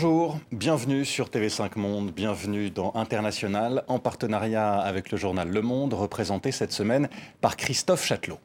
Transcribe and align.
Bonjour, 0.00 0.38
bienvenue 0.52 1.04
sur 1.04 1.28
TV5 1.28 1.76
Monde, 1.76 2.12
bienvenue 2.12 2.70
dans 2.70 2.94
International, 2.94 3.82
en 3.88 3.98
partenariat 3.98 4.74
avec 4.74 5.10
le 5.10 5.18
journal 5.18 5.48
Le 5.48 5.60
Monde, 5.60 5.92
représenté 5.92 6.52
cette 6.52 6.70
semaine 6.70 7.08
par 7.40 7.56
Christophe 7.56 8.04
Châtelot. 8.04 8.38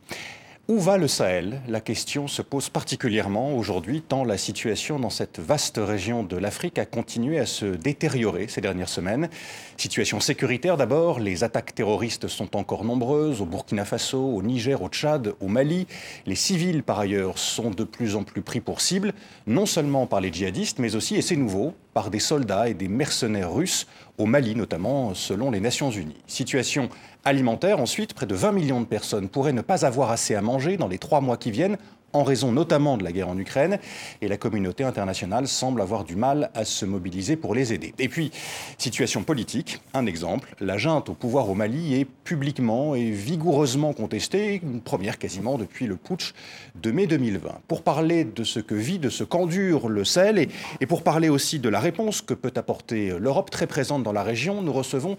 Où 0.69 0.79
va 0.79 0.97
le 0.97 1.09
Sahel? 1.09 1.61
La 1.67 1.81
question 1.81 2.29
se 2.29 2.41
pose 2.41 2.69
particulièrement 2.69 3.53
aujourd'hui, 3.57 4.01
tant 4.01 4.23
la 4.23 4.37
situation 4.37 4.97
dans 4.97 5.09
cette 5.09 5.39
vaste 5.39 5.77
région 5.77 6.23
de 6.23 6.37
l'Afrique 6.37 6.79
a 6.79 6.85
continué 6.85 7.37
à 7.37 7.45
se 7.45 7.65
détériorer 7.65 8.47
ces 8.47 8.61
dernières 8.61 8.87
semaines. 8.87 9.27
Situation 9.75 10.21
sécuritaire 10.21 10.77
d'abord, 10.77 11.19
les 11.19 11.43
attaques 11.43 11.75
terroristes 11.75 12.29
sont 12.29 12.55
encore 12.55 12.85
nombreuses 12.85 13.41
au 13.41 13.45
Burkina 13.45 13.83
Faso, 13.83 14.23
au 14.23 14.41
Niger, 14.41 14.81
au 14.81 14.87
Tchad, 14.87 15.33
au 15.41 15.49
Mali. 15.49 15.85
Les 16.25 16.35
civils, 16.35 16.81
par 16.81 16.97
ailleurs, 16.97 17.39
sont 17.39 17.69
de 17.69 17.83
plus 17.83 18.15
en 18.15 18.23
plus 18.23 18.41
pris 18.41 18.61
pour 18.61 18.79
cible, 18.79 19.11
non 19.45 19.65
seulement 19.65 20.07
par 20.07 20.21
les 20.21 20.31
djihadistes, 20.31 20.79
mais 20.79 20.95
aussi, 20.95 21.17
et 21.17 21.21
c'est 21.21 21.35
nouveau, 21.35 21.73
par 21.93 22.09
des 22.09 22.19
soldats 22.19 22.69
et 22.69 22.73
des 22.73 22.87
mercenaires 22.87 23.53
russes, 23.53 23.85
au 24.17 24.25
Mali 24.25 24.55
notamment, 24.55 25.13
selon 25.13 25.51
les 25.51 25.59
Nations 25.59 25.91
Unies. 25.91 26.21
Situation 26.25 26.87
alimentaire, 27.23 27.79
ensuite, 27.79 28.13
près 28.13 28.25
de 28.25 28.35
20 28.35 28.51
millions 28.51 28.81
de 28.81 28.85
personnes 28.85 29.29
pourraient 29.29 29.53
ne 29.53 29.61
pas 29.61 29.85
avoir 29.85 30.11
assez 30.11 30.35
à 30.35 30.41
manger 30.41 30.77
dans 30.77 30.87
les 30.87 30.97
trois 30.97 31.21
mois 31.21 31.37
qui 31.37 31.51
viennent 31.51 31.77
en 32.13 32.23
raison 32.23 32.51
notamment 32.51 32.97
de 32.97 33.03
la 33.03 33.11
guerre 33.11 33.29
en 33.29 33.37
Ukraine, 33.37 33.79
et 34.21 34.27
la 34.27 34.37
communauté 34.37 34.83
internationale 34.83 35.47
semble 35.47 35.81
avoir 35.81 36.03
du 36.03 36.15
mal 36.15 36.51
à 36.53 36.63
se 36.63 36.85
mobiliser 36.85 37.35
pour 37.35 37.55
les 37.55 37.73
aider. 37.73 37.93
Et 37.99 38.07
puis, 38.07 38.31
situation 38.77 39.23
politique, 39.23 39.79
un 39.93 40.05
exemple, 40.05 40.55
la 40.59 40.77
junte 40.77 41.09
au 41.09 41.13
pouvoir 41.13 41.49
au 41.49 41.55
Mali 41.55 41.95
est 41.95 42.05
publiquement 42.05 42.95
et 42.95 43.09
vigoureusement 43.09 43.93
contestée, 43.93 44.61
une 44.63 44.81
première 44.81 45.17
quasiment 45.17 45.57
depuis 45.57 45.87
le 45.87 45.95
putsch 45.95 46.33
de 46.75 46.91
mai 46.91 47.07
2020. 47.07 47.49
Pour 47.67 47.81
parler 47.81 48.23
de 48.25 48.43
ce 48.43 48.59
que 48.59 48.75
vit, 48.75 48.99
de 48.99 49.09
ce 49.09 49.23
qu'endure 49.23 49.89
le 49.89 50.05
Sahel, 50.05 50.37
et, 50.37 50.49
et 50.81 50.85
pour 50.85 51.01
parler 51.01 51.29
aussi 51.29 51.59
de 51.59 51.69
la 51.69 51.79
réponse 51.79 52.21
que 52.21 52.35
peut 52.35 52.53
apporter 52.55 53.13
l'Europe 53.19 53.49
très 53.49 53.67
présente 53.67 54.03
dans 54.03 54.13
la 54.13 54.23
région, 54.23 54.61
nous 54.61 54.73
recevons 54.73 55.17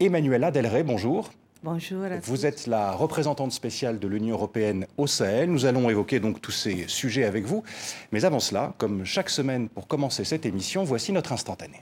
Emmanuela 0.00 0.50
Delray, 0.50 0.82
bonjour. 0.82 1.30
Bonjour. 1.64 2.02
À 2.02 2.18
Vous 2.24 2.44
êtes 2.44 2.66
la 2.66 2.90
représentante 2.90 3.52
spéciale 3.52 4.00
de 4.00 4.08
l'Union 4.08 4.34
européenne 4.34 4.84
au 4.96 5.06
Sahel. 5.06 5.48
Nous 5.48 5.64
allons 5.64 5.88
évoquer 5.88 6.18
donc 6.18 6.40
tous 6.40 6.50
ces 6.50 6.88
sujets 6.88 7.22
avec 7.22 7.44
vous. 7.44 7.62
Mais 8.10 8.24
avant 8.24 8.40
cela, 8.40 8.74
comme 8.78 9.04
chaque 9.04 9.30
semaine 9.30 9.68
pour 9.68 9.86
commencer 9.86 10.24
cette 10.24 10.44
émission, 10.44 10.82
voici 10.82 11.12
notre 11.12 11.32
instantané. 11.32 11.80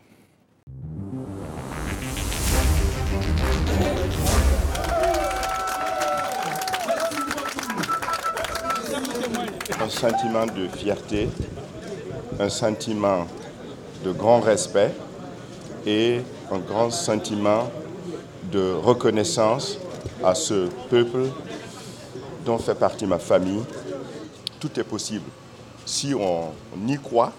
Un 9.80 9.88
sentiment 9.88 10.44
de 10.44 10.68
fierté, 10.76 11.30
un 12.38 12.50
sentiment 12.50 13.26
de 14.04 14.12
grand 14.12 14.40
respect 14.40 14.92
et 15.86 16.20
un 16.52 16.58
grand 16.58 16.90
sentiment 16.90 17.70
de 18.50 18.72
reconnaissance 18.72 19.78
à 20.24 20.34
ce 20.34 20.68
peuple 20.88 21.26
dont 22.44 22.58
fait 22.58 22.74
partie 22.74 23.06
ma 23.06 23.18
famille. 23.18 23.62
Tout 24.58 24.78
est 24.78 24.84
possible 24.84 25.24
si 25.86 26.14
on 26.14 26.52
y 26.86 26.96
croit 26.98 27.32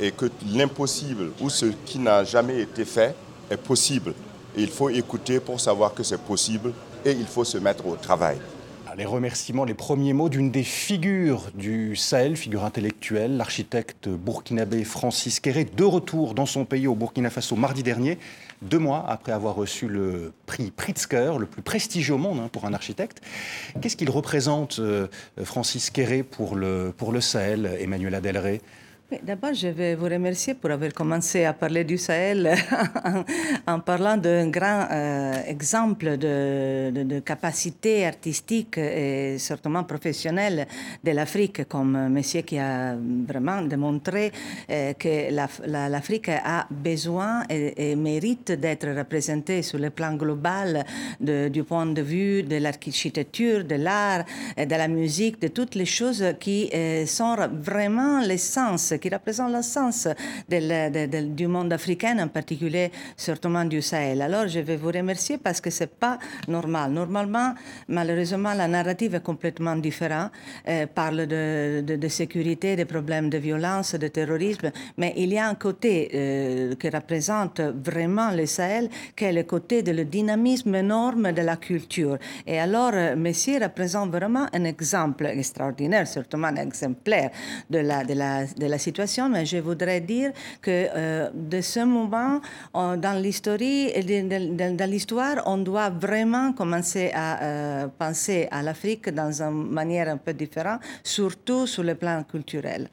et 0.00 0.10
que 0.10 0.26
l'impossible 0.52 1.30
ou 1.40 1.50
ce 1.50 1.66
qui 1.86 1.98
n'a 1.98 2.24
jamais 2.24 2.60
été 2.60 2.84
fait 2.84 3.14
est 3.50 3.56
possible. 3.56 4.14
Il 4.56 4.68
faut 4.68 4.88
écouter 4.88 5.40
pour 5.40 5.60
savoir 5.60 5.94
que 5.94 6.02
c'est 6.02 6.20
possible 6.20 6.72
et 7.04 7.12
il 7.12 7.26
faut 7.26 7.44
se 7.44 7.58
mettre 7.58 7.86
au 7.86 7.96
travail. 7.96 8.38
Les 8.96 9.06
remerciements, 9.06 9.64
les 9.64 9.74
premiers 9.74 10.12
mots 10.12 10.28
d'une 10.28 10.52
des 10.52 10.62
figures 10.62 11.50
du 11.54 11.96
Sahel, 11.96 12.36
figure 12.36 12.64
intellectuelle, 12.64 13.36
l'architecte 13.36 14.08
burkinabé 14.08 14.84
Francis 14.84 15.40
Kéré, 15.40 15.64
de 15.64 15.82
retour 15.82 16.32
dans 16.32 16.46
son 16.46 16.64
pays 16.64 16.86
au 16.86 16.94
Burkina 16.94 17.28
Faso 17.28 17.56
mardi 17.56 17.82
dernier, 17.82 18.18
deux 18.64 18.78
mois 18.78 19.04
après 19.08 19.32
avoir 19.32 19.54
reçu 19.54 19.88
le 19.88 20.32
prix 20.46 20.70
Pritzker, 20.70 21.38
le 21.38 21.46
plus 21.46 21.62
prestigieux 21.62 22.14
au 22.14 22.18
monde 22.18 22.40
hein, 22.40 22.48
pour 22.50 22.64
un 22.64 22.74
architecte. 22.74 23.20
Qu'est-ce 23.80 23.96
qu'il 23.96 24.10
représente, 24.10 24.78
euh, 24.78 25.06
Francis 25.42 25.90
Kéré, 25.90 26.22
pour 26.22 26.56
le, 26.56 26.92
pour 26.96 27.12
le 27.12 27.20
Sahel, 27.20 27.76
Emmanuel 27.78 28.14
Adelray 28.14 28.60
D'abord, 29.22 29.52
je 29.52 29.68
vais 29.68 29.94
vous 29.94 30.06
remercier 30.06 30.54
pour 30.54 30.70
avoir 30.70 30.90
commencé 30.94 31.44
à 31.44 31.52
parler 31.52 31.84
du 31.84 31.98
Sahel 31.98 32.54
en, 33.66 33.80
parlant 33.80 34.16
d'un 34.16 34.48
grand 34.48 34.88
euh, 34.90 35.42
exemple 35.46 36.16
de, 36.16 37.20
capacité 37.20 38.06
artistique 38.06 38.78
et 38.78 39.36
certainement 39.38 39.84
professionnelle 39.84 40.66
de 41.04 41.10
l'Afrique, 41.10 41.68
comme 41.68 42.08
monsieur 42.08 42.40
qui 42.40 42.58
a 42.58 42.96
vraiment 42.96 43.60
démontré 43.60 44.32
euh, 44.70 44.94
que 44.94 45.30
l'Afrique 45.66 46.30
a 46.30 46.66
besoin 46.70 47.42
et, 47.50 47.94
mérite 47.96 48.52
d'être 48.52 48.88
représentée 48.88 49.60
sur 49.60 49.78
le 49.78 49.90
plan 49.90 50.14
global 50.14 50.82
du 51.20 51.62
point 51.62 51.86
de 51.86 52.00
vue 52.00 52.42
de 52.42 52.56
l'architecture, 52.56 53.64
de 53.64 53.74
l'art, 53.74 54.24
de 54.56 54.74
la 54.74 54.88
musique, 54.88 55.42
de 55.42 55.48
toutes 55.48 55.74
les 55.74 55.84
choses 55.84 56.24
qui 56.40 56.70
euh, 56.74 57.04
sont 57.04 57.36
vraiment 57.52 58.20
l'essence 58.20 58.93
qui 58.96 59.08
représente 59.08 59.52
le 59.52 59.62
sens 59.62 60.08
du 60.48 61.46
monde 61.46 61.72
africain, 61.72 62.18
en 62.18 62.28
particulier 62.28 62.90
sûrement 63.16 63.64
du 63.64 63.82
Sahel. 63.82 64.22
Alors, 64.22 64.48
je 64.48 64.60
vais 64.60 64.76
vous 64.76 64.90
remercier 64.90 65.38
parce 65.38 65.60
que 65.60 65.70
c'est 65.70 65.94
pas 65.98 66.18
normal. 66.48 66.92
Normalement, 66.92 67.54
malheureusement, 67.88 68.54
la 68.54 68.68
narrative 68.68 69.14
est 69.16 69.22
complètement 69.22 69.76
différente. 69.76 70.30
Euh, 70.68 70.86
parle 70.86 71.26
de, 71.26 71.82
de, 71.82 72.08
sécurité, 72.08 72.76
des 72.76 72.84
problèmes 72.84 73.30
de 73.30 73.38
violence, 73.38 73.94
de 73.94 74.08
terrorisme, 74.08 74.70
mais 74.96 75.14
il 75.16 75.32
y 75.32 75.38
a 75.38 75.48
un 75.48 75.54
côté 75.54 76.10
euh, 76.14 76.74
qui 76.76 76.88
représente 76.88 77.60
vraiment 77.60 78.30
le 78.30 78.46
Sahel, 78.46 78.88
qui 79.16 79.24
est 79.24 79.32
le 79.32 79.42
côté 79.42 79.82
de 79.82 80.02
dynamisme 80.02 80.74
énorme 80.74 81.32
de 81.32 81.42
la 81.42 81.56
culture. 81.56 82.18
Et 82.46 82.58
alors, 82.58 82.92
euh, 82.94 83.16
Messier 83.16 83.58
représente 83.58 84.10
vraiment 84.10 84.46
un 84.52 84.64
exemple 84.64 85.26
extraordinaire, 85.26 86.06
surtout 86.06 86.38
un 86.42 86.56
exemplaire 86.56 87.30
de 87.70 87.78
la, 87.78 88.04
de 88.04 88.14
de 88.14 88.66
la 88.66 88.78
mais 89.30 89.46
je 89.46 89.58
voudrais 89.58 90.00
dire 90.00 90.32
que 90.60 90.70
euh, 90.70 91.30
de 91.34 91.60
ce 91.60 91.80
moment, 91.80 92.40
dans 92.72 93.22
l'histoire, 94.90 95.42
on 95.46 95.58
doit 95.58 95.90
vraiment 95.90 96.52
commencer 96.52 97.10
à 97.14 97.42
euh, 97.42 97.88
penser 97.98 98.48
à 98.50 98.62
l'Afrique 98.62 99.08
dans 99.10 99.42
une 99.42 99.68
manière 99.70 100.08
un 100.08 100.16
peu 100.16 100.32
différente, 100.32 100.80
surtout 101.02 101.66
sur 101.66 101.82
le 101.82 101.94
plan 101.94 102.22
culturel. 102.24 102.88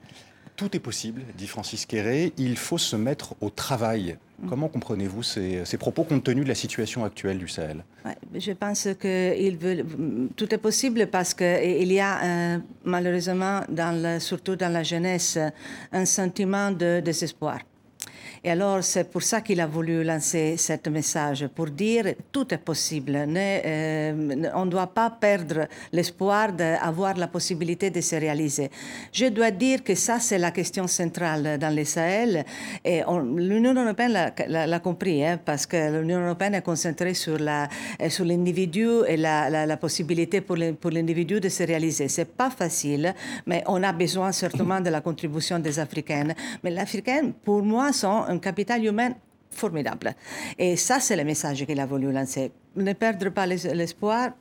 Tout 0.56 0.76
est 0.76 0.80
possible, 0.80 1.22
dit 1.36 1.48
Francis 1.48 1.86
Kéré. 1.86 2.34
Il 2.38 2.58
faut 2.58 2.78
se 2.78 2.96
mettre 2.96 3.36
au 3.42 3.50
travail. 3.50 4.18
Mm. 4.42 4.50
Comment 4.50 4.68
comprenez-vous 4.68 5.24
ces, 5.24 5.78
propos 5.80 6.04
compte 6.04 6.24
tenu 6.24 6.44
de 6.44 6.48
la 6.48 6.56
situation 6.56 7.04
actuelle 7.04 7.38
du 7.38 7.48
Sahel? 7.48 7.84
Je 8.34 8.52
pense 8.52 8.88
que 9.00 10.30
tout 10.36 10.54
est 10.54 10.58
possible 10.58 11.08
parce 11.08 11.34
qu'il 11.34 11.92
y 11.92 12.00
a 12.00 12.24
euh, 12.24 12.58
malheureusement, 12.84 13.62
dans 13.70 14.20
surtout 14.20 14.56
dans 14.56 14.72
la 14.72 14.84
jeunesse, 14.84 15.38
un 15.92 16.06
sentiment 16.06 16.72
de 16.72 17.02
désespoir. 17.04 17.60
Et 18.44 18.50
alors, 18.50 18.84
c'est 18.84 19.08
pour 19.12 19.22
ça 19.22 19.42
qu'il 19.42 19.62
a 19.62 19.68
voulu 19.68 20.04
lancer 20.04 20.58
ce 20.58 20.90
message, 20.90 21.46
pour 21.54 21.68
dire 21.68 22.16
tout 22.32 22.52
est 22.52 22.58
possible. 22.58 23.14
Euh, 23.16 24.50
on 24.56 24.66
ne 24.66 24.72
doit 24.72 24.88
pas 24.88 25.12
perdre 25.12 25.68
l'espoir 25.92 26.52
d'avoir 26.52 27.16
la 27.18 27.28
possibilité 27.28 27.92
de 27.92 28.02
se 28.02 28.16
réaliser. 28.16 28.72
Je 29.14 29.28
dois 29.28 29.52
dire 29.52 29.84
que 29.84 29.94
ça, 29.94 30.18
c'est 30.20 30.40
la 30.40 30.50
question 30.50 30.88
centrale 30.88 31.60
dans 31.60 31.70
les 31.70 31.86
Sahel. 31.86 32.44
Et 32.84 33.04
l'Union 33.36 33.76
européenne 33.76 34.34
l'a 34.48 34.80
compris, 34.80 35.24
hein, 35.24 35.40
parce 35.46 35.68
que 35.68 36.00
l'Union 36.02 36.26
européenne 36.26 36.56
est 36.56 36.64
concentrée 36.64 37.14
sur 37.14 37.38
l'individu 37.38 38.88
et 39.08 39.18
la, 39.18 39.52
la, 39.68 39.78
possibilité 39.78 40.42
pour 40.42 40.56
l'individu 40.58 41.40
de 41.40 41.50
se 41.50 41.62
réaliser. 41.62 42.08
C'est 42.08 42.26
pas 42.26 42.50
facile, 42.50 43.14
mais 43.46 43.64
on 43.68 43.84
a 43.84 43.94
besoin 43.94 44.32
certainement 44.32 44.82
de 44.82 44.90
la 44.90 45.02
contribution 45.02 45.60
des 45.60 45.78
Africaines. 45.78 46.34
Mais 46.64 46.72
les 46.72 46.80
Africaines, 46.80 47.34
pour 47.34 47.62
moi, 47.62 47.94
sont 47.94 48.31
un 48.32 48.40
capital 48.40 48.84
humain 48.84 49.14
formidable. 49.52 50.16
Et 50.58 50.76
ça, 50.78 51.00
c'est 51.00 51.16
le 51.16 51.24
message 51.24 51.66
qu'il 51.66 51.80
a 51.80 51.86
voulu 51.86 52.12
lancer. 52.12 52.52
Ne 52.76 52.94
perdre 52.94 53.30
pas 53.30 53.46
l'espoir, 53.46 54.32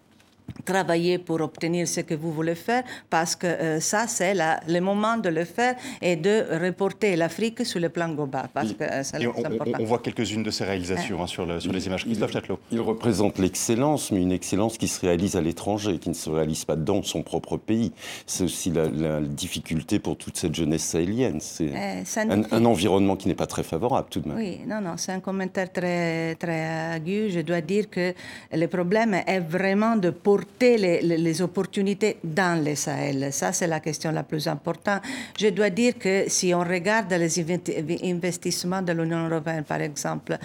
travailler 0.65 1.19
pour 1.19 1.41
obtenir 1.41 1.87
ce 1.89 2.01
que 2.01 2.15
vous 2.15 2.33
voulez 2.33 2.55
faire, 2.55 2.85
parce 3.09 3.37
que 3.37 3.47
euh, 3.47 3.81
ça, 3.81 4.07
c'est 4.07 4.35
le 4.35 4.81
moment 4.81 5.17
de 5.17 5.29
le 5.29 5.45
faire 5.45 5.77
et 6.01 6.17
de 6.17 6.45
reporter 6.63 7.17
l'Afrique 7.17 7.65
sur 7.65 7.81
le 7.81 7.89
plan 7.89 8.09
global. 8.09 8.49
Parce 8.53 8.73
que, 8.73 8.85
euh, 8.85 9.33
on, 9.79 9.85
voit 9.85 9.99
quelques-unes 9.99 10.43
de 10.43 10.51
ces 10.51 10.65
réalisations 10.65 11.23
hein, 11.23 11.27
sur, 11.27 11.47
le, 11.47 11.61
sur, 11.61 11.73
les 11.73 11.87
images. 11.87 12.05
Christophe 12.05 12.33
Châtelot. 12.33 12.59
Il 12.71 12.81
représente 12.81 13.39
l'excellence, 13.39 14.11
mais 14.11 14.23
une 14.23 14.33
excellence 14.33 14.79
qui 14.79 14.89
se 14.89 15.01
réalise 15.01 15.37
à 15.37 15.41
l'étranger, 15.41 15.99
qui 15.99 16.09
ne 16.09 16.15
se 16.15 16.31
réalise 16.31 16.65
pas 16.65 16.77
dans 16.77 17.03
son 17.03 17.23
propre 17.23 17.57
pays. 17.57 17.93
C'est 18.27 18.45
aussi 18.45 18.71
la, 18.71 19.21
difficulté 19.21 19.99
pour 19.99 20.17
toute 20.17 20.37
cette 20.37 20.55
jeunesse 20.55 20.83
sahélienne. 20.83 21.41
C'est 21.41 21.73
un, 22.17 22.43
un, 22.51 22.65
environnement 22.65 23.17
qui 23.17 23.29
n'est 23.29 23.35
pas 23.35 23.47
très 23.47 23.63
favorable 23.63 24.09
tout 24.11 24.21
de 24.21 24.29
même. 24.29 24.37
Oui, 24.37 24.61
non, 24.67 24.81
non, 24.81 24.95
c'est 24.97 25.13
un 25.13 25.21
commentaire 25.21 25.73
très, 25.73 26.35
très 26.37 26.97
aigu. 26.97 27.31
Je 27.31 27.41
dois 27.41 27.61
dire 27.61 27.89
que 27.91 28.15
le 28.53 28.67
problème 28.67 29.15
est 29.27 29.41
vraiment 29.41 29.97
de 29.97 30.11
pour 30.11 30.40
apporter 30.41 30.79
les, 30.79 31.19
les, 31.19 31.43
opportunités 31.43 32.19
dans 32.25 32.63
le 32.65 32.75
Sahel. 32.75 33.33
Ça, 33.33 33.53
c'est 33.53 33.67
la 33.67 33.81
question 33.81 34.11
la 34.11 34.23
plus 34.23 34.49
importante. 34.49 35.03
Je 35.39 35.49
dois 35.49 35.71
dire 35.71 35.99
que 35.99 36.25
si 36.29 36.55
on 36.55 36.61
regarde 36.61 37.13
les 37.13 38.11
investissements 38.11 38.83
de 38.83 38.93
l'Union 38.93 39.29
européenne, 39.29 39.65
par 39.65 39.81
exemple, 39.81 40.39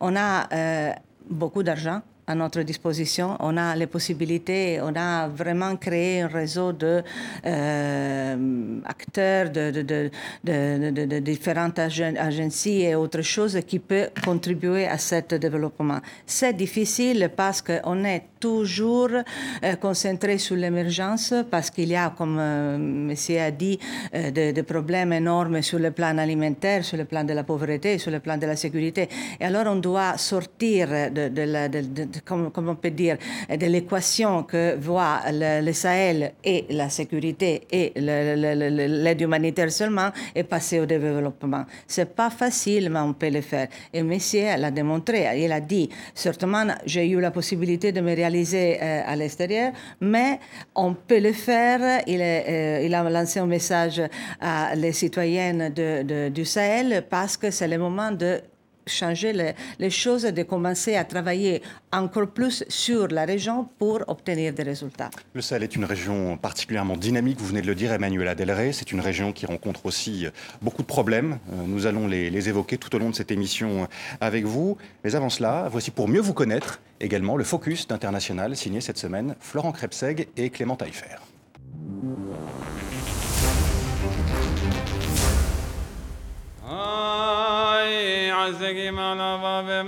on 0.00 0.16
a 0.16 0.48
euh, 0.52 0.92
beaucoup 1.28 1.62
d'argent 1.62 2.00
notre 2.34 2.62
disposition. 2.62 3.36
On 3.40 3.56
a 3.56 3.76
les 3.76 3.86
possibilités, 3.86 4.80
on 4.82 4.94
a 4.96 5.28
vraiment 5.28 5.76
créé 5.76 6.22
un 6.22 6.28
réseau 6.28 6.72
de 6.72 7.02
euh, 7.46 8.80
acteurs, 8.84 9.50
de, 9.50 11.20
différentes 11.20 11.78
agences 11.78 12.66
et 12.66 12.94
autres 12.94 13.22
choses 13.22 13.58
qui 13.66 13.78
peuvent 13.78 14.10
contribuer 14.24 14.86
à 14.86 14.98
ce 14.98 15.36
développement. 15.36 16.00
C'est 16.26 16.54
difficile 16.54 17.30
parce 17.36 17.62
qu'on 17.62 18.04
est 18.04 18.24
toujours 18.40 19.10
euh, 19.10 19.76
concentré 19.76 20.38
sur 20.38 20.56
l'émergence, 20.56 21.34
parce 21.50 21.70
qu'il 21.70 21.88
y 21.88 21.96
a, 21.96 22.10
comme 22.16 22.38
euh, 22.38 23.14
a 23.38 23.50
dit, 23.50 23.78
des 24.12 24.62
problèmes 24.64 25.12
énormes 25.12 25.62
sur 25.62 25.78
le 25.78 25.90
plan 25.90 26.18
alimentaire, 26.18 26.84
sur 26.84 26.96
le 26.96 27.04
plan 27.04 27.24
de 27.24 27.32
la 27.32 27.44
pauvreté, 27.44 27.98
sur 27.98 28.10
le 28.10 28.20
plan 28.20 28.36
de 28.36 28.46
la 28.46 28.56
sécurité. 28.56 29.08
Et 29.40 29.44
alors 29.44 29.66
on 29.66 29.76
doit 29.76 30.16
sortir 30.16 30.88
de, 30.88 32.20
comme, 32.24 32.50
on 32.68 32.74
peut 32.74 32.90
dire, 32.90 33.16
de 33.48 33.66
l'équation 33.66 34.42
que 34.44 34.76
voit 34.76 35.20
le, 35.30 35.72
Sahel 35.72 36.32
et 36.44 36.66
la 36.70 36.88
sécurité 36.90 37.62
et 37.70 37.92
l'aide 37.96 39.20
humanitaire 39.20 39.70
seulement 39.70 40.10
et 40.34 40.42
passer 40.44 40.80
au 40.80 40.86
développement. 40.86 41.64
C'est 41.86 42.14
pas 42.14 42.30
facile, 42.30 42.90
mais 42.90 43.00
on 43.00 43.12
peut 43.12 43.30
le 43.30 43.40
faire. 43.40 43.68
Et 43.92 44.02
Messier 44.02 44.56
l'a 44.56 44.70
démontré. 44.70 45.26
Il 45.36 45.52
a 45.52 45.60
dit, 45.60 45.88
certainement, 46.14 46.64
j'ai 46.84 47.08
eu 47.08 47.20
la 47.20 47.30
possibilité 47.30 47.92
de 47.92 48.00
me 48.00 48.14
réaliser 48.14 48.78
euh, 48.80 49.02
à 49.06 49.16
l'extérieur, 49.16 49.72
mais 50.00 50.38
on 50.74 50.94
peut 50.94 51.20
le 51.20 51.32
faire. 51.32 52.02
Il, 52.06 52.20
euh, 52.20 52.92
a 52.92 53.10
lancé 53.10 53.40
un 53.40 53.46
message 53.46 54.02
à 54.40 54.74
les 54.74 54.92
citoyennes 54.92 55.70
du 56.30 56.44
Sahel 56.44 57.04
parce 57.08 57.36
que 57.36 57.50
c'est 57.50 57.68
le 57.68 57.78
moment 57.78 58.10
de 58.10 58.40
changer 58.86 59.54
les, 59.78 59.90
choses 59.90 60.24
et 60.24 60.32
de 60.32 60.42
commencer 60.42 60.96
à 60.96 61.04
travailler 61.04 61.62
encore 61.92 62.28
plus 62.28 62.64
sur 62.68 63.08
la 63.08 63.24
région 63.24 63.68
pour 63.78 64.00
obtenir 64.08 64.52
des 64.52 64.62
résultats. 64.62 65.10
Le 65.34 65.42
Sahel 65.42 65.62
est 65.62 65.76
une 65.76 65.84
région 65.84 66.36
particulièrement 66.36 66.96
dynamique, 66.96 67.38
vous 67.38 67.46
venez 67.46 67.62
de 67.62 67.66
le 67.66 67.74
dire, 67.74 67.92
Emmanuel 67.92 68.28
Adelrey. 68.28 68.72
C'est 68.72 68.92
une 68.92 69.00
région 69.00 69.32
qui 69.32 69.46
rencontre 69.46 69.86
aussi 69.86 70.26
beaucoup 70.60 70.82
de 70.82 70.86
problèmes. 70.86 71.38
Euh, 71.52 71.66
nous 71.66 71.86
allons 71.86 72.06
les, 72.06 72.48
évoquer 72.48 72.78
tout 72.78 72.94
au 72.96 72.98
long 72.98 73.10
de 73.10 73.14
cette 73.14 73.30
émission 73.30 73.88
avec 74.20 74.44
vous. 74.44 74.76
Mais 75.04 75.14
avant 75.14 75.30
cela, 75.30 75.68
voici 75.70 75.90
pour 75.90 76.08
mieux 76.08 76.20
vous 76.20 76.34
connaître 76.34 76.80
également 77.00 77.36
le 77.36 77.44
Focus 77.44 77.86
d'International 77.86 78.56
signé 78.56 78.80
cette 78.80 78.98
semaine 78.98 79.36
Florent 79.40 79.72
Krebseg 79.72 80.28
et 80.36 80.50
Clément 80.50 80.76
Taillefer. 80.76 81.31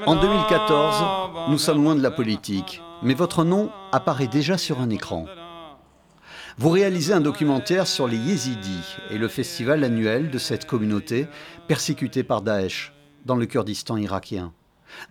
En 0.07 0.17
2014, 0.17 1.05
nous 1.49 1.59
sommes 1.59 1.83
loin 1.83 1.95
de 1.95 2.03
la 2.03 2.11
politique, 2.11 2.83
mais 3.03 3.15
votre 3.15 3.45
nom 3.45 3.71
apparaît 3.93 4.27
déjà 4.27 4.57
sur 4.59 4.81
un 4.81 4.91
écran. 4.91 5.27
Vous 6.57 6.71
réalisez 6.71 7.13
un 7.13 7.21
documentaire 7.21 7.87
sur 7.87 8.07
les 8.07 8.17
Yézidis 8.17 8.97
et 9.11 9.19
le 9.19 9.29
festival 9.29 9.83
annuel 9.83 10.31
de 10.31 10.39
cette 10.39 10.67
communauté 10.67 11.27
persécutée 11.67 12.23
par 12.23 12.43
Daesh 12.43 12.93
dans 13.25 13.37
le 13.37 13.47
Kurdistan 13.47 13.97
irakien. 13.97 14.53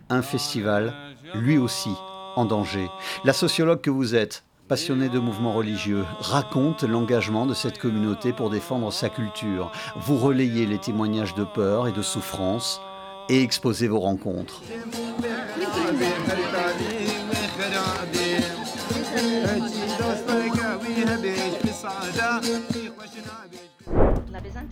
Un 0.08 0.22
festival, 0.22 0.94
lui 1.34 1.58
aussi, 1.58 1.94
en 2.36 2.46
danger. 2.46 2.88
La 3.24 3.34
sociologue 3.34 3.82
que 3.82 3.90
vous 3.90 4.14
êtes, 4.14 4.44
passionnée 4.68 5.10
de 5.10 5.18
mouvements 5.18 5.52
religieux, 5.52 6.04
raconte 6.18 6.82
l'engagement 6.82 7.44
de 7.44 7.54
cette 7.54 7.78
communauté 7.78 8.32
pour 8.32 8.48
défendre 8.48 8.90
sa 8.92 9.10
culture. 9.10 9.70
Vous 9.96 10.16
relayez 10.16 10.64
les 10.66 10.78
témoignages 10.78 11.34
de 11.34 11.44
peur 11.44 11.86
et 11.86 11.92
de 11.92 12.02
souffrance 12.02 12.80
et 13.28 13.42
exposez 13.42 13.88
vos 13.88 14.00
rencontres. 14.00 14.62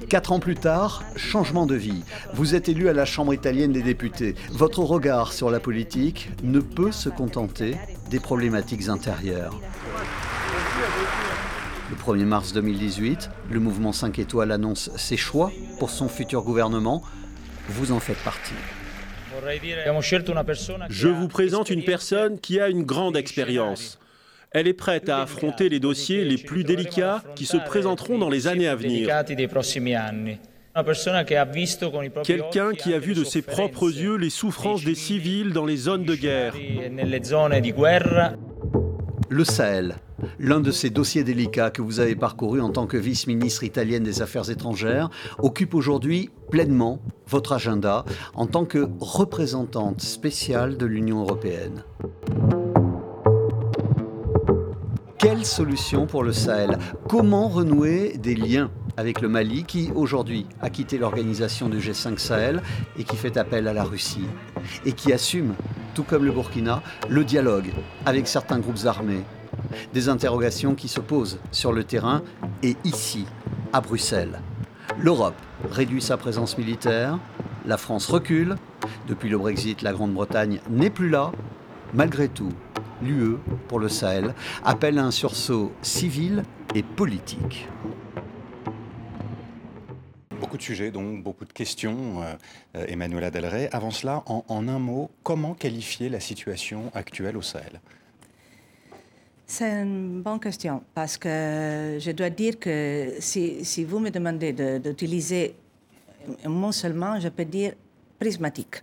Quatre 0.08 0.32
ans 0.32 0.40
plus 0.40 0.56
tard, 0.56 1.02
changement 1.16 1.66
de 1.66 1.74
vie. 1.74 2.02
Vous 2.34 2.54
êtes 2.54 2.68
élu 2.68 2.88
à 2.88 2.92
la 2.92 3.04
Chambre 3.04 3.32
italienne 3.32 3.72
des 3.72 3.82
députés. 3.82 4.34
Votre 4.50 4.80
regard 4.80 5.32
sur 5.32 5.50
la 5.50 5.60
politique 5.60 6.30
ne 6.42 6.60
peut 6.60 6.92
se 6.92 7.08
contenter 7.08 7.76
des 8.10 8.20
problématiques 8.20 8.88
intérieures. 8.88 9.58
Le 11.90 11.96
1er 11.96 12.24
mars 12.24 12.52
2018, 12.52 13.30
le 13.50 13.60
mouvement 13.60 13.92
5 13.92 14.18
étoiles 14.18 14.50
annonce 14.50 14.90
ses 14.96 15.16
choix 15.16 15.50
pour 15.78 15.90
son 15.90 16.08
futur 16.08 16.42
gouvernement. 16.42 17.02
Vous 17.68 17.92
en 17.92 18.00
faites 18.00 18.18
partie. 18.18 18.54
Je 20.88 21.08
vous 21.08 21.28
présente 21.28 21.70
une 21.70 21.84
personne 21.84 22.38
qui 22.38 22.60
a 22.60 22.68
une 22.68 22.82
grande 22.82 23.16
expérience. 23.16 23.98
Elle 24.50 24.68
est 24.68 24.74
prête 24.74 25.08
à 25.08 25.22
affronter 25.22 25.68
les 25.68 25.80
dossiers 25.80 26.24
les 26.24 26.36
plus 26.36 26.64
délicats 26.64 27.22
qui 27.36 27.46
se 27.46 27.56
présenteront 27.56 28.18
dans 28.18 28.28
les 28.28 28.46
années 28.46 28.68
à 28.68 28.74
venir. 28.74 29.08
Quelqu'un 32.24 32.72
qui 32.72 32.94
a 32.94 32.98
vu 32.98 33.14
de 33.14 33.24
ses 33.24 33.42
propres 33.42 33.90
yeux 33.90 34.16
les 34.16 34.30
souffrances 34.30 34.84
des 34.84 34.94
civils 34.94 35.52
dans 35.52 35.66
les 35.66 35.76
zones 35.76 36.04
de 36.04 36.14
guerre. 36.14 36.54
Le 39.32 39.44
Sahel, 39.44 39.96
L'un 40.38 40.60
de 40.60 40.70
ces 40.70 40.90
dossiers 40.90 41.24
délicats 41.24 41.70
que 41.70 41.80
vous 41.80 42.00
avez 42.00 42.14
parcouru 42.14 42.60
en 42.60 42.68
tant 42.68 42.86
que 42.86 42.98
vice-ministre 42.98 43.64
italienne 43.64 44.02
des 44.02 44.20
Affaires 44.20 44.50
étrangères 44.50 45.08
occupe 45.38 45.74
aujourd'hui 45.74 46.28
pleinement 46.50 47.00
votre 47.28 47.54
agenda 47.54 48.04
en 48.34 48.46
tant 48.46 48.66
que 48.66 48.90
représentante 49.00 50.02
spéciale 50.02 50.76
de 50.76 50.84
l'Union 50.84 51.22
européenne. 51.22 51.82
Quelle 55.16 55.46
solution 55.46 56.06
pour 56.06 56.24
le 56.24 56.34
Sahel? 56.34 56.76
Comment 57.08 57.48
renouer 57.48 58.18
des 58.18 58.34
liens 58.34 58.70
avec 58.98 59.22
le 59.22 59.30
Mali 59.30 59.64
qui 59.64 59.90
aujourd'hui 59.94 60.46
a 60.60 60.68
quitté 60.68 60.98
l'organisation 60.98 61.70
du 61.70 61.78
G5 61.78 62.18
Sahel 62.18 62.62
et 62.98 63.04
qui 63.04 63.16
fait 63.16 63.38
appel 63.38 63.66
à 63.66 63.72
la 63.72 63.84
Russie 63.84 64.26
et 64.84 64.92
qui 64.92 65.10
assume, 65.10 65.54
tout 65.94 66.02
comme 66.02 66.24
le 66.24 66.32
Burkina, 66.32 66.82
le 67.08 67.24
dialogue 67.24 67.70
avec 68.06 68.28
certains 68.28 68.58
groupes 68.58 68.86
armés 68.86 69.24
des 69.92 70.08
interrogations 70.08 70.74
qui 70.74 70.88
se 70.88 71.00
posent 71.00 71.38
sur 71.50 71.72
le 71.72 71.84
terrain 71.84 72.22
et 72.62 72.76
ici, 72.84 73.26
à 73.72 73.80
Bruxelles. 73.80 74.40
L'Europe 74.98 75.34
réduit 75.70 76.02
sa 76.02 76.16
présence 76.16 76.58
militaire, 76.58 77.18
la 77.66 77.76
France 77.76 78.06
recule, 78.06 78.56
depuis 79.08 79.28
le 79.28 79.38
Brexit, 79.38 79.82
la 79.82 79.92
Grande-Bretagne 79.92 80.60
n'est 80.70 80.90
plus 80.90 81.08
là. 81.08 81.32
Malgré 81.94 82.28
tout, 82.28 82.52
l'UE, 83.02 83.36
pour 83.68 83.78
le 83.78 83.88
Sahel, 83.88 84.34
appelle 84.64 84.98
à 84.98 85.04
un 85.04 85.10
sursaut 85.10 85.72
civil 85.82 86.42
et 86.74 86.82
politique. 86.82 87.68
Beaucoup 90.52 90.58
de 90.58 90.64
sujets, 90.64 90.90
donc 90.90 91.22
beaucoup 91.22 91.46
de 91.46 91.52
questions, 91.54 92.22
euh, 92.76 92.84
Emmanuel 92.86 93.24
Adelray. 93.24 93.70
Avant 93.72 93.90
cela, 93.90 94.22
en 94.26 94.68
un 94.68 94.78
mot, 94.78 95.10
comment 95.22 95.54
qualifier 95.54 96.10
la 96.10 96.20
situation 96.20 96.90
actuelle 96.92 97.38
au 97.38 97.40
Sahel? 97.40 97.80
C'est 99.46 99.70
une 99.70 100.20
bonne 100.20 100.38
question 100.38 100.82
parce 100.94 101.16
que 101.16 101.96
je 101.98 102.10
dois 102.10 102.28
dire 102.28 102.58
que 102.58 103.14
si, 103.18 103.82
vous 103.84 103.98
me 103.98 104.10
demandez 104.10 104.52
d'utiliser 104.52 105.54
un 106.44 106.50
mot 106.50 106.70
seulement, 106.70 107.18
je 107.18 107.30
peux 107.30 107.46
dire 107.46 107.72
prismatique. 108.18 108.82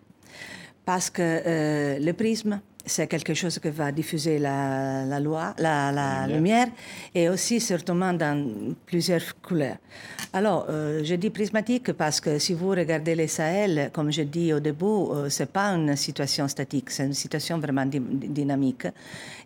Parce 0.84 1.12
que 1.12 1.22
euh, 1.22 2.00
le 2.00 2.14
prisme, 2.14 2.62
c'est 2.89 3.08
quelque 3.08 3.34
chose 3.34 3.60
qui 3.60 3.69
va 3.69 3.91
diffuser 3.91 4.39
la, 4.39 5.05
la 5.05 5.19
loi, 5.19 5.53
la, 5.58 5.91
la 5.91 6.27
lumière. 6.27 6.67
et 7.15 7.29
aussi 7.29 7.60
certainement 7.60 8.13
dans 8.13 8.51
plusieurs 8.86 9.39
couleurs. 9.41 9.77
Alors, 10.34 10.65
euh, 10.69 11.01
je 11.03 11.15
dis 11.15 11.29
prismatique 11.29 11.93
parce 11.93 12.19
que 12.22 12.38
si 12.38 12.53
vous 12.53 12.69
regardez 12.69 13.15
les 13.15 13.27
Sahel, 13.27 13.89
comme 13.93 14.12
je 14.12 14.24
dis 14.24 14.53
au 14.53 14.60
début, 14.60 14.86
euh, 14.86 15.29
c'est 15.29 15.51
pas 15.51 15.69
une 15.74 15.96
situation 15.96 16.48
statique, 16.48 16.89
c'est 16.91 17.05
une 17.05 17.13
situation 17.13 17.58
vraiment 17.60 17.86
dynamique. 17.86 18.88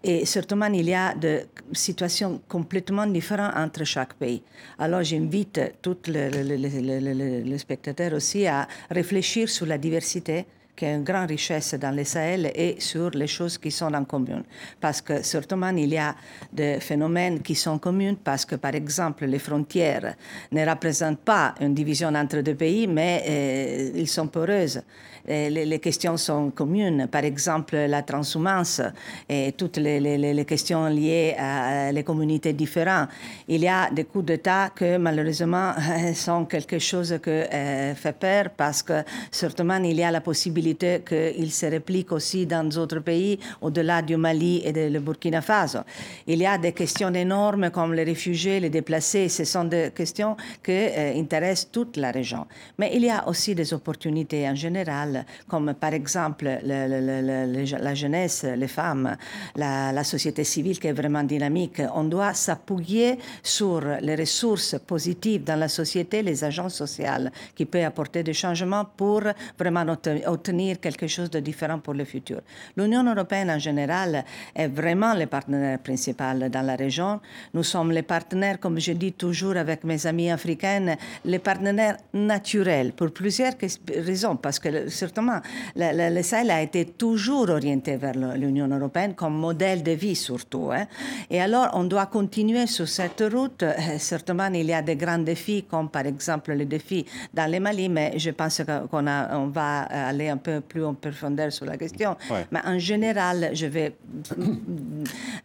Et 0.03 0.25
certainement, 0.25 0.65
il 0.73 0.89
y 0.89 0.93
a 0.93 1.13
des 1.13 1.45
situations 1.71 2.41
complètement 2.49 3.05
différentes 3.07 3.53
entre 3.55 3.83
chaque 3.85 4.13
pays. 4.15 4.41
Alors, 4.79 5.03
j'invite 5.03 5.59
tous 5.81 6.07
les, 6.07 6.29
les 6.29 7.57
spectateurs 7.57 8.13
aussi 8.13 8.45
à 8.47 8.67
réfléchir 8.89 9.47
sur 9.49 9.65
la 9.65 9.77
diversité 9.77 10.45
qui 10.75 10.85
est 10.85 10.95
une 10.95 11.03
grande 11.03 11.29
richesse 11.29 11.75
dans 11.75 11.95
le 11.95 12.03
Sahel 12.03 12.51
et 12.55 12.75
sur 12.79 13.11
les 13.11 13.27
choses 13.27 13.57
qui 13.57 13.69
sont 13.69 13.93
en 13.93 14.05
commun. 14.05 14.43
Parce 14.79 15.01
que 15.01 15.21
certainement, 15.21 15.69
il 15.69 15.93
y 15.93 15.97
a 15.97 16.15
des 16.51 16.79
phénomènes 16.79 17.41
qui 17.41 17.55
sont 17.55 17.77
communs 17.77 18.15
parce 18.23 18.45
que, 18.45 18.55
par 18.55 18.73
exemple, 18.73 19.25
les 19.25 19.39
frontières 19.39 20.15
ne 20.51 20.67
représentent 20.67 21.19
pas 21.19 21.53
une 21.61 21.73
division 21.73 22.09
entre 22.15 22.41
deux 22.41 22.55
pays, 22.55 22.87
mais 22.87 23.23
euh, 23.27 23.91
ils 23.95 24.07
sont 24.07 24.27
poreuses. 24.27 24.81
Les, 25.25 25.79
questions 25.79 26.17
sont 26.17 26.51
communes. 26.51 27.07
Par 27.07 27.23
exemple, 27.23 27.77
la 27.77 28.01
transhumance 28.01 28.81
et 29.29 29.53
toutes 29.53 29.77
les, 29.77 30.45
questions 30.45 30.87
liées 30.87 31.33
à 31.39 31.93
les 31.93 32.03
communautés 32.03 32.51
différentes. 32.51 33.07
Il 33.47 33.61
y 33.61 33.69
a 33.69 33.89
des 33.89 34.03
coups 34.03 34.25
d'État 34.25 34.71
que, 34.75 34.97
malheureusement, 34.97 35.71
sont 36.13 36.43
quelque 36.43 36.77
chose 36.77 37.17
qui 37.23 37.29
euh, 37.29 37.95
fait 37.95 38.19
peur 38.19 38.49
parce 38.57 38.83
que, 38.83 39.01
certainement, 39.31 39.77
il 39.77 39.95
y 39.95 40.03
a 40.03 40.11
la 40.11 40.19
possibilité 40.19 40.62
qu'ils 41.05 41.51
se 41.51 41.65
répliquent 41.65 42.11
aussi 42.11 42.45
dans 42.45 42.63
d'autres 42.63 42.99
pays 42.99 43.39
au-delà 43.61 44.01
du 44.01 44.17
Mali 44.17 44.61
et 44.63 44.89
le 44.89 44.99
Burkina 44.99 45.41
Faso. 45.41 45.79
Il 46.27 46.39
y 46.39 46.45
a 46.45 46.57
des 46.57 46.71
questions 46.71 47.13
énormes 47.13 47.69
comme 47.69 47.93
les 47.93 48.03
réfugiés, 48.03 48.59
les 48.59 48.69
déplacés. 48.69 49.29
Ce 49.29 49.43
sont 49.43 49.65
des 49.65 49.91
questions 49.95 50.35
qui 50.63 50.71
euh, 50.71 51.19
intéressent 51.19 51.71
toute 51.71 51.97
la 51.97 52.11
région. 52.11 52.45
Mais 52.77 52.91
il 52.93 53.03
y 53.03 53.09
a 53.09 53.27
aussi 53.27 53.55
des 53.55 53.73
opportunités 53.73 54.47
en 54.47 54.55
général, 54.55 55.25
comme 55.47 55.73
par 55.73 55.93
exemple 55.93 56.45
la 56.63 57.93
jeunesse, 57.95 58.43
les 58.43 58.67
femmes, 58.67 59.15
la, 59.55 60.03
société 60.03 60.43
civile 60.43 60.79
qui 60.79 60.87
est 60.87 60.93
vraiment 60.93 61.23
dynamique. 61.23 61.81
On 61.95 62.03
doit 62.03 62.33
s'appuyer 62.33 63.17
sur 63.41 63.81
les 64.01 64.15
ressources 64.15 64.75
positives 64.85 65.43
dans 65.43 65.55
la 65.55 65.67
société, 65.67 66.21
les 66.21 66.43
agents 66.43 66.69
sociaux 66.69 67.29
qui 67.55 67.65
peuvent 67.65 67.85
apporter 67.85 68.23
des 68.23 68.33
changements 68.33 68.85
pour 68.85 69.21
vraiment 69.57 69.85
obtenir 70.25 70.52
quelque 70.81 71.07
chose 71.07 71.29
de 71.29 71.39
différent 71.39 71.79
pour 71.79 71.93
le 71.93 72.05
futur. 72.05 72.41
L'Union 72.77 73.03
européenne 73.03 73.49
en 73.49 73.59
général 73.59 74.23
est 74.55 74.67
vraiment 74.67 75.13
le 75.13 75.25
partenaire 75.25 75.79
principal 75.79 76.49
dans 76.49 76.65
la 76.65 76.75
région. 76.75 77.19
Nous 77.53 77.63
sommes 77.63 77.91
les 77.91 78.03
partenaires, 78.03 78.59
comme 78.59 78.79
je 78.79 78.93
dis 78.93 79.13
toujours 79.13 79.57
avec 79.57 79.83
mes 79.83 80.05
amis 80.05 80.29
africains, 80.31 80.95
les 81.25 81.39
partenaires 81.39 81.97
naturels 82.13 82.93
pour 82.93 83.11
plusieurs 83.11 83.53
raisons. 83.95 84.35
Parce 84.35 84.59
que 84.59 84.89
certainement, 84.89 85.41
le, 85.75 86.21
Sahel 86.21 86.51
a 86.51 86.61
été 86.61 86.85
toujours 86.85 87.49
orienté 87.49 87.97
vers 87.97 88.15
l'Union 88.35 88.67
européenne 88.67 89.13
comme 89.15 89.37
modèle 89.37 89.83
de 89.83 89.91
vie 89.91 90.15
surtout. 90.15 90.69
Hein. 90.71 90.85
Et 91.29 91.41
alors, 91.41 91.69
on 91.73 91.83
doit 91.83 92.05
continuer 92.07 92.67
sur 92.67 92.87
cette 92.87 93.23
route. 93.31 93.63
Certainement, 93.97 94.49
il 94.53 94.65
y 94.65 94.73
a 94.73 94.81
des 94.81 94.95
grands 94.95 95.17
défis, 95.17 95.63
comme 95.63 95.89
par 95.89 96.05
exemple 96.05 96.53
le 96.53 96.65
défi 96.65 97.05
dans 97.33 97.51
le 97.51 97.59
Mali, 97.59 97.89
mais 97.89 98.17
je 98.17 98.31
pense 98.31 98.61
qu'on 98.89 99.07
on 99.07 99.47
va 99.47 99.81
aller 99.81 100.29
un 100.29 100.37
peu 100.43 100.61
plus 100.61 100.83
en 100.83 100.93
profondeur 100.93 101.51
sur 101.51 101.65
la 101.65 101.77
question. 101.77 102.15
Mais 102.51 102.59
en 102.65 102.79
général, 102.79 103.51
je 103.53 103.65
vais 103.65 103.95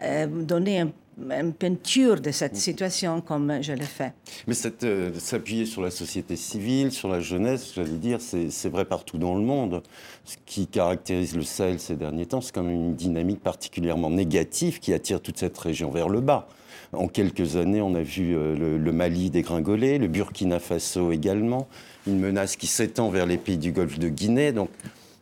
euh, 0.02 0.26
donner 0.26 0.80
un 0.80 0.90
une 1.18 1.52
peinture 1.52 2.20
de 2.20 2.30
cette 2.30 2.56
situation 2.56 3.20
comme 3.20 3.62
je 3.62 3.72
l'ai 3.72 3.84
fait. 3.84 4.12
Mais 4.46 4.54
euh, 4.84 5.12
s'appuyer 5.18 5.66
sur 5.66 5.82
la 5.82 5.90
société 5.90 6.36
civile, 6.36 6.92
sur 6.92 7.08
la 7.08 7.20
jeunesse, 7.20 7.72
j'allais 7.74 7.90
dire, 7.90 8.20
c'est 8.20 8.68
vrai 8.68 8.84
partout 8.84 9.18
dans 9.18 9.34
le 9.34 9.42
monde. 9.42 9.82
Ce 10.24 10.36
qui 10.46 10.66
caractérise 10.66 11.36
le 11.36 11.42
Sahel 11.42 11.80
ces 11.80 11.96
derniers 11.96 12.26
temps, 12.26 12.40
c'est 12.40 12.54
comme 12.54 12.70
une 12.70 12.94
dynamique 12.94 13.40
particulièrement 13.40 14.10
négative 14.10 14.80
qui 14.80 14.92
attire 14.92 15.20
toute 15.20 15.38
cette 15.38 15.58
région 15.58 15.90
vers 15.90 16.08
le 16.08 16.20
bas. 16.20 16.48
En 16.92 17.08
quelques 17.08 17.56
années, 17.56 17.82
on 17.82 17.94
a 17.94 18.02
vu 18.02 18.34
euh, 18.34 18.78
le, 18.78 18.92
Mali 18.92 19.30
dégringoler, 19.30 19.98
le 19.98 20.08
Burkina 20.08 20.58
Faso 20.58 21.12
également, 21.12 21.68
une 22.06 22.18
menace 22.18 22.56
qui 22.56 22.66
s'étend 22.66 23.10
vers 23.10 23.26
les 23.26 23.36
pays 23.36 23.58
du 23.58 23.72
Golfe 23.72 23.98
de 23.98 24.08
Guinée. 24.08 24.52
Donc 24.52 24.70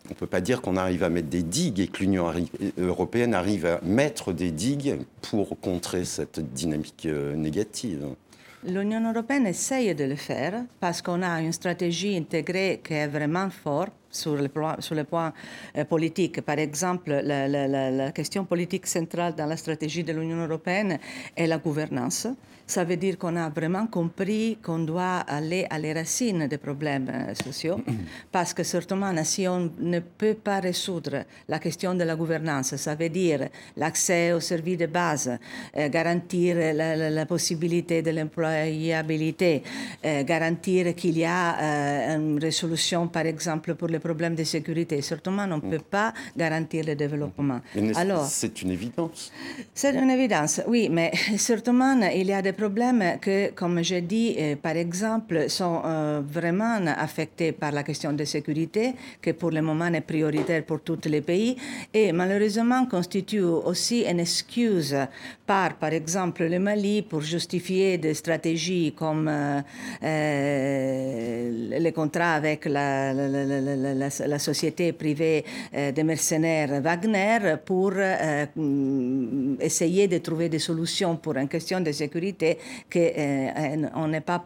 on 0.06 0.10
ne 0.10 0.14
peut 0.14 0.28
pas 0.28 0.40
dire 0.40 0.62
qu'on 0.62 0.76
arrive 0.76 1.02
à 1.02 1.08
mettre 1.08 1.28
des 1.28 1.42
digues 1.42 1.80
et 1.80 1.88
que 1.88 1.98
l'Union 1.98 2.32
européenne 2.78 3.34
arrive 3.34 3.66
à 3.66 3.80
mettre 3.82 4.32
des 4.32 4.52
digues 4.52 4.98
pour 5.22 5.58
contrer 5.60 6.04
cette 6.04 6.38
dynamique 6.54 7.06
euh, 7.06 7.34
négative. 7.34 8.06
L'Union 8.68 9.12
européenne 9.12 9.46
essaye 9.46 9.94
de 9.94 10.04
le 10.04 10.16
faire 10.16 10.64
parce 10.80 11.00
qu'on 11.00 11.22
a 11.22 11.40
une 11.40 11.52
stratégie 11.52 12.16
intégrée 12.16 12.80
qui 12.82 12.94
est 12.94 13.06
vraiment 13.06 13.48
forte 13.48 13.92
sur 14.10 14.34
le, 14.34 14.48
plan, 14.48 14.74
sur 14.80 14.96
euh, 14.96 15.84
politique. 15.84 16.40
Par 16.40 16.58
exemple, 16.58 17.12
la, 17.12 18.10
question 18.10 18.44
politique 18.44 18.88
centrale 18.88 19.36
dans 19.36 19.46
la 19.46 19.56
stratégie 19.56 20.02
de 20.02 20.12
l'Union 20.12 20.44
européenne 20.44 20.98
est 21.36 21.46
la 21.46 21.58
gouvernance. 21.58 22.26
Ça 22.66 22.82
veut 22.82 22.96
dire 22.96 23.16
qu'on 23.16 23.36
a 23.36 23.48
vraiment 23.48 23.86
compris 23.86 24.58
qu'on 24.60 24.80
doit 24.80 25.18
aller 25.28 25.66
à 25.70 25.78
les 25.78 25.92
racines 25.92 26.48
des 26.48 26.58
problèmes 26.58 27.08
euh, 27.08 27.34
sociaux, 27.34 27.80
parce 28.32 28.52
que 28.52 28.64
certainement, 28.64 29.12
si 29.22 29.46
on 29.46 29.70
ne 29.78 30.00
peut 30.00 30.34
pas 30.34 30.58
résoudre 30.58 31.24
la 31.48 31.60
question 31.60 31.94
de 31.94 32.02
la 32.02 32.16
gouvernance, 32.16 32.74
ça 32.74 32.96
veut 32.96 33.08
dire 33.08 33.48
l'accès 33.76 34.32
aux 34.32 34.40
services 34.40 34.78
de 34.78 34.86
base, 34.86 35.38
euh, 35.76 35.88
garantir 35.88 36.56
la, 36.74 37.26
possibilité 37.26 38.02
de 38.02 38.10
l'employabilité, 38.10 39.62
euh, 40.04 40.24
garantir 40.24 40.94
qu'il 40.96 41.18
y 41.18 41.24
a 41.24 42.16
une 42.16 42.38
résolution, 42.38 43.06
par 43.08 43.26
exemple, 43.26 43.74
pour 43.76 43.88
les 43.88 43.98
problèmes 44.00 44.34
de 44.34 44.44
sécurité. 44.44 45.00
Certainement, 45.02 45.44
on 45.44 45.56
ne 45.56 45.60
peut 45.60 45.84
pas 45.88 46.12
garantir 46.36 46.84
le 46.84 46.96
développement. 46.96 47.60
Alors, 47.94 48.26
c'est 48.26 48.62
une 48.62 48.72
évidence? 48.72 49.32
C'est 49.72 49.94
une 49.94 50.10
évidence, 50.10 50.62
oui, 50.66 50.88
mais 50.90 51.12
certainement, 51.36 51.94
il 52.12 52.26
y 52.26 52.32
a 52.32 52.42
des 52.42 52.55
problèmes 52.56 53.18
que, 53.20 53.52
comme 53.52 53.82
j'ai 53.82 54.00
dit, 54.00 54.34
euh, 54.38 54.56
par 54.56 54.76
exemple, 54.76 55.48
sont 55.48 55.82
euh, 55.84 56.22
vraiment 56.26 56.78
affectés 56.96 57.52
par 57.52 57.72
la 57.72 57.82
question 57.82 58.12
de 58.12 58.24
sécurité, 58.24 58.94
qui 59.22 59.32
pour 59.32 59.50
le 59.50 59.60
moment 59.62 59.86
est 59.92 60.00
prioritaire 60.00 60.64
pour 60.64 60.80
tous 60.80 60.98
les 61.06 61.20
pays, 61.20 61.56
et 61.92 62.12
malheureusement 62.12 62.86
constitue 62.86 63.42
aussi 63.42 64.04
une 64.10 64.20
excuse 64.20 64.96
par, 65.46 65.74
par 65.74 65.92
exemple, 65.92 66.44
le 66.44 66.58
Mali 66.58 67.02
pour 67.02 67.20
justifier 67.20 67.98
des 67.98 68.14
stratégies 68.14 68.92
comme 68.96 69.28
euh, 69.28 69.60
les 71.78 71.92
contrats 71.92 72.34
avec 72.34 72.64
la, 72.64 73.12
la, 73.12 74.08
la, 74.26 74.38
société 74.38 74.92
privée 74.92 75.44
des 75.72 76.02
mercenaires 76.02 76.80
Wagner 76.82 77.56
pour 77.64 77.92
essayer 79.60 80.08
de 80.08 80.18
trouver 80.18 80.48
des 80.48 80.58
solutions 80.58 81.16
pour 81.16 81.36
une 81.36 81.48
question 81.48 81.80
de 81.80 81.92
sécurité 81.92 82.45
qu'on 82.92 84.08
n'a 84.08 84.20
pas, 84.20 84.44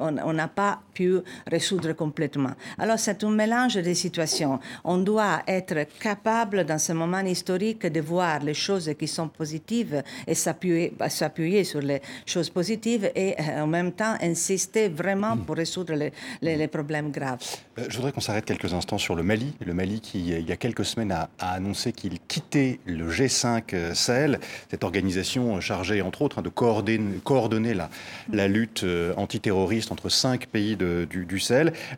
on, 0.00 0.48
pas 0.54 0.80
pu 0.92 1.18
résoudre 1.46 1.92
complètement. 1.92 2.52
Alors 2.78 2.98
c'est 2.98 3.22
un 3.24 3.30
mélange 3.30 3.74
de 3.74 3.94
situations. 3.94 4.58
On 4.84 4.98
doit 4.98 5.42
être 5.46 5.86
capable 5.98 6.64
dans 6.64 6.78
ce 6.78 6.92
moment 6.92 7.20
historique 7.20 7.86
de 7.86 8.00
voir 8.00 8.40
les 8.40 8.54
choses 8.54 8.90
qui 8.98 9.08
sont 9.08 9.28
positives 9.28 10.02
et 10.26 10.34
s'appuyer, 10.34 10.94
s'appuyer 11.08 11.64
sur 11.64 11.80
les 11.80 12.00
choses 12.26 12.50
positives 12.50 13.10
et 13.14 13.34
euh, 13.38 13.62
en 13.62 13.66
même 13.66 13.92
temps 13.92 14.14
insister 14.20 14.88
vraiment 14.88 15.36
pour 15.36 15.56
résoudre 15.56 15.94
les, 16.40 16.68
problèmes 16.68 17.10
graves. 17.10 17.38
Euh, 17.78 17.86
je 17.88 17.96
voudrais 17.96 18.12
qu'on 18.12 18.20
s'arrête 18.20 18.44
quelques 18.44 18.72
instants 18.72 18.98
sur 18.98 19.14
le 19.14 19.22
Mali. 19.22 19.54
Le 19.64 19.74
Mali 19.74 20.00
qui, 20.00 20.20
il 20.28 20.48
y 20.48 20.52
a 20.52 20.56
quelques 20.56 20.84
semaines, 20.84 21.12
a, 21.12 21.28
annoncé 21.38 21.92
qu'il 21.92 22.18
quittait 22.20 22.80
le 22.86 23.10
G5 23.10 23.62
euh, 23.74 23.94
Sahel, 23.94 24.40
cette 24.70 24.84
organisation 24.84 25.60
chargée, 25.60 26.02
entre 26.02 26.22
autres, 26.22 26.38
hein, 26.38 26.42
de 26.42 26.48
coordonner, 26.48 27.20
coordonner 27.24 27.74
la, 27.74 28.48
lutte 28.48 28.84
euh, 28.84 29.12
antiterroriste 29.16 29.90
entre 29.90 30.08
cinq 30.08 30.46
pays 30.46 30.76
du, 30.76 31.06
du. 31.26 31.40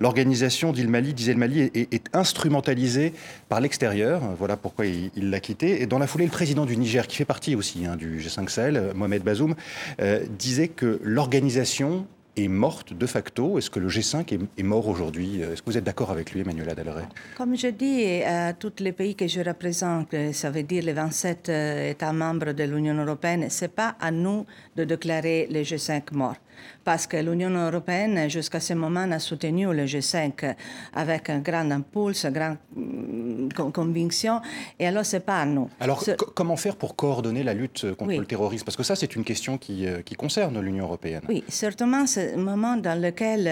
L'organisation, 0.01 0.73
dit 0.73 0.83
le 0.83 0.89
Mali, 0.89 1.13
disait 1.13 1.33
le 1.35 1.39
Mali, 1.39 1.71
est, 1.75 2.15
instrumentalisée 2.15 3.13
par 3.49 3.61
l'extérieur. 3.61 4.23
Voilà 4.39 4.57
pourquoi 4.57 4.87
il 4.87 5.31
l'a 5.31 5.41
quitté. 5.41 5.83
Et 5.83 5.87
dans 5.87 5.99
la 5.99 6.07
foulée, 6.07 6.25
le 6.25 6.31
président 6.31 6.65
du 6.65 6.77
Niger, 6.77 7.07
qui 7.07 7.17
fait 7.17 7.25
partie 7.25 7.55
aussi 7.55 7.85
hein, 7.87 7.97
du 7.97 8.19
G5 8.19 8.49
Sahel, 8.49 8.93
Mohamed 8.95 9.23
Bazoum, 9.23 9.55
euh, 10.01 10.25
disait 10.39 10.69
que 10.69 11.01
l'organisation 11.03 12.07
est 12.37 12.49
morte 12.49 12.93
de 12.93 13.07
facto. 13.07 13.59
Est-ce 13.59 13.71
que 13.71 13.81
le 13.81 13.89
G5 13.89 14.47
est, 14.57 14.63
mort 14.63 14.89
aujourd'hui? 14.89 15.41
Est-ce 15.41 15.63
que 15.63 15.71
vous 15.71 15.79
êtes 15.79 15.85
d'accord 15.85 16.11
avec 16.11 16.33
lui, 16.33 16.41
Emmanuel 16.41 16.69
Adalray 16.71 17.05
Comme 17.37 17.57
je 17.57 17.69
dis 17.69 18.23
à 18.23 18.53
tous 18.53 18.75
les 18.81 18.93
pays 18.93 19.15
que 19.15 19.27
je 19.27 19.41
représente, 19.41 20.15
ça 20.33 20.51
veut 20.51 20.63
dire 20.63 20.85
les 20.85 20.93
27 20.93 21.49
euh, 21.49 21.91
États 21.91 22.13
membres 22.13 22.53
de 22.53 22.65
l'Union 22.65 22.95
européenne, 22.95 23.49
ce 23.51 23.65
n'est 23.65 23.69
pas 23.69 23.97
à 24.01 24.11
nous 24.11 24.47
de 24.77 24.85
déclarer 24.85 25.49
le 25.51 25.63
G5 25.63 26.03
mort 26.13 26.37
parce 26.85 27.07
que 27.07 27.17
l'Union 27.17 27.51
européenne, 27.51 28.29
jusqu'à 28.31 28.61
ce 28.61 28.75
moment, 28.75 29.11
a 29.11 29.19
soutenu 29.19 29.67
le 29.73 29.85
G5 29.85 30.55
avec 30.95 31.31
un 31.31 31.39
grand 31.39 31.71
impulse, 31.71 32.25
une 32.25 33.49
grande 33.49 33.69
mm, 33.69 33.73
conviction, 33.73 34.41
et 34.79 34.87
alors 34.87 35.05
c'est 35.05 35.21
pas 35.21 35.41
à 35.41 35.47
nous. 35.47 35.69
Alors 35.81 36.03
comment 36.35 36.57
faire 36.57 36.77
pour 36.77 36.97
coordonner 36.97 37.43
la 37.43 37.55
lutte 37.55 37.95
contre 37.95 38.19
le 38.19 38.27
terrorisme? 38.27 38.65
Parce 38.65 38.77
que 38.77 38.83
ça, 38.83 38.97
c'est 38.97 39.17
une 39.17 39.25
question 39.25 39.59
qui, 39.59 39.87
euh, 39.87 40.03
qui 40.03 40.15
concerne 40.15 40.61
l'Union 40.61 40.85
européenne. 40.85 41.23
Oui, 41.29 41.45
certainement, 41.49 42.07
c'est 42.07 42.35
un 42.35 42.39
moment 42.39 42.77
dans 42.77 43.01
lequel 43.01 43.45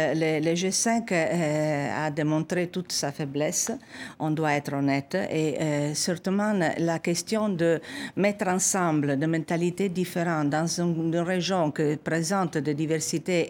le, 0.42 0.54
G5 0.54 1.12
euh, 1.12 2.06
a 2.06 2.10
démontré 2.10 2.68
toute 2.68 2.92
sa 2.92 3.12
faiblesse, 3.12 3.72
on 4.18 4.30
doit 4.30 4.52
être 4.54 4.74
honnête, 4.74 5.16
et 5.30 5.56
euh, 5.60 5.94
certainement 5.94 6.52
la 6.78 6.98
question 6.98 7.48
de 7.48 7.80
mettre 8.16 8.48
ensemble 8.48 9.18
des 9.18 9.26
mentalités 9.26 9.88
différentes 9.88 10.50
dans 10.50 10.66
une, 10.66 11.16
région 11.16 11.70
qui 11.70 11.96
présente 11.96 12.58
des 12.58 12.74
diversités 12.94 13.48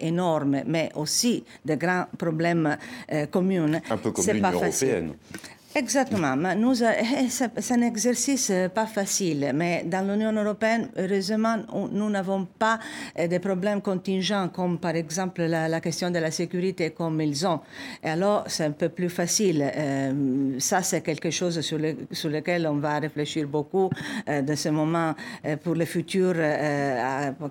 mais 0.65 0.89
aussi 0.95 1.43
de 1.65 1.75
grands 1.75 2.05
problèmes 2.17 2.77
euh, 3.11 3.25
communs. 3.27 3.79
Un 3.89 3.97
peu 3.97 4.11
comme 4.11 4.25
l'Union 4.25 4.51
européenne. 4.51 5.13
Exactement. 5.77 6.37
Nous, 6.55 6.75
c'est 7.29 7.71
un 7.73 7.81
exercice 7.81 8.49
pas 8.73 8.85
facile, 8.85 9.51
mais 9.53 9.83
dans 9.85 10.09
l'Union 10.09 10.31
européenne, 10.31 10.87
heureusement, 10.97 11.57
nous 11.91 12.09
n'avons 12.09 12.45
pas 12.45 12.79
des 13.17 13.39
problèmes 13.39 13.81
contingents 13.81 14.47
comme 14.47 14.79
par 14.79 14.95
exemple 14.95 15.41
la, 15.43 15.81
question 15.81 16.09
de 16.11 16.19
la 16.19 16.31
sécurité 16.31 16.91
comme 16.91 17.19
ils 17.19 17.45
ont. 17.45 17.59
Et 18.01 18.07
alors, 18.07 18.45
c'est 18.47 18.63
un 18.63 18.71
peu 18.71 18.87
plus 18.87 19.09
facile. 19.09 19.69
ça, 20.59 20.81
c'est 20.81 21.01
quelque 21.01 21.29
chose 21.29 21.59
sur, 21.59 21.77
lequel 21.77 22.67
on 22.67 22.77
va 22.77 22.99
réfléchir 22.99 23.45
beaucoup 23.45 23.89
de 24.27 24.55
ce 24.55 24.69
moment 24.69 25.13
pour 25.61 25.75
le 25.75 25.83
futur 25.83 26.35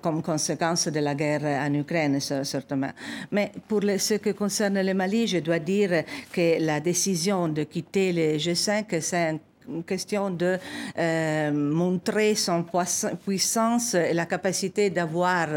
comme 0.01 0.23
conséquence 0.23 0.87
de 0.87 0.99
la 0.99 1.13
guerre 1.13 1.43
en 1.43 1.71
Ukraine, 1.75 2.19
certainement. 2.19 2.91
Mais 3.31 3.51
pour 3.67 3.81
ce 3.99 4.15
qui 4.15 4.33
concerne 4.33 4.81
le 4.81 4.95
Mali, 4.95 5.27
je 5.27 5.37
dois 5.37 5.59
dire 5.59 6.03
que 6.31 6.59
la 6.59 6.79
décision 6.79 7.49
de 7.49 7.63
quitter 7.63 8.14
le 8.15 8.37
G5, 8.37 8.99
c'est 9.01 9.39
une 9.67 9.83
question 9.83 10.29
de 10.29 10.57
euh, 10.97 11.51
montrer 11.51 12.35
son 12.35 12.65
puissance 13.25 13.93
et 13.95 14.13
la 14.13 14.25
capacité 14.25 14.89
d'avoir 14.89 15.47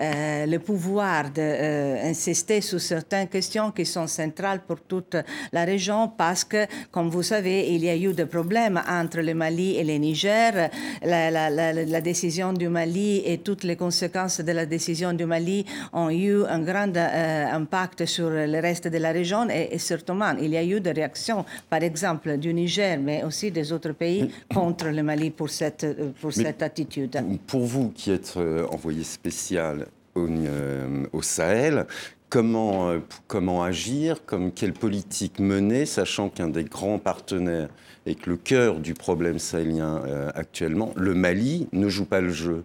euh, 0.00 0.46
le 0.46 0.58
pouvoir 0.58 1.30
d'insister 1.30 2.58
euh, 2.58 2.60
sur 2.60 2.80
certaines 2.80 3.28
questions 3.28 3.70
qui 3.70 3.86
sont 3.86 4.06
centrales 4.06 4.60
pour 4.66 4.80
toute 4.80 5.16
la 5.52 5.64
région 5.64 6.08
parce 6.08 6.44
que, 6.44 6.66
comme 6.90 7.08
vous 7.10 7.22
savez, 7.22 7.72
il 7.72 7.84
y 7.84 7.88
a 7.88 7.96
eu 7.96 8.12
des 8.12 8.26
problèmes 8.26 8.80
entre 8.88 9.20
le 9.20 9.34
Mali 9.34 9.76
et 9.76 9.84
le 9.84 9.94
Niger. 9.94 10.70
La, 11.02 12.00
décision 12.00 12.52
du 12.52 12.68
Mali 12.68 13.22
et 13.24 13.38
toutes 13.38 13.64
les 13.64 13.76
conséquences 13.76 14.40
de 14.40 14.52
la 14.52 14.66
décision 14.66 15.12
du 15.12 15.24
Mali 15.24 15.64
ont 15.92 16.10
eu 16.10 16.44
un 16.44 16.60
grand 16.60 16.94
impact 16.96 18.04
sur 18.04 18.28
le 18.30 18.60
reste 18.60 18.88
de 18.88 18.98
la 18.98 19.12
région 19.12 19.48
et, 19.48 19.68
et 19.72 19.78
certainement, 19.78 20.32
il 20.40 20.50
y 20.50 20.56
a 20.56 20.64
eu 20.64 20.80
des 20.80 20.92
réactions, 20.92 21.44
par 21.70 21.82
exemple, 21.82 22.36
du 22.36 22.52
Niger, 22.52 22.98
mais 23.00 23.22
aussi 23.24 23.50
des 23.54 23.72
autres 23.72 23.92
pays 23.92 24.30
contre 24.52 24.88
le 24.88 25.02
Mali 25.02 25.30
pour 25.30 25.48
cette, 25.48 25.84
euh, 25.84 26.10
pour 26.20 26.32
cette 26.34 26.62
attitude. 26.62 27.16
Pour 27.46 27.64
vous 27.64 27.88
qui 27.90 28.10
êtes 28.10 28.34
euh, 28.36 28.66
envoyé 28.66 29.02
spécial 29.04 29.86
au, 30.14 30.26
euh, 30.26 31.06
au 31.14 31.22
Sahel, 31.22 31.86
comment, 32.28 33.00
comment 33.26 33.62
agir, 33.62 34.26
comme 34.26 34.52
quelle 34.52 34.74
politique 34.74 35.38
mener, 35.38 35.86
sachant 35.86 36.28
qu'un 36.28 36.48
des 36.48 36.64
grands 36.64 36.98
partenaires 36.98 37.70
et 38.04 38.14
que 38.14 38.28
le 38.28 38.36
cœur 38.36 38.80
du 38.80 38.92
problème 38.92 39.38
sahélien 39.38 40.02
actuellement, 40.34 40.92
le 40.96 41.14
Mali, 41.14 41.68
ne 41.72 41.88
joue 41.88 42.04
pas 42.04 42.20
le 42.20 42.28
jeu. 42.28 42.64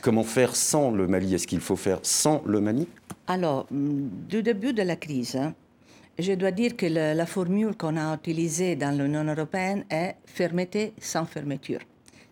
Comment 0.00 0.24
faire 0.24 0.56
sans 0.56 0.90
le 0.90 1.06
Mali? 1.06 1.34
Est-ce 1.34 1.46
qu'il 1.46 1.60
faut 1.60 1.76
faire 1.76 2.00
sans 2.02 2.42
le 2.44 2.60
Mali? 2.60 2.88
Alors, 3.28 3.66
du 3.70 4.42
début 4.42 4.72
de 4.72 4.82
la 4.82 4.96
crise, 4.96 5.36
hein, 5.36 5.54
je 6.20 6.32
dois 6.32 6.50
dire 6.50 6.76
que 6.76 6.86
la 6.86 7.26
formule 7.26 7.76
qu'on 7.76 7.96
a 7.96 8.14
utilisée 8.14 8.76
dans 8.76 8.96
l'Union 8.96 9.24
européenne 9.24 9.84
est 9.90 10.16
fermeté 10.26 10.92
sans 11.00 11.24
fermeture. 11.24 11.80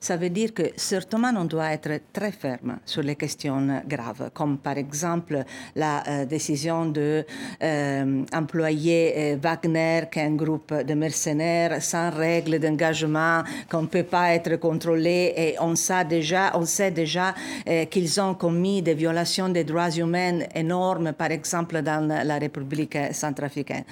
Ça 0.01 0.17
veut 0.17 0.31
dire 0.31 0.55
que 0.55 0.63
certainement 0.77 1.33
on 1.37 1.45
doit 1.45 1.73
être 1.73 2.01
très 2.13 2.31
ferme 2.31 2.79
sur 2.85 3.03
les 3.03 3.17
questions 3.17 3.83
graves, 3.87 4.31
comme 4.33 4.59
par 4.59 4.79
exemple 4.79 5.43
la 5.75 6.07
euh, 6.07 6.25
décision 6.25 6.87
de 6.87 7.25
euh, 7.63 8.25
employer 8.33 9.15
euh, 9.17 9.37
Wagner, 9.43 10.03
qui 10.11 10.21
est 10.21 10.23
un 10.23 10.37
groupe 10.37 10.73
de 10.73 10.95
mercenaires 10.95 11.83
sans 11.83 12.11
règles 12.11 12.61
d'engagement, 12.61 13.43
qu'on 13.69 13.83
ne 13.83 13.87
peut 13.89 14.05
pas 14.05 14.35
être 14.35 14.57
contrôlé, 14.57 15.35
et 15.37 15.57
on 15.61 15.75
sait 15.75 16.05
déjà, 16.05 16.53
qu'ils 17.91 18.21
ont 18.21 18.35
commis 18.35 18.83
des 18.83 18.95
violations 18.95 19.49
des 19.49 19.65
droits 19.65 19.91
humains 19.91 20.41
énormes, 20.55 21.13
par 21.13 21.33
exemple 21.33 21.83
dans 21.83 22.07
la 22.07 22.39
République 22.39 22.97
centrafricaine. 23.13 23.85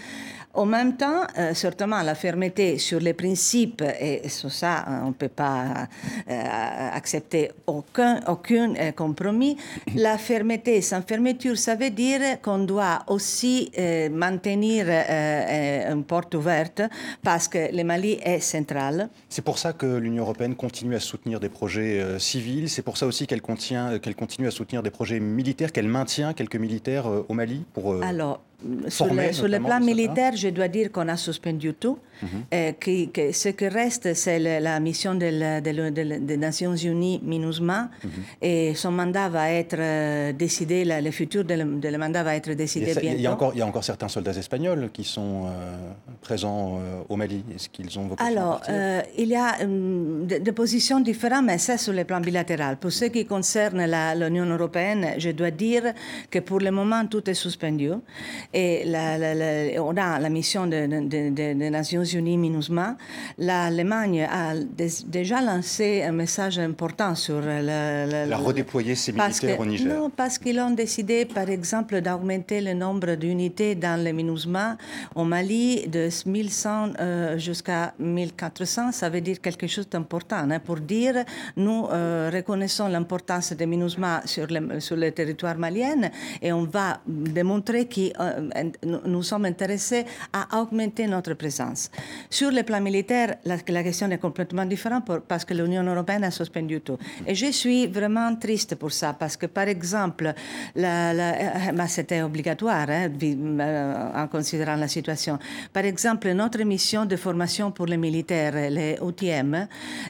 En 0.56 0.64
même 0.64 0.96
temps, 0.96 1.26
euh, 1.36 1.52
certainement, 1.52 2.00
la 2.00 2.14
fermeté 2.14 2.78
sur 2.78 2.98
les 2.98 3.12
principes, 3.12 3.82
et 4.00 4.26
sur 4.30 4.50
ça, 4.50 4.86
on 5.02 5.08
ne 5.08 5.12
peut 5.12 5.28
pas 5.28 5.86
accepter 6.28 7.50
aucun, 7.66 8.20
aucun 8.26 8.74
euh, 8.74 8.92
compromis. 8.92 9.56
La 9.94 10.18
fermeté 10.18 10.80
sans 10.80 11.02
fermeture, 11.02 11.56
ça 11.56 11.74
veut 11.74 11.90
dire 11.90 12.40
qu'on 12.42 12.58
doit 12.58 13.00
aussi 13.06 13.70
maintenir 14.10 14.86
une 14.88 16.04
porte 16.04 16.34
ouverte 16.34 16.82
parce 17.22 17.48
que 17.48 17.74
le 17.74 17.84
Mali 17.84 18.18
est 18.22 18.40
central. 18.40 19.08
C'est 19.28 19.44
pour 19.44 19.58
ça 19.58 19.72
que 19.72 19.86
l'Union 19.86 20.22
européenne 20.22 20.54
continue 20.54 20.94
à 20.94 21.00
soutenir 21.00 21.40
des 21.40 21.48
projets 21.48 22.18
civils. 22.18 22.68
C'est 22.68 22.82
pour 22.82 22.96
ça 22.96 23.06
aussi 23.06 23.26
qu'elle 23.26 23.42
qu'elle 23.42 24.16
continue 24.16 24.48
à 24.48 24.50
soutenir 24.50 24.82
des 24.82 24.90
projets 24.90 25.20
militaires, 25.20 25.72
qu'elle 25.72 25.88
maintient 25.88 26.32
quelques 26.32 26.56
militaires 26.56 27.06
au 27.06 27.34
Mali 27.34 27.64
pour. 27.72 28.02
Alors, 28.02 28.40
sur, 28.88 29.06
le, 29.48 29.58
plan 29.58 29.80
militaire, 29.80 30.34
je 30.34 30.48
dois 30.48 30.68
dire 30.68 30.90
qu'on 30.90 31.08
a 31.08 31.16
suspendu 31.16 31.74
tout. 31.74 31.98
Mhm. 32.22 32.74
que, 33.12 33.32
ce 33.32 33.50
qui 33.50 33.68
reste, 33.68 34.14
c'est 34.14 34.38
la, 34.38 34.80
mission 34.80 35.14
des 35.14 36.36
Nations 36.38 36.74
Unies 36.74 37.20
MINUSMA. 37.22 37.90
Mhm. 38.02 38.10
Et 38.40 38.74
son 38.74 38.90
mandat 38.92 39.28
va 39.28 39.50
être 39.50 39.76
euh, 39.78 40.32
décidé, 40.32 40.84
le 40.84 41.10
futur 41.10 41.44
de 41.44 41.54
le, 41.54 41.98
mandat 41.98 42.22
va 42.22 42.36
être 42.36 42.52
décidé 42.52 42.92
bientôt. 42.94 43.16
Il 43.16 43.20
y, 43.20 43.26
a 43.26 43.32
encore, 43.32 43.52
il 43.54 43.58
y 43.58 43.62
a 43.62 43.66
encore 43.66 43.84
certains 43.84 44.08
soldats 44.08 44.32
espagnols 44.32 44.90
qui 44.92 45.04
sont 45.04 45.44
euh, 45.46 45.92
présents 46.22 46.78
euh, 46.78 47.02
au 47.08 47.16
Mali. 47.16 47.44
Est-ce 47.54 47.68
qu'ils 47.68 47.98
ont 47.98 48.06
vocation 48.06 48.32
Alors, 48.32 48.62
il 49.18 49.28
y 49.28 49.36
a 49.36 49.56
des 49.64 50.52
positions 50.52 51.00
différentes, 51.00 51.44
mais 51.44 51.58
c'est 51.58 51.78
sur 51.78 51.92
le 51.92 52.04
plan 52.04 52.20
bilatéral. 52.20 52.76
Pour 52.76 52.92
ce 52.92 53.06
qui 53.06 53.26
concerne 53.26 53.84
l'Union 54.18 54.46
européenne, 54.46 55.14
je 55.18 55.30
dois 55.30 55.50
dire 55.50 55.92
que 56.30 56.38
pour 56.38 56.60
le 56.60 56.70
moment, 56.70 57.06
tout 57.06 57.28
est 57.28 57.34
suspendu. 57.34 57.90
Et 58.52 58.84
la, 58.84 59.80
on 59.82 59.96
a 59.96 60.18
la 60.18 60.28
mission 60.28 60.66
des 60.66 61.70
Nations 61.70 62.04
Unies, 62.04 62.38
MINUSMA, 62.38 62.96
l'Allemagne 63.38 64.22
a 64.30 64.54
déjà 65.06 65.40
lancé 65.40 66.02
un 66.02 66.12
message 66.12 66.58
important 66.58 67.14
sur 67.14 67.40
la... 67.40 68.06
La, 68.26 68.36
redéployer 68.36 68.94
ses 68.94 69.12
militaires 69.12 69.58
au 69.60 69.66
Niger. 69.66 69.88
Non, 69.88 70.10
parce 70.10 70.38
qu'ils 70.38 70.58
ont 70.60 70.70
décidé, 70.70 71.24
par 71.24 71.48
exemple, 71.48 72.00
d'augmenter 72.00 72.60
le 72.60 72.74
nombre 72.74 73.14
d'unités 73.14 73.74
dans 73.74 74.02
le 74.02 74.12
MINUSMA 74.12 74.76
au 75.14 75.24
Mali 75.24 75.86
de 75.88 76.08
1100 76.26 76.92
euh, 77.00 77.38
jusqu'à 77.38 77.94
1400. 77.98 78.92
Ça 78.92 79.08
veut 79.08 79.20
dire 79.20 79.40
quelque 79.40 79.66
chose 79.66 79.88
d'important 79.88 80.48
hein, 80.50 80.60
pour 80.60 80.76
dire 80.76 81.24
nous 81.56 81.86
euh, 81.90 82.30
reconnaissons 82.32 82.88
l'importance 82.88 83.52
des 83.52 83.66
MINUSMA 83.66 84.22
sur 84.24 84.46
le, 84.48 84.80
sur 84.80 84.96
le 84.96 85.10
territoire 85.12 85.56
malien 85.56 86.10
et 86.42 86.52
on 86.52 86.64
va 86.64 87.00
démontrer 87.06 87.86
que 87.86 88.35
nous 88.82 89.22
sommes 89.22 89.44
intéressés 89.44 90.04
à 90.32 90.60
augmenter 90.60 91.06
notre 91.06 91.34
présence. 91.34 91.90
Sur 92.30 92.50
le 92.50 92.62
plan 92.62 92.80
militaire, 92.80 93.36
la, 93.44 93.58
question 93.58 94.10
est 94.10 94.18
complètement 94.18 94.64
différente 94.64 95.04
parce 95.28 95.44
que 95.44 95.54
l'Union 95.54 95.82
européenne 95.82 96.24
a 96.24 96.30
suspendu 96.30 96.80
tout. 96.80 96.98
Et 97.26 97.34
je 97.34 97.52
suis 97.52 97.86
vraiment 97.86 98.34
triste 98.36 98.74
pour 98.76 98.92
ça 98.92 99.12
parce 99.12 99.36
que, 99.36 99.46
par 99.46 99.68
exemple, 99.68 100.32
la, 100.74 101.86
c'était 101.88 102.22
obligatoire 102.22 102.88
hein, 102.88 103.10
euh, 103.22 104.22
en 104.22 104.28
considérant 104.28 104.76
la 104.76 104.88
situation. 104.88 105.38
Par 105.72 105.84
exemple, 105.84 106.30
notre 106.32 106.62
mission 106.62 107.04
de 107.04 107.16
formation 107.16 107.70
pour 107.70 107.86
les 107.86 107.96
militaires, 107.96 108.70
les 108.70 108.98
OTM, 109.00 109.66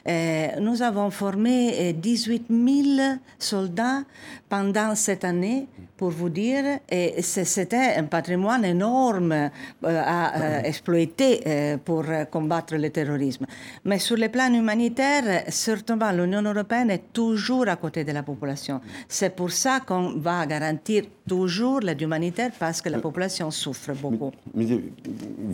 euh, 0.07 0.47
nous 0.59 0.81
avons 0.81 1.09
formé 1.09 1.93
18 1.93 2.45
euh, 2.49 2.83
000 2.97 3.17
soldats 3.39 4.03
pendant 4.49 4.95
cette 4.95 5.23
année, 5.23 5.67
pour 5.97 6.11
vous 6.11 6.29
dire, 6.29 6.79
et 6.89 7.21
c'était 7.21 7.95
un 7.97 8.03
patrimoine 8.17 8.65
énorme 8.65 9.31
euh, 9.31 9.49
à 9.83 10.21
euh, 10.25 10.61
exploiter 10.71 11.33
euh, 11.45 11.77
pour 11.77 12.03
combattre 12.31 12.75
le 12.75 12.89
terrorisme. 12.89 13.45
Mais 13.85 13.99
sur 13.99 14.17
le 14.17 14.29
plan 14.29 14.51
humanitaire, 14.51 15.43
certainement, 15.49 16.11
l'Union 16.11 16.41
européenne 16.41 16.89
est 16.89 17.13
toujours 17.13 17.67
à 17.67 17.75
côté 17.75 18.03
de 18.03 18.11
la 18.19 18.23
population. 18.23 18.81
C'est 19.07 19.35
pour 19.35 19.51
ça 19.51 19.81
qu'on 19.87 20.07
va 20.27 20.45
garantir 20.47 21.03
toujours 21.27 21.79
l'aide 21.81 22.01
humanitaire 22.01 22.51
parce 22.57 22.81
que 22.81 22.89
la 22.89 22.99
population 22.99 23.51
souffre 23.51 23.93
beaucoup. 24.01 24.31
Mais, 24.55 24.65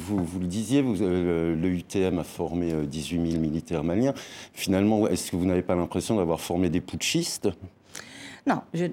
vous, 0.05 0.23
vous, 0.23 0.39
le 0.39 0.47
disiez, 0.47 0.81
vous, 0.81 0.95
le 1.65 1.69
UTM 1.81 2.19
a 2.19 2.23
formé 2.23 2.67
18 2.85 3.31
000 3.31 3.41
militaires 3.41 3.83
maliens. 3.83 4.13
Finalement, 4.53 5.07
est-ce 5.07 5.31
que 5.31 5.35
vous 5.35 5.45
n'avez 5.45 5.63
pas 5.63 5.75
l'impression 5.75 6.15
d'avoir 6.15 6.39
formé 6.39 6.69
des 6.69 6.81
putschistes? 6.81 7.49
Non, 8.45 8.61
je, 8.73 8.85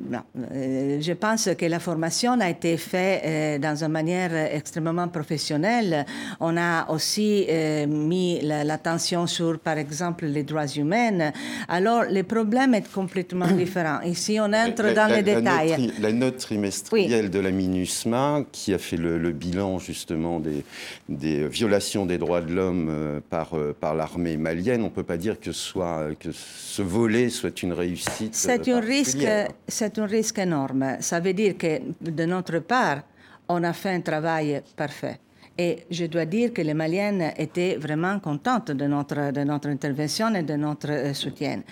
euh, 0.55 1.01
je, 1.01 1.13
pense 1.13 1.49
que 1.59 1.67
la 1.67 1.81
formation 1.81 2.39
a 2.41 2.49
été 2.49 2.77
faite 2.77 3.23
euh, 3.25 3.59
dans 3.59 3.83
une 3.83 3.91
manière 3.91 4.33
extrêmement 4.33 5.09
professionnelle. 5.09 6.07
On 6.39 6.57
a 6.57 6.89
aussi 6.89 7.47
euh, 7.49 7.85
mis 7.89 8.41
l'attention 8.43 9.27
sur, 9.27 9.59
par 9.59 9.77
exemple, 9.77 10.27
les 10.27 10.45
droits 10.45 10.69
humains. 10.69 11.33
Alors, 11.67 12.05
le 12.09 12.23
problème 12.23 12.75
est 12.75 12.93
complètement 12.93 13.49
différent. 13.51 14.01
Ici, 14.03 14.39
on 14.41 14.53
entre 14.53 14.95
dans 14.95 15.13
les 15.13 15.23
détails. 15.23 15.93
la 15.99 16.13
note 16.13 16.37
trimestrielle 16.37 17.29
de 17.29 17.41
la 17.41 17.51
MINUSMA, 17.51 18.45
qui 18.53 18.73
a 18.73 18.79
fait 18.79 18.97
le, 18.97 19.33
bilan 19.33 19.81
justement 19.81 20.39
des, 20.39 20.65
des, 21.09 21.49
violations 21.49 22.07
des 22.07 22.19
droits 22.19 22.41
de 22.41 22.53
l'homme 22.53 23.21
par, 23.31 23.51
par 23.81 23.97
l'armée 23.97 24.37
malienne, 24.37 24.83
on 24.83 24.85
ne 24.85 24.91
peut 24.91 25.03
pas 25.03 25.17
dire 25.17 25.41
que, 25.41 25.51
soit, 25.51 26.09
que 26.21 26.29
ce 26.33 26.83
volet 26.83 27.31
soit 27.31 27.63
une 27.65 27.73
réussite. 27.73 28.37
C'est 28.37 28.69
un 28.69 28.81
risque 28.81 29.27
c'est 29.67 29.99
un 29.99 30.07
risque 30.07 30.39
énorme. 30.39 30.97
Ça 31.01 31.21
veut 31.21 31.33
dire 31.33 31.57
que 31.57 31.81
de 32.01 32.25
notre 32.25 32.59
part, 32.61 33.03
on 33.49 33.63
a 33.65 33.73
fait 33.73 33.91
un 33.91 34.01
travail 34.01 34.63
parfait. 34.77 35.19
Et 35.59 35.85
je 35.91 36.07
dois 36.07 36.25
dire 36.25 36.53
que 36.53 36.63
les 36.63 36.75
Maliennes 36.75 37.33
étaient 37.37 37.77
vraiment 37.77 38.19
contentes 38.19 38.71
de 38.71 38.87
notre, 38.87 39.33
de 39.33 39.45
notre 39.45 39.69
intervention 39.69 40.35
et 40.35 40.43
de 40.43 40.55
notre 40.55 40.91
euh, 40.91 41.13
soutien. 41.13 41.63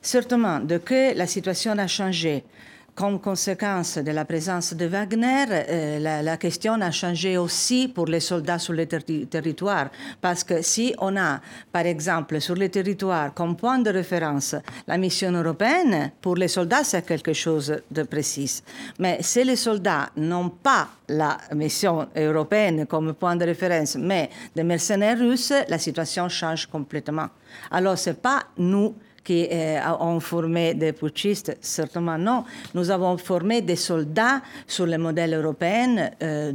Certainement, 0.00 0.60
de 0.60 0.78
que 0.78 1.16
la 1.16 1.26
situation 1.26 1.72
a 1.78 1.86
changé, 1.86 2.44
comme 2.94 3.20
conséquence 3.20 3.98
de 3.98 4.10
la 4.10 4.24
présence 4.24 4.74
de 4.74 4.84
Wagner, 4.86 5.46
euh, 5.50 6.22
la, 6.22 6.36
question 6.36 6.74
a 6.74 6.90
changé 6.90 7.38
aussi 7.38 7.88
pour 7.88 8.06
les 8.06 8.20
soldats 8.20 8.58
sur 8.58 8.74
le 8.74 8.86
territoire. 8.86 9.90
Parce 10.20 10.44
que 10.44 10.60
si 10.62 10.94
on 10.98 11.16
a, 11.16 11.40
par 11.72 11.86
exemple, 11.86 12.40
sur 12.40 12.54
le 12.54 12.68
territoire 12.68 13.32
comme 13.32 13.56
point 13.56 13.78
de 13.78 13.90
référence 13.90 14.54
la 14.86 14.98
mission 14.98 15.32
européenne, 15.32 16.12
pour 16.20 16.36
les 16.36 16.48
soldats, 16.48 16.84
c'est 16.84 17.06
quelque 17.06 17.32
chose 17.32 17.74
de 17.90 18.02
précis. 18.02 18.62
Mais 18.98 19.18
si 19.22 19.42
les 19.42 19.56
soldats 19.56 20.10
n'ont 20.16 20.50
pas 20.50 20.88
la 21.08 21.38
mission 21.54 22.08
européenne 22.14 22.86
comme 22.86 23.14
point 23.14 23.36
de 23.36 23.44
référence, 23.44 23.96
mais 23.96 24.28
des 24.54 24.64
mercenaires 24.64 25.18
russes, 25.18 25.52
la 25.68 25.78
situation 25.78 26.28
change 26.28 26.66
complètement. 26.66 27.28
Alors, 27.70 27.98
ce 27.98 28.10
n'est 28.10 28.16
pas 28.16 28.42
nous 28.58 28.94
qui 29.24 29.48
euh, 29.50 29.80
ont 30.00 30.20
formé 30.20 30.74
des 30.74 30.92
putschistes 30.92 31.56
Certainement 31.60 32.18
non. 32.18 32.44
Nous 32.74 32.90
avons 32.90 33.16
formé 33.18 33.62
des 33.62 33.76
soldats 33.76 34.40
sur 34.66 34.86
le 34.86 34.98
modèle 34.98 35.34
européen 35.34 36.10
euh, 36.22 36.52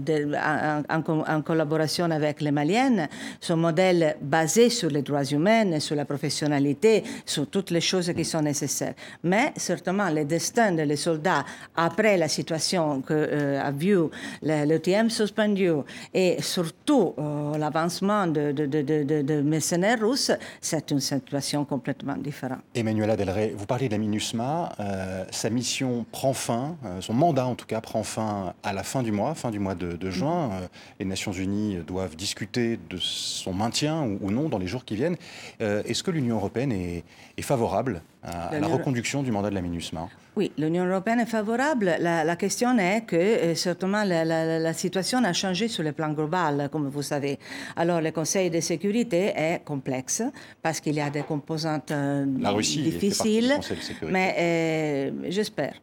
en, 0.90 1.42
collaboration 1.42 2.06
avec 2.12 2.42
les 2.42 2.52
Maliennes, 2.52 3.08
ce 3.40 3.54
modèle 3.54 4.18
basé 4.22 4.70
sur 4.70 4.90
les 4.90 5.02
droits 5.02 5.24
humains, 5.24 5.80
sur 5.80 5.96
la 5.96 6.06
professionnalité, 6.06 7.04
sur 7.26 7.48
toutes 7.48 7.72
les 7.72 7.82
choses 7.82 8.12
qui 8.14 8.26
sont 8.26 8.42
nécessaires. 8.42 8.94
Mais 9.24 9.54
certainement, 9.56 10.10
le 10.10 10.26
destin 10.26 10.72
des 10.72 10.96
soldats 10.96 11.46
après 11.76 12.18
la 12.18 12.28
situation 12.28 13.02
que 13.02 13.14
euh, 13.14 13.62
a 13.62 13.72
vu 13.72 13.98
l'OTM 14.44 15.10
suspendu 15.10 15.70
et 16.14 16.42
surtout 16.42 17.14
l'avancement 17.58 18.28
de, 18.28 18.52
de, 18.52 18.66
de, 18.66 19.22
de 19.22 19.42
mercenaires 19.42 20.00
russes, 20.00 20.32
c'est 20.62 20.92
une 20.92 21.00
situation 21.00 21.66
complètement 21.66 22.16
différente. 22.18 22.57
Emmanuel 22.76 23.10
Adelray, 23.10 23.54
vous 23.56 23.66
parlez 23.66 23.88
de 23.88 23.94
la 23.94 23.98
MINUSMA. 23.98 24.74
Euh, 24.80 25.26
sa 25.32 25.50
mission 25.50 26.06
prend 26.12 26.34
fin, 26.34 26.78
euh, 26.86 27.02
son 27.02 27.14
mandat 27.14 27.46
en 27.46 27.56
tout 27.56 27.66
cas 27.66 27.82
prend 27.82 28.04
fin 28.04 28.54
à 28.64 28.74
la 28.74 28.84
fin 28.84 29.04
du 29.04 29.12
mois, 29.12 29.36
fin 29.36 29.52
du 29.52 29.60
mois 29.60 29.76
de, 29.76 30.10
juin. 30.10 30.52
Euh, 30.52 30.68
les 31.00 31.06
Nations 31.06 31.32
Unies 31.32 31.78
doivent 31.86 32.16
discuter 32.16 32.80
de 32.90 32.98
son 32.98 33.54
maintien 33.54 34.04
ou, 34.22 34.32
non 34.32 34.50
dans 34.50 34.58
les 34.58 34.68
jours 34.68 34.86
qui 34.86 34.96
viennent. 34.96 35.18
Est-ce 35.60 36.04
que 36.04 36.12
l'Union 36.12 36.36
européenne 36.36 36.72
est, 36.72 37.04
favorable 37.42 38.02
à, 38.24 38.58
la 38.60 38.68
reconduction 38.68 39.24
du 39.24 39.32
mandat 39.32 39.50
de 39.50 39.56
la 39.56 39.62
MINUSMA? 39.62 40.10
Oui, 40.38 40.52
l'Union 40.56 40.86
européenne 40.86 41.20
est 41.20 41.26
favorable. 41.26 41.96
La, 42.00 42.36
question 42.36 42.78
est 42.78 43.02
que, 43.08 43.16
euh, 43.16 43.56
certainement, 43.56 44.04
la, 44.04 44.74
situation 44.74 45.24
a 45.24 45.34
changé 45.34 45.68
sur 45.68 45.84
le 45.84 45.94
plan 45.94 46.14
global, 46.14 46.70
comme 46.72 46.88
vous 46.90 47.02
savez. 47.02 47.40
Alors, 47.76 48.02
le 48.02 48.12
Conseil 48.12 48.52
de 48.52 48.60
sécurité 48.60 49.34
est 49.36 49.62
complexe 49.66 50.22
parce 50.62 50.80
qu'il 50.80 50.94
y 50.94 51.02
a 51.02 51.10
des 51.10 51.24
composantes 51.24 51.90
euh, 51.90 52.26
la 52.40 52.52
Russie 52.52 52.84
difficiles. 52.84 53.58
Mais 54.04 54.36
euh, 54.38 55.12
j'espère 55.30 55.74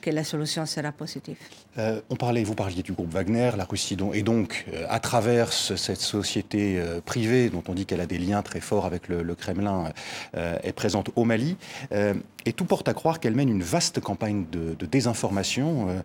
que 0.00 0.10
la 0.10 0.24
solution 0.24 0.64
sera 0.66 0.92
positive. 0.92 1.36
Euh, 1.78 2.00
on 2.10 2.16
parlait, 2.16 2.42
vous 2.42 2.54
parliez 2.54 2.82
du 2.82 2.92
groupe 2.92 3.12
Wagner, 3.12 3.50
la 3.56 3.64
Russie, 3.64 3.96
et 4.14 4.22
donc 4.22 4.64
euh, 4.72 4.86
à 4.88 4.98
travers 4.98 5.52
cette 5.52 6.00
société 6.00 6.78
euh, 6.78 7.00
privée 7.00 7.50
dont 7.50 7.62
on 7.68 7.74
dit 7.74 7.86
qu'elle 7.86 8.00
a 8.00 8.06
des 8.06 8.18
liens 8.18 8.42
très 8.42 8.60
forts 8.60 8.86
avec 8.86 9.08
le, 9.08 9.34
Kremlin, 9.34 9.92
est 10.34 10.72
présente 10.72 11.10
au 11.14 11.24
Mali. 11.24 11.56
et 11.92 12.52
tout 12.52 12.64
porte 12.64 12.88
à 12.88 12.94
croire 12.94 13.20
qu'elle 13.20 13.34
mène 13.34 13.48
une 13.48 13.62
vaste 13.62 14.00
campagne 14.00 14.46
de, 14.50 14.86
désinformation 14.86 16.02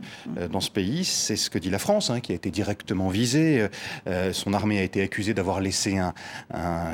dans 0.51 0.61
ce 0.61 0.69
pays. 0.69 1.05
C'est 1.05 1.35
ce 1.35 1.49
que 1.49 1.57
dit 1.57 1.69
la 1.69 1.79
France, 1.79 2.09
hein, 2.09 2.19
qui 2.19 2.31
a 2.31 2.35
été 2.35 2.51
directement 2.51 3.09
visée. 3.09 3.67
son 4.33 4.53
armée 4.53 4.79
a 4.79 4.83
été 4.83 5.01
accusée 5.01 5.33
d'avoir 5.33 5.61
laissé 5.61 5.97
un, 5.97 6.13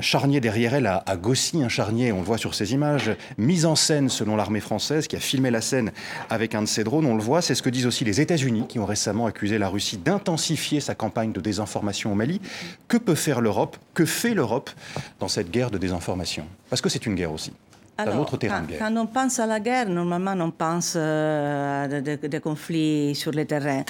charnier 0.02 0.40
derrière 0.40 0.76
elle 0.76 0.88
à, 0.88 1.04
à 1.06 1.18
Gossy, 1.18 1.62
un 1.64 1.70
charnier, 1.70 2.12
on 2.12 2.20
le 2.20 2.26
voit 2.26 2.38
sur 2.38 2.56
ces 2.56 2.74
images, 2.74 3.12
mise 3.38 3.66
en 3.66 3.76
scène 3.76 4.10
selon 4.10 4.36
l'armée 4.36 4.62
française, 4.62 5.08
qui 5.08 5.16
a 5.16 5.20
filmé 5.20 5.52
la 5.52 5.62
scène 5.62 5.92
avec 6.30 6.56
un 6.56 6.59
de 6.62 6.68
ces 6.68 6.84
drones. 6.84 7.06
On 7.06 7.16
le 7.16 7.22
voit, 7.22 7.42
c'est 7.42 7.56
ce 7.56 7.62
que 7.62 7.70
disent 7.70 7.86
aussi 7.86 8.06
les 8.06 8.22
États-Unis 8.22 8.66
qui 8.68 8.80
ont 8.80 8.86
récemment 8.86 9.26
accusé 9.26 9.58
la 9.58 9.70
Russie 9.70 9.98
d'intensifier 9.98 10.80
sa 10.80 10.96
campagne 10.96 11.32
de 11.32 11.42
désinformation 11.42 12.12
au 12.12 12.16
Mali. 12.16 12.42
Que 12.88 12.98
peut 12.98 13.16
faire 13.16 13.42
l'Europe? 13.42 13.78
Que 13.94 14.06
fait 14.06 14.34
l'Europe 14.34 14.70
dans 15.20 15.28
cette 15.28 15.52
guerre 15.52 15.72
de 15.72 15.78
désinformation? 15.78 16.46
Parce 16.70 16.82
que 16.82 16.90
c'est 16.90 17.06
une 17.06 17.16
guerre 17.16 17.32
aussi. 17.32 17.52
Alors, 18.00 18.16
un 18.16 18.20
autre 18.20 18.38
terrain 18.38 18.62
de 18.62 18.68
guerre. 18.68 18.80
Quand 18.80 18.96
on 18.96 19.08
pense 19.08 19.40
à 19.40 19.46
la 19.46 19.60
guerre, 19.60 19.90
normalement, 19.90 20.34
on 20.40 20.52
pense 20.52 20.94
euh, 20.96 21.84
à 21.84 21.88
des, 22.02 22.40
conflits 22.40 23.14
sur 23.14 23.34
le 23.34 23.44
terrain 23.44 23.84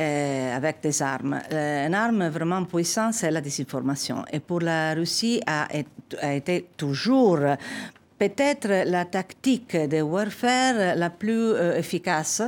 euh, 0.00 0.56
avec 0.56 0.80
des 0.82 1.00
armes. 1.00 1.38
Euh, 1.52 1.86
une 1.86 1.94
arme 1.94 2.26
vraiment 2.26 2.64
puissante, 2.64 3.14
c'est 3.14 3.30
la 3.30 3.40
désinformation. 3.40 4.24
Et 4.32 4.40
pour 4.40 4.60
la 4.60 4.94
Russie, 4.94 5.40
a, 5.46 5.68
a 6.20 6.34
été 6.34 6.66
toujours 6.76 7.38
peut-être 8.22 8.84
la 8.88 9.04
tactique 9.04 9.76
de 9.76 10.00
warfare 10.00 10.94
la 10.94 11.10
plus 11.10 11.54
euh, 11.54 11.76
efficace 11.76 12.40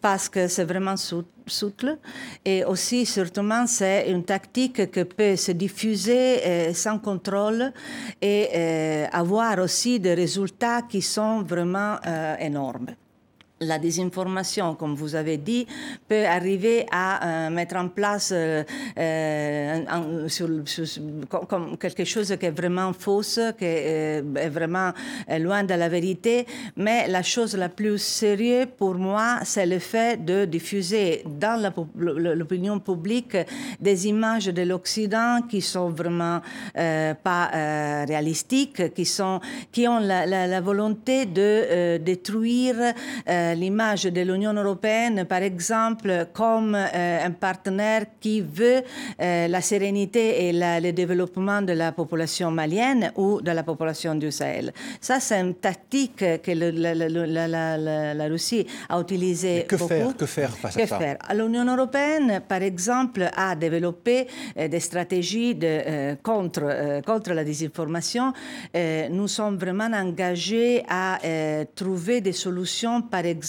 parce 0.00 0.28
que 0.28 0.48
c'est 0.48 0.64
vraiment 0.64 0.96
souple. 0.96 1.96
Et 2.44 2.64
aussi 2.64 3.06
sûrement 3.06 3.68
c'est 3.68 4.10
une 4.10 4.24
tactique 4.24 4.90
qui 4.90 5.04
peut 5.04 5.36
se 5.36 5.52
diffuser 5.52 6.40
euh, 6.44 6.74
sans 6.74 6.98
contrôle 6.98 7.72
et 8.20 8.48
euh, 8.52 9.06
avoir 9.12 9.60
aussi 9.60 10.00
des 10.00 10.14
résultats 10.14 10.82
qui 10.82 11.02
sont 11.02 11.42
vraiment 11.42 11.98
énormes 12.40 12.96
la 13.62 13.78
désinformation, 13.78 14.74
comme 14.74 14.94
vous 14.94 15.14
avez 15.14 15.36
dit, 15.36 15.66
peut 16.08 16.26
arriver 16.26 16.86
à 16.90 17.46
euh, 17.46 17.50
mettre 17.50 17.76
en 17.76 17.88
place 17.88 18.32
euh, 18.34 18.62
euh, 18.98 20.28
quelque 21.78 22.04
chose 22.04 22.36
qui 22.38 22.46
est 22.46 22.50
vraiment 22.50 22.92
fausse, 22.92 23.40
qui 23.58 23.64
est, 23.64 24.22
vraiment 24.50 24.92
loin 25.38 25.64
de 25.64 25.74
la 25.74 25.88
vérité. 25.88 26.46
Mais 26.76 27.08
la 27.08 27.22
chose 27.22 27.56
la 27.56 27.68
plus 27.68 27.98
sérieuse 27.98 28.66
pour 28.76 28.94
moi, 28.94 29.40
c'est 29.44 29.66
le 29.66 29.78
fait 29.78 30.24
de 30.24 30.44
diffuser 30.44 31.22
dans 31.26 31.60
l'opinion 31.96 32.80
publique 32.80 33.36
des 33.80 34.06
images 34.06 34.46
de 34.46 34.62
l'Occident 34.62 35.40
qui 35.48 35.60
sont 35.60 35.90
vraiment 35.90 36.40
pas 36.74 38.04
réalistiques, 38.06 38.94
qui, 38.94 39.04
sont, 39.04 39.40
qui 39.70 39.86
ont 39.86 39.98
la 39.98 40.60
volonté 40.60 41.26
de 41.26 41.98
détruire 41.98 42.94
l'image 43.54 44.04
de 44.04 44.20
l'Union 44.22 44.52
européenne, 44.52 45.24
par 45.24 45.42
exemple, 45.42 46.26
comme 46.32 46.74
euh, 46.74 47.26
un 47.26 47.30
partenaire 47.32 48.06
qui 48.20 48.40
veut 48.40 48.82
euh, 49.20 49.48
la 49.48 49.60
sérénité 49.60 50.48
et 50.48 50.52
le 50.52 50.90
développement 50.92 51.62
de 51.62 51.72
la 51.72 51.92
population 51.92 52.50
malienne 52.50 53.12
ou 53.16 53.40
de 53.40 53.50
la 53.50 53.62
population 53.62 54.14
du 54.14 54.30
Sahel. 54.30 54.72
Ça, 55.00 55.20
c'est 55.20 55.40
une 55.40 55.54
tactique 55.54 56.18
que 56.18 56.52
la, 56.52 58.28
Russie 58.28 58.66
a 58.88 59.00
utilisée 59.00 59.66
que 59.68 59.76
Faire, 59.76 60.16
que 60.16 60.26
faire 60.26 60.56
face 60.56 60.76
à 60.76 60.86
ça? 60.86 60.98
L'Union 61.34 61.64
européenne, 61.64 62.40
par 62.46 62.62
exemple, 62.62 63.28
a 63.36 63.54
développé 63.56 64.26
euh, 64.56 64.68
des 64.68 64.80
stratégies 64.80 65.54
de, 65.54 66.14
contre, 66.22 67.02
contre 67.04 67.32
la 67.32 67.44
désinformation. 67.44 68.32
nous 69.10 69.28
sommes 69.28 69.56
vraiment 69.56 69.90
engagés 69.92 70.84
à 70.88 71.18
trouver 71.74 72.20
des 72.20 72.32
solutions, 72.32 73.02
par 73.02 73.24
exemple, 73.26 73.41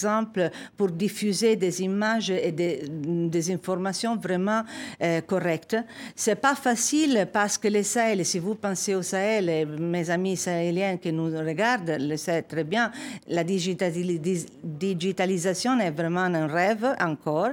pour 0.77 0.89
diffuser 0.89 1.55
des 1.55 1.81
images 1.81 2.29
et 2.29 2.51
des, 2.51 3.51
informations 3.51 4.15
vraiment 4.15 4.63
euh, 5.01 5.21
correctes. 5.21 5.75
C'est 6.15 6.35
pas 6.35 6.55
facile 6.55 7.27
parce 7.31 7.57
que 7.57 7.67
le 7.67 7.83
Sahel, 7.83 8.25
si 8.25 8.39
vous 8.39 8.55
pensez 8.55 8.95
au 8.95 9.01
Sahel, 9.01 9.67
mes 9.67 10.09
amis 10.09 10.37
sahéliens 10.37 10.97
qui 10.97 11.11
nous 11.11 11.25
regardent 11.25 11.97
le 11.99 12.17
savent 12.17 12.43
très 12.47 12.63
bien, 12.63 12.91
la 13.27 13.43
digitalisation 13.43 15.79
est 15.79 15.91
vraiment 15.91 16.21
un 16.21 16.47
rêve 16.47 16.95
encore. 17.01 17.51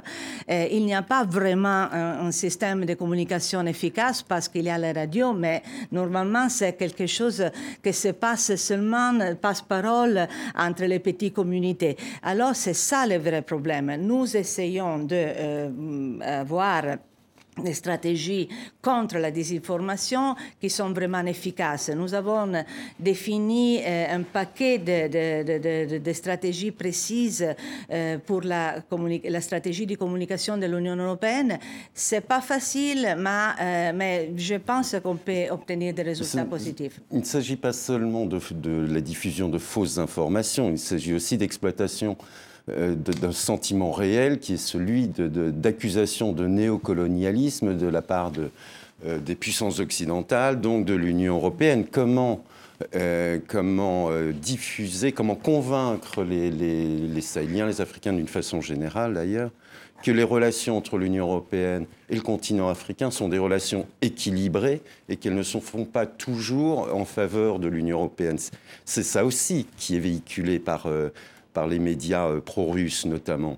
Euh, 0.48 0.66
il 0.70 0.85
n'y 0.85 0.94
a 0.94 1.03
pas 1.03 1.24
vraiment 1.24 1.88
un, 1.92 2.26
un, 2.26 2.31
système 2.31 2.85
de 2.85 2.94
communication 2.94 3.66
efficace 3.66 4.22
parce 4.22 4.48
qu'il 4.48 4.64
y 4.64 4.70
a 4.70 4.79
la 4.79 4.92
radio, 4.92 5.33
mais 5.33 5.62
normalement 5.90 6.48
c'est 6.48 6.74
quelque 6.74 7.07
chose 7.07 7.44
qui 7.83 7.92
se 7.92 8.09
passe 8.09 8.55
seulement 8.57 9.12
passe-parole 9.40 10.26
entre 10.57 10.85
les 10.85 10.98
petites 10.98 11.35
communautés. 11.35 11.96
Alors 12.31 12.55
c'est 12.55 12.75
ça 12.75 13.09
le 13.09 13.16
vrai 13.16 13.43
problème. 13.43 13.97
Nous 13.97 14.37
essayons 14.37 15.01
de 15.01 15.16
euh, 15.16 16.45
voir 16.47 16.85
des 17.61 17.75
stratégies 17.75 18.49
contre 18.83 19.18
la 19.18 19.31
désinformation 19.31 20.35
qui 20.61 20.70
sont 20.70 20.92
vraiment 20.92 21.25
efficaces. 21.27 21.90
Nous 21.90 22.14
avons 22.14 22.53
défini 22.99 23.81
euh, 23.83 24.16
un 24.16 24.23
paquet 24.23 24.79
de, 24.79 25.99
de, 25.99 26.12
stratégies 26.12 26.70
précises 26.73 27.46
euh, 27.90 28.18
pour 28.18 28.42
la, 28.42 28.83
la, 29.25 29.40
stratégie 29.40 29.87
de 29.87 29.94
communication 29.96 30.57
de 30.57 30.66
l'Union 30.66 30.96
européenne. 30.96 31.59
C'est 31.94 32.20
pas 32.20 32.40
facile, 32.40 33.16
mais, 33.18 33.92
mais 33.92 34.33
je 34.37 34.57
pense 34.57 34.96
qu'on 35.03 35.16
peut 35.16 35.49
obtenir 35.51 35.94
des 35.94 36.03
résultats 36.03 36.44
positifs. 36.44 37.01
Il 37.12 37.20
ne 37.20 37.25
s'agit 37.25 37.57
pas 37.57 37.73
seulement 37.73 38.27
de, 38.27 38.92
la 38.92 39.01
diffusion 39.01 39.49
de 39.49 39.59
fausses 39.59 39.99
informations, 39.99 40.70
il 40.70 40.79
s'agit 40.79 41.14
aussi 41.14 41.37
d'exploitation 41.37 42.16
d'un 42.68 43.33
sentiment 43.33 43.90
réel 43.90 44.38
qui 44.38 44.55
est 44.55 44.57
celui 44.57 45.09
d'accusation 45.09 46.33
de, 46.33 46.46
néocolonialisme 46.46 47.77
de 47.77 47.87
la 47.87 48.03
part 48.03 48.31
de, 48.31 48.51
des 49.18 49.35
puissances 49.35 49.81
occidentales, 49.81 50.61
donc 50.61 50.85
de 50.85 50.94
l'Union 50.94 51.37
européenne. 51.37 51.85
Comment 51.90 52.44
euh, 52.94 53.38
comment 53.46 54.11
euh, 54.11 54.33
diffuser, 54.33 55.12
comment 55.12 55.35
convaincre 55.35 56.25
les, 56.25 57.20
Sahéliens, 57.20 57.66
les 57.66 57.83
Africains 57.83 58.14
d'une 58.14 58.29
façon 58.29 58.62
générale 58.62 59.14
d'ailleurs, 59.14 59.51
que 60.03 60.11
les 60.11 60.23
relations 60.23 60.79
entre 60.79 60.96
l'Union 60.96 61.27
européenne 61.27 61.85
et 62.09 62.14
le 62.14 62.23
continent 62.23 62.70
africain 62.70 63.11
sont 63.11 63.29
des 63.29 63.37
relations 63.37 63.87
équilibrées 64.01 64.81
et 65.11 65.16
qu'elles 65.16 65.35
ne 65.35 65.42
se 65.42 65.59
font 65.59 65.85
pas 65.85 66.07
toujours 66.07 66.88
en 66.94 67.05
faveur 67.05 67.59
de 67.59 67.68
l'Union 67.68 67.99
européenne? 67.99 68.38
C'est 68.87 69.03
ça 69.03 69.27
aussi 69.27 69.66
qui 69.77 69.96
est 69.96 70.01
véhiculé 70.01 70.59
par, 70.59 70.87
euh, 70.87 71.11
par 71.52 71.66
les 71.66 71.78
médias 71.78 72.40
pro-russes 72.40 73.06
notamment. 73.06 73.56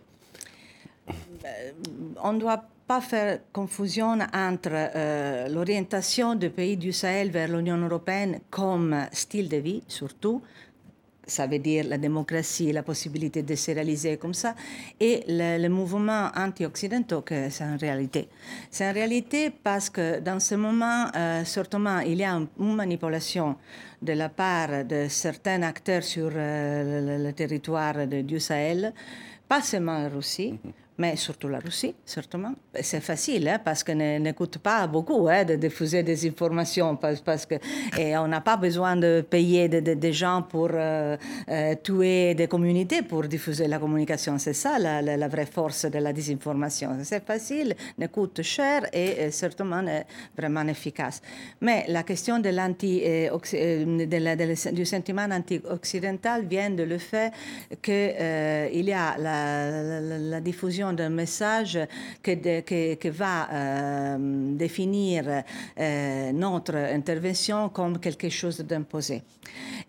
On 2.22 2.34
doit 2.34 2.64
pas 2.86 3.00
faire 3.00 3.40
confusion 3.52 4.18
entre 4.34 4.70
euh, 4.72 5.48
l'orientation 5.48 6.34
des 6.34 6.50
pays 6.50 6.76
du 6.76 6.92
Sahel 6.92 7.30
vers 7.30 7.48
l'Union 7.48 7.76
européenne 7.78 8.40
comme 8.50 9.06
style 9.12 9.48
de 9.48 9.56
vie, 9.56 9.82
surtout, 9.88 10.42
ça 11.32 11.46
veut 11.46 11.58
dire 11.58 11.84
la 11.88 11.98
démocratie, 11.98 12.72
la 12.72 12.82
possibilité 12.82 13.42
de 13.42 13.54
se 13.54 13.70
réaliser 13.72 14.16
comme 14.18 14.34
ça, 14.34 14.54
et 15.00 15.24
le, 15.26 15.68
mouvement 15.68 16.30
anti-occidentaux, 16.36 17.22
que 17.22 17.48
c'est 17.50 17.64
en 17.64 17.76
réalité. 17.76 18.28
C'est 18.70 18.88
en 18.88 18.92
réalité 18.92 19.50
parce 19.50 19.88
que 19.90 20.20
dans 20.20 20.40
ce 20.40 20.54
moment, 20.54 21.06
euh, 21.16 21.44
certainement, 21.44 22.00
il 22.00 22.18
y 22.18 22.24
a 22.24 22.34
une 22.34 22.74
manipulation 22.74 23.56
de 24.00 24.12
la 24.12 24.28
part 24.28 24.84
de 24.84 25.06
certains 25.08 25.62
acteurs 25.62 26.02
sur 26.02 26.30
euh, 26.34 27.18
le, 27.18 27.32
territoire 27.32 28.06
du 28.06 28.38
Sahel, 28.38 28.92
pas 29.48 29.62
seulement 29.62 29.96
en 29.96 30.08
Russie, 30.08 30.54
mm-hmm 30.54 30.81
mais 31.02 31.16
surtout 31.16 31.48
la 31.48 31.58
Russie, 31.58 31.94
certainement. 32.04 32.54
C'est 32.80 33.00
facile, 33.00 33.48
hein, 33.48 33.58
parce 33.64 33.82
qu'on 33.82 33.96
n'écoute 33.96 34.58
pas 34.58 34.86
beaucoup 34.86 35.26
hein, 35.28 35.44
de 35.44 35.56
diffuser 35.56 36.04
des 36.04 36.28
informations, 36.28 36.94
parce, 36.96 37.44
que 37.44 37.56
on 38.24 38.28
n'a 38.28 38.40
pas 38.40 38.56
besoin 38.56 38.94
de 38.94 39.24
payer 39.28 39.68
des 39.68 40.12
gens 40.12 40.42
pour 40.42 40.70
euh, 40.72 41.16
euh, 41.48 41.74
tuer 41.82 42.36
des 42.36 42.46
communautés 42.46 43.02
pour 43.02 43.24
diffuser 43.24 43.66
la 43.66 43.80
communication. 43.80 44.38
C'est 44.38 44.52
ça 44.64 44.78
la, 44.78 45.28
vraie 45.28 45.50
force 45.58 45.86
de 45.86 45.98
la 45.98 46.12
désinformation. 46.12 46.90
C'est 47.02 47.26
facile, 47.26 47.74
ne 47.98 48.06
coûte 48.06 48.42
cher 48.42 48.82
et, 48.92 49.32
certainement 49.32 49.84
vraiment 50.38 50.68
efficace. 50.68 51.20
Mais 51.60 51.84
la 51.88 52.04
question 52.04 52.38
de 52.38 52.50
l'anti, 52.50 53.02
euh, 53.04 54.72
du 54.72 54.86
sentiment 54.86 55.26
anti-occidental 55.32 56.46
vient 56.46 56.70
de 56.70 56.84
le 56.84 56.98
fait 56.98 57.32
qu'il 57.82 58.88
y 58.88 58.92
a 58.92 59.18
la 59.18 60.40
diffusion 60.40 60.91
d'un 60.92 61.10
message 61.10 61.78
qui, 62.22 62.38
va 63.10 63.48
euh, 63.52 64.16
définir 64.54 65.24
euh, 65.78 66.32
notre 66.32 66.76
intervention 66.76 67.68
comme 67.68 67.98
quelque 67.98 68.28
chose 68.28 68.58
d'imposé. 68.60 69.22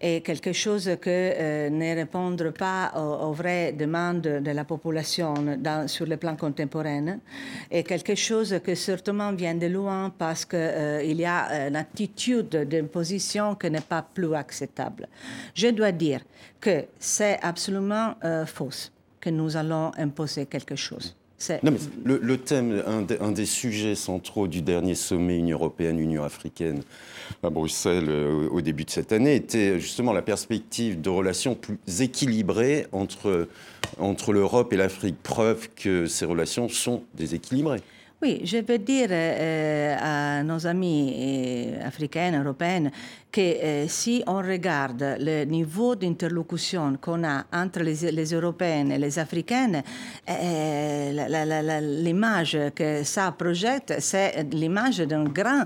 Et 0.02 0.22
quelque 0.22 0.52
chose 0.54 0.90
qui 1.02 1.10
euh, 1.10 1.70
ne 1.70 1.96
répond 1.96 2.36
pas 2.58 2.92
aux, 2.96 3.32
vraies 3.34 3.74
demandes 3.74 4.22
de 4.22 4.52
la 4.52 4.66
population 4.66 5.34
sur 5.88 6.06
le 6.06 6.18
plan 6.18 6.36
contemporain. 6.36 7.20
Et 7.72 7.84
quelque 7.84 8.16
chose 8.16 8.60
qui 8.64 8.76
certainement 8.76 9.32
vient 9.32 9.56
de 9.56 9.68
loin 9.68 10.12
parce 10.18 10.46
qu'il 10.46 11.20
y 11.20 11.26
a 11.26 11.68
une 11.68 11.76
attitude 11.76 12.50
d'imposition 12.50 13.56
qui 13.56 13.70
n'est 13.70 13.82
pas 13.82 14.02
plus 14.02 14.34
acceptable. 14.36 15.08
Je 15.54 15.68
dois 15.68 15.92
dire 15.92 16.22
que 16.60 16.86
c'est 17.00 17.40
absolument 17.42 18.16
faux 18.46 18.93
que 19.24 19.30
nous 19.30 19.56
allons 19.56 19.92
imposer 19.98 20.46
quelque 20.46 20.76
chose. 20.76 21.16
Non, 21.62 21.72
mais 21.72 21.80
le, 22.22 22.38
thème, 22.38 22.84
un, 22.88 23.32
des 23.32 23.46
sujets 23.46 23.96
centraux 23.96 24.48
du 24.48 24.62
dernier 24.62 24.96
sommet 24.96 25.38
Union 25.38 25.58
européenne-Union 25.58 26.24
africaine 26.24 26.82
à 27.42 27.50
Bruxelles 27.50 28.08
euh, 28.08 28.48
au 28.50 28.62
début 28.62 28.86
de 28.86 28.90
cette 28.90 29.12
année 29.12 29.36
était 29.36 29.80
justement 29.80 30.14
la 30.14 30.22
perspective 30.22 31.02
de 31.02 31.10
relations 31.10 31.56
plus 31.56 31.78
équilibrées 32.02 32.88
entre, 32.94 33.50
entre 33.98 34.32
l'Europe 34.32 34.72
et 34.72 34.78
l'Afrique. 34.78 35.16
Preuve 35.22 35.70
que 35.76 36.06
ces 36.06 36.26
relations 36.26 36.70
sont 36.70 37.04
déséquilibrées. 37.16 37.82
Oui, 38.24 38.40
je 38.46 38.60
veux 38.66 38.78
dire 38.78 39.10
euh, 39.12 39.98
à 40.00 40.44
nos 40.44 40.66
amis 40.66 41.14
euh, 41.14 41.86
africains, 41.86 42.42
européens, 42.42 42.90
que 43.30 43.42
euh, 43.42 43.86
si 43.90 44.24
on 44.28 44.38
regarde 44.38 45.18
le 45.20 45.44
niveau 45.44 45.96
d'interlocution 45.96 46.96
qu'on 47.02 47.26
a 47.26 47.44
entre 47.52 47.82
les, 47.82 48.12
les, 48.14 48.34
Européennes 48.34 48.94
et 48.94 48.98
les 48.98 49.20
Africaines, 49.20 49.84
l'image 51.82 52.58
que 52.74 53.04
ça 53.04 53.34
projette, 53.38 53.96
c'est 54.00 54.48
l'image 54.54 55.00
d'un 55.00 55.26
grand 55.26 55.66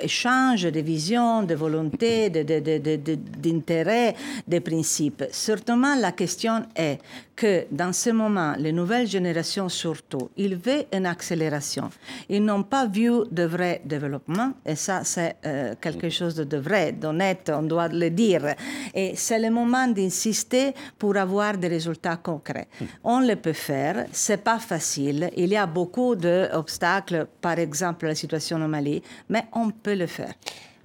échange 0.00 0.62
de 0.62 0.80
visions, 0.80 1.44
de 1.44 1.54
volontés, 1.54 2.30
d'intérêts, 2.30 4.16
de, 4.48 4.58
principes. 4.58 5.24
Certainement, 5.30 5.94
la 5.94 6.10
question 6.10 6.64
est 6.74 6.98
que 7.36 7.66
dans 7.70 7.92
ce 7.92 8.10
moment, 8.10 8.54
les 8.58 8.72
nouvelles 8.72 9.06
générations 9.06 9.68
surtout, 9.68 10.30
ils 10.36 10.56
veulent 10.56 10.86
une 11.04 11.10
accélération. 11.10 11.90
Ils 12.28 12.44
n'ont 12.44 12.62
pas 12.64 12.86
vu 12.86 13.10
de 13.30 13.44
vrai 13.44 13.82
développement, 13.84 14.52
et 14.64 14.76
ça, 14.76 15.04
c'est 15.04 15.36
quelque 15.80 16.08
chose 16.08 16.24
chose 16.24 16.36
de 16.36 16.56
vrai, 16.56 16.92
d'honnête, 16.92 17.50
on 17.54 17.62
doit 17.62 17.88
le 17.88 18.10
dire. 18.10 18.54
Et 18.94 19.14
c'est 19.16 19.38
le 19.38 19.50
moment 19.50 19.86
d'insister 19.88 20.72
pour 20.98 21.16
avoir 21.16 21.56
des 21.58 21.68
résultats 21.68 22.16
concrets. 22.16 22.68
On 23.02 23.20
le 23.20 23.36
peut 23.36 23.52
faire, 23.52 24.06
c'est 24.12 24.42
pas 24.42 24.58
facile, 24.58 25.30
il 25.36 25.50
y 25.50 25.56
a 25.56 25.66
beaucoup 25.66 26.14
d'obstacles, 26.16 27.26
par 27.40 27.58
exemple 27.58 28.06
la 28.06 28.14
situation 28.14 28.56
au 28.64 28.68
Mali, 28.68 29.02
mais 29.28 29.44
on 29.52 29.70
peut 29.70 29.94
le 29.94 30.06
faire 30.06 30.34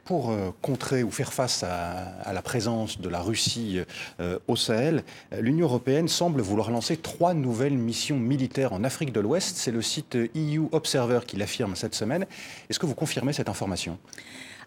pour 0.10 0.32
euh, 0.32 0.50
contrer 0.64 1.04
ou 1.04 1.12
faire 1.12 1.32
face 1.32 1.62
à, 1.62 2.34
la 2.34 2.42
présence 2.42 3.00
de 3.00 3.08
la 3.10 3.22
Russie 3.22 3.80
euh, 4.20 4.40
au 4.48 4.56
Sahel, 4.56 5.04
l'Union 5.40 5.68
européenne 5.68 6.08
semble 6.08 6.42
vouloir 6.42 6.72
lancer 6.72 6.98
trois 6.98 7.36
nouvelles 7.36 7.78
missions 7.78 8.18
militaires 8.18 8.74
en 8.74 8.84
Afrique 8.84 9.14
de 9.14 9.20
l'Ouest. 9.20 9.58
C'est 9.58 9.70
le 9.70 9.84
site 9.84 10.16
EU 10.16 10.64
Observer 10.72 11.20
qui 11.28 11.38
l'affirme 11.38 11.76
cette 11.76 11.94
semaine. 11.94 12.26
Est-ce 12.72 12.80
que 12.80 12.88
vous 12.88 12.96
confirmez 12.96 13.34
cette 13.34 13.50
information? 13.50 14.00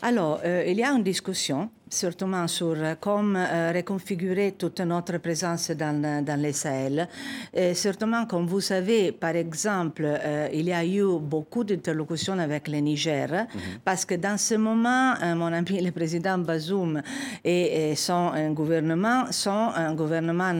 Alors, 0.00 0.40
euh, 0.44 0.64
il 0.64 0.76
y 0.76 0.84
a 0.84 0.90
une 0.92 1.02
discussion 1.02 1.70
surtout 1.92 2.26
sur 2.46 2.76
comment 3.00 3.38
euh, 3.38 3.72
reconfigurer 3.74 4.52
toute 4.52 4.80
notre 4.80 5.18
présence 5.18 5.70
dans, 5.72 6.24
dans 6.24 6.40
les 6.40 6.52
Sahel. 6.52 7.06
Et 7.52 7.74
certainement, 7.74 8.24
comme 8.26 8.46
vous 8.46 8.60
savez, 8.60 9.12
par 9.12 9.36
exemple, 9.36 10.04
euh, 10.06 10.48
il 10.52 10.66
y 10.66 10.72
a 10.72 10.84
eu 10.84 11.04
beaucoup 11.20 11.64
d'interlocutions 11.64 12.38
avec 12.38 12.68
le 12.68 12.78
Niger, 12.78 13.28
mhm. 13.30 13.60
parce 13.84 14.04
que 14.04 14.14
dans 14.14 14.38
ce 14.38 14.54
moment, 14.54 15.14
euh, 15.22 15.34
mon 15.34 15.52
ami 15.52 15.80
le 15.82 15.90
président 15.90 16.38
Bazoum 16.38 17.02
et, 17.44 17.94
son 17.96 18.50
gouvernement 18.52 19.30
sont 19.30 19.50
un 19.74 19.94
gouvernement 19.94 20.52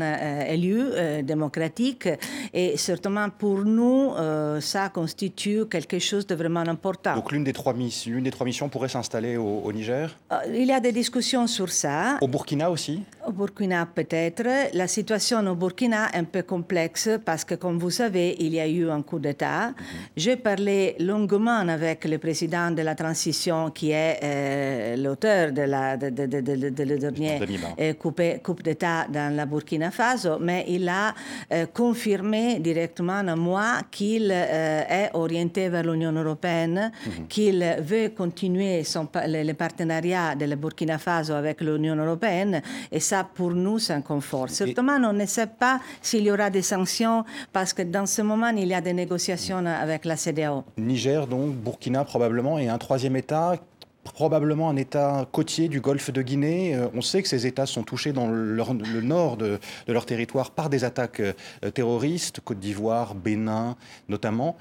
élu, 0.49 0.83
démocratique, 1.23 2.09
et 2.53 2.77
certainement 2.77 3.29
pour 3.31 3.65
nous, 3.65 4.13
ça 4.61 4.91
constitue 4.91 5.67
quelque 5.67 5.99
chose 5.99 6.27
de 6.27 6.35
vraiment 6.35 6.61
important. 6.61 7.15
Donc 7.15 7.33
l'une 7.33 7.45
des 7.45 7.53
trois, 7.53 7.73
missions, 7.73 8.21
des 8.21 8.31
trois 8.31 8.45
missions 8.45 8.69
pourrait 8.69 8.89
s'installer 8.89 9.37
au, 9.37 9.63
au 9.65 9.73
Niger? 9.73 10.15
Il 10.49 10.65
y 10.67 10.73
a 10.73 10.81
des 10.81 10.93
discussions 10.93 11.22
sur 11.23 11.71
ça. 11.71 12.19
Au 12.21 12.29
Burkina 12.29 12.71
aussi? 12.71 13.03
Au 13.27 13.31
Burkina 13.33 13.87
peut-être. 13.87 14.45
La 14.75 14.89
situation 14.89 15.39
au 15.47 15.55
Burkina 15.55 16.09
est 16.13 16.19
un 16.19 16.25
peu 16.25 16.43
complexe 16.43 17.09
parce 17.25 17.45
que, 17.45 17.55
comme 17.55 17.79
vous 17.79 17.91
savez, 17.91 18.37
il 18.41 18.53
y 18.55 18.61
a 18.61 18.67
eu 18.67 18.91
un 18.91 19.03
coup 19.03 19.21
d'État. 19.21 19.69
Mhm. 19.69 19.75
J'ai 20.17 20.37
parlé 20.37 20.97
longuement 20.99 21.59
avec 21.69 22.05
le 22.05 22.19
président 22.19 22.71
de 22.73 22.83
la 22.83 22.95
transition 22.95 23.71
qui 23.71 23.93
est 23.93 24.19
euh, 24.25 24.97
l'auteur 24.97 25.53
de 25.53 25.63
la 25.63 25.97
de, 25.97 26.11
de, 26.11 26.41
de, 26.41 26.97
dernier 26.97 27.41
euh, 27.79 27.95
coup, 27.95 28.55
d'État 28.63 29.07
dans 29.09 29.35
la 29.35 29.47
Burkina 29.47 29.91
Faso, 29.91 30.39
mais 30.41 30.65
il 30.69 30.89
a 30.89 31.15
euh, 31.53 31.67
confirmé 31.73 32.59
directement 32.59 33.19
à 33.35 33.37
moi 33.37 33.83
qu'il 33.91 34.31
est 34.33 35.11
orienté 35.15 35.69
vers 35.69 35.85
l'Union 35.85 36.13
européenne, 36.13 36.91
mhm. 37.07 37.27
qu'il 37.29 37.65
veut 37.81 38.09
continuer 38.11 38.83
son, 38.85 39.09
le, 39.15 39.45
le 39.45 39.55
partenariat 39.55 40.35
de 40.35 40.47
la 40.47 40.57
Burkina 40.57 40.99
Faso 40.99 41.12
avec 41.19 41.61
l'Union 41.61 41.97
européenne. 41.97 42.63
Et 42.91 43.01
ça, 43.01 43.25
pour 43.25 43.51
nous, 43.53 43.79
c'est 43.79 43.93
un 43.93 44.03
confort. 44.03 44.49
Certainement, 44.49 44.99
on 45.05 45.13
ne 45.13 45.27
sait 45.27 45.47
pas 45.47 45.81
s'il 46.01 46.25
y 46.25 46.31
aura 46.31 46.51
des 46.51 46.63
sanctions 46.63 47.25
parce 47.53 47.73
que 47.73 47.83
dans 47.83 48.07
ce 48.07 48.23
moment, 48.23 48.49
il 48.49 48.69
y 48.69 48.75
a 48.75 48.81
des 48.81 48.93
négociations 48.93 49.65
avec 49.67 50.05
la 50.05 50.17
CDAO. 50.17 50.65
Niger, 50.77 51.27
donc, 51.27 51.55
Burkina 51.55 52.05
probablement, 52.05 52.59
et 52.59 52.69
un 52.69 52.79
troisième 52.79 53.17
État 53.17 53.57
probablement 54.03 54.69
un 54.69 54.77
État 54.77 55.27
côtier 55.31 55.69
du 55.69 55.81
golfe 55.81 56.11
de 56.11 56.23
Guinée. 56.23 56.75
Euh, 56.75 56.89
on 56.95 57.01
sait 57.01 57.23
que 57.23 57.29
ces 57.29 57.47
États 57.47 57.67
sont 57.67 57.83
touchés 57.83 58.13
dans 58.13 58.29
le 58.29 59.01
nord 59.01 59.37
de, 59.37 59.59
leur 59.87 60.07
territoire 60.07 60.51
par 60.51 60.69
des 60.69 60.85
attaques 60.85 61.21
euh, 61.21 61.71
terroristes, 61.71 62.41
Côte 62.41 62.59
d'Ivoire, 62.59 63.15
Bénin 63.15 63.77
notamment. 64.09 64.57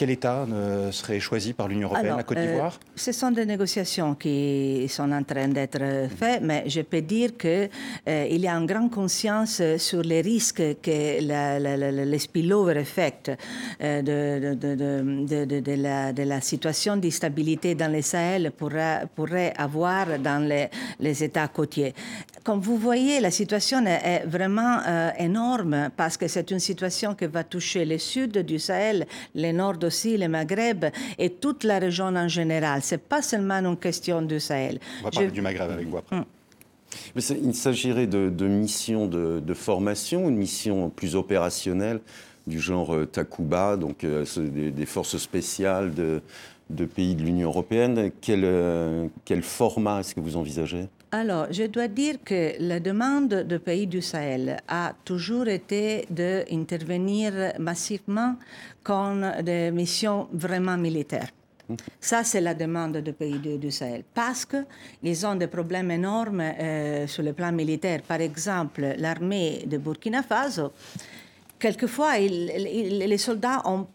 Quel 0.00 0.08
État 0.08 0.46
serait 0.92 1.20
choisi 1.20 1.52
par 1.52 1.68
l'Union 1.68 1.88
européenne, 1.88 2.16
la 2.16 2.22
Côte 2.22 2.38
d'Ivoire 2.38 2.80
Ce 2.96 3.12
sont 3.12 3.32
des 3.32 3.44
négociations 3.44 4.14
qui 4.14 4.86
sont 4.88 5.12
en 5.12 5.22
train 5.24 5.48
d'être 5.48 6.08
faites, 6.18 6.40
mais 6.40 6.64
je 6.66 6.80
peux 6.80 7.02
dire 7.02 7.36
qu'il 7.36 7.68
il 8.06 8.40
y 8.40 8.48
a 8.48 8.54
une 8.54 8.64
grande 8.64 8.90
conscience 8.90 9.60
sur 9.76 10.00
les 10.00 10.22
risques 10.22 10.62
que 10.80 11.20
le 11.20 12.18
spillover 12.18 12.80
effect 12.80 13.32
de, 13.78 14.54
de, 14.54 14.74
de, 15.34 15.60
de, 15.60 15.74
la, 15.74 16.14
de 16.14 16.22
la 16.22 16.40
situation 16.40 16.96
d'instabilité 16.96 17.74
dans 17.74 17.92
les 17.92 18.00
Sahel 18.00 18.52
pourrait, 18.52 19.02
pourrait 19.14 19.52
avoir 19.58 20.18
dans 20.18 20.42
les, 20.48 20.68
les 20.98 21.22
États 21.22 21.48
côtiers. 21.48 21.92
Comme 22.42 22.60
vous 22.60 22.78
voyez, 22.78 23.20
la 23.20 23.30
situation 23.30 23.84
est 23.84 24.24
vraiment 24.24 24.78
euh, 24.86 25.10
énorme 25.18 25.90
parce 25.94 26.16
que 26.16 26.26
c'est 26.26 26.50
une 26.50 26.58
situation 26.58 27.14
qui 27.14 27.26
va 27.26 27.44
toucher 27.44 27.84
le 27.84 27.98
sud 27.98 28.38
du 28.38 28.58
Sahel, 28.58 29.06
le 29.34 29.52
nord 29.52 29.76
aussi, 29.90 30.16
le 30.16 30.28
Maghreb 30.28 30.86
et 31.18 31.30
toute 31.30 31.64
la 31.64 31.78
région 31.78 32.06
en 32.06 32.28
général. 32.28 32.80
C'est 32.82 33.02
pas 33.02 33.22
seulement 33.22 33.60
une 33.64 33.76
question 33.76 34.22
du 34.22 34.38
Sahel. 34.38 34.78
On 35.00 35.04
va 35.04 35.10
parler 35.10 35.30
du 35.30 35.42
Maghreb 35.42 35.70
avec 35.70 35.88
vous 35.88 35.96
après. 35.96 36.16
Mm. 36.16 36.24
Mais 37.14 37.22
il 37.22 37.54
s'agirait 37.54 38.06
de, 38.06 38.30
de 38.30 38.46
missions 38.46 39.06
de, 39.06 39.40
de, 39.40 39.54
formation, 39.54 40.28
une 40.28 40.36
mission 40.36 40.90
plus 40.90 41.14
opérationnelle 41.14 42.00
du 42.46 42.58
genre 42.58 42.94
euh, 42.94 43.06
Takuba, 43.06 43.76
donc 43.76 44.02
euh, 44.02 44.24
des, 44.36 44.70
des, 44.70 44.86
forces 44.86 45.18
spéciales 45.18 45.94
de, 45.94 46.20
de 46.68 46.84
pays 46.84 47.14
de 47.14 47.22
l'Union 47.22 47.48
européenne. 47.48 48.10
Quel, 48.20 48.44
quel 49.24 49.42
format 49.42 50.00
est-ce 50.00 50.14
que 50.14 50.20
vous 50.20 50.36
envisagez? 50.36 50.86
Alors, 51.12 51.48
je 51.50 51.64
dois 51.64 51.88
dire 51.88 52.18
que 52.24 52.52
la 52.60 52.78
demande 52.78 53.34
des 53.34 53.58
pays 53.58 53.88
du 53.88 54.00
Sahel 54.00 54.58
a 54.68 54.92
toujours 55.04 55.48
été 55.48 56.06
d'intervenir 56.08 57.54
massivement 57.58 58.36
comme 58.84 59.26
des 59.42 59.72
missions 59.72 60.28
vraiment 60.32 60.76
militaires. 60.76 61.30
Ça, 62.00 62.22
c'est 62.22 62.40
la 62.40 62.54
demande 62.54 62.98
des 62.98 63.12
pays 63.12 63.38
du, 63.38 63.70
Sahel. 63.72 64.04
Parce 64.14 64.46
qu'ils 64.46 65.26
ont 65.26 65.34
des 65.34 65.48
problèmes 65.48 65.90
énormes 65.90 66.40
euh, 66.40 67.06
sur 67.08 67.24
le 67.24 67.32
plan 67.32 67.50
militaire. 67.50 68.02
Par 68.02 68.20
exemple, 68.20 68.94
l'armée 68.98 69.64
de 69.66 69.78
Burkina 69.78 70.22
Faso 70.22 70.72
quelquefois, 71.60 72.18
les 72.18 73.18
soldats 73.18 73.62
n'ont 73.64 73.86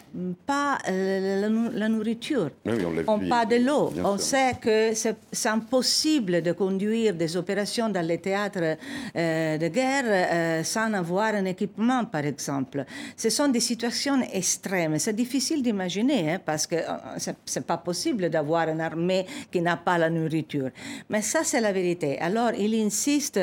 pas 0.45 0.77
euh, 0.87 1.49
la, 1.73 1.89
nourriture, 1.89 2.51
n'ont 2.65 3.27
pas 3.27 3.45
de 3.45 3.57
l'eau. 3.57 3.91
On 4.03 4.17
sait 4.17 4.53
que 4.61 4.93
c'est 4.93 5.49
impossible 5.49 6.41
de 6.41 6.51
conduire 6.53 7.13
des 7.15 7.35
opérations 7.35 7.89
dans 7.89 8.05
les 8.05 8.19
théâtres 8.19 8.77
euh, 9.15 9.57
de 9.57 9.67
guerre 9.67 10.03
euh, 10.07 10.63
sans 10.63 10.93
avoir 10.93 11.33
un 11.33 11.45
équipement, 11.45 12.05
par 12.05 12.25
exemple. 12.25 12.85
Ce 13.17 13.29
sont 13.29 13.47
des 13.47 13.59
situations 13.59 14.21
extrêmes. 14.31 14.99
C'est 14.99 15.15
difficile 15.15 15.61
d'imaginer 15.63 16.33
hein, 16.33 16.39
parce 16.45 16.67
que 16.67 16.77
ce 17.17 17.31
n'est 17.31 17.65
pas 17.65 17.77
possible 17.77 18.29
d'avoir 18.29 18.69
une 18.69 18.81
armée 18.81 19.25
qui 19.51 19.61
n'a 19.61 19.77
pas 19.77 19.97
la 19.97 20.09
nourriture. 20.09 20.69
Mais 21.09 21.23
ça, 21.23 21.39
c'est 21.43 21.61
la 21.61 21.71
vérité. 21.71 22.19
Alors, 22.19 22.51
il 22.57 22.75
insiste 22.75 23.39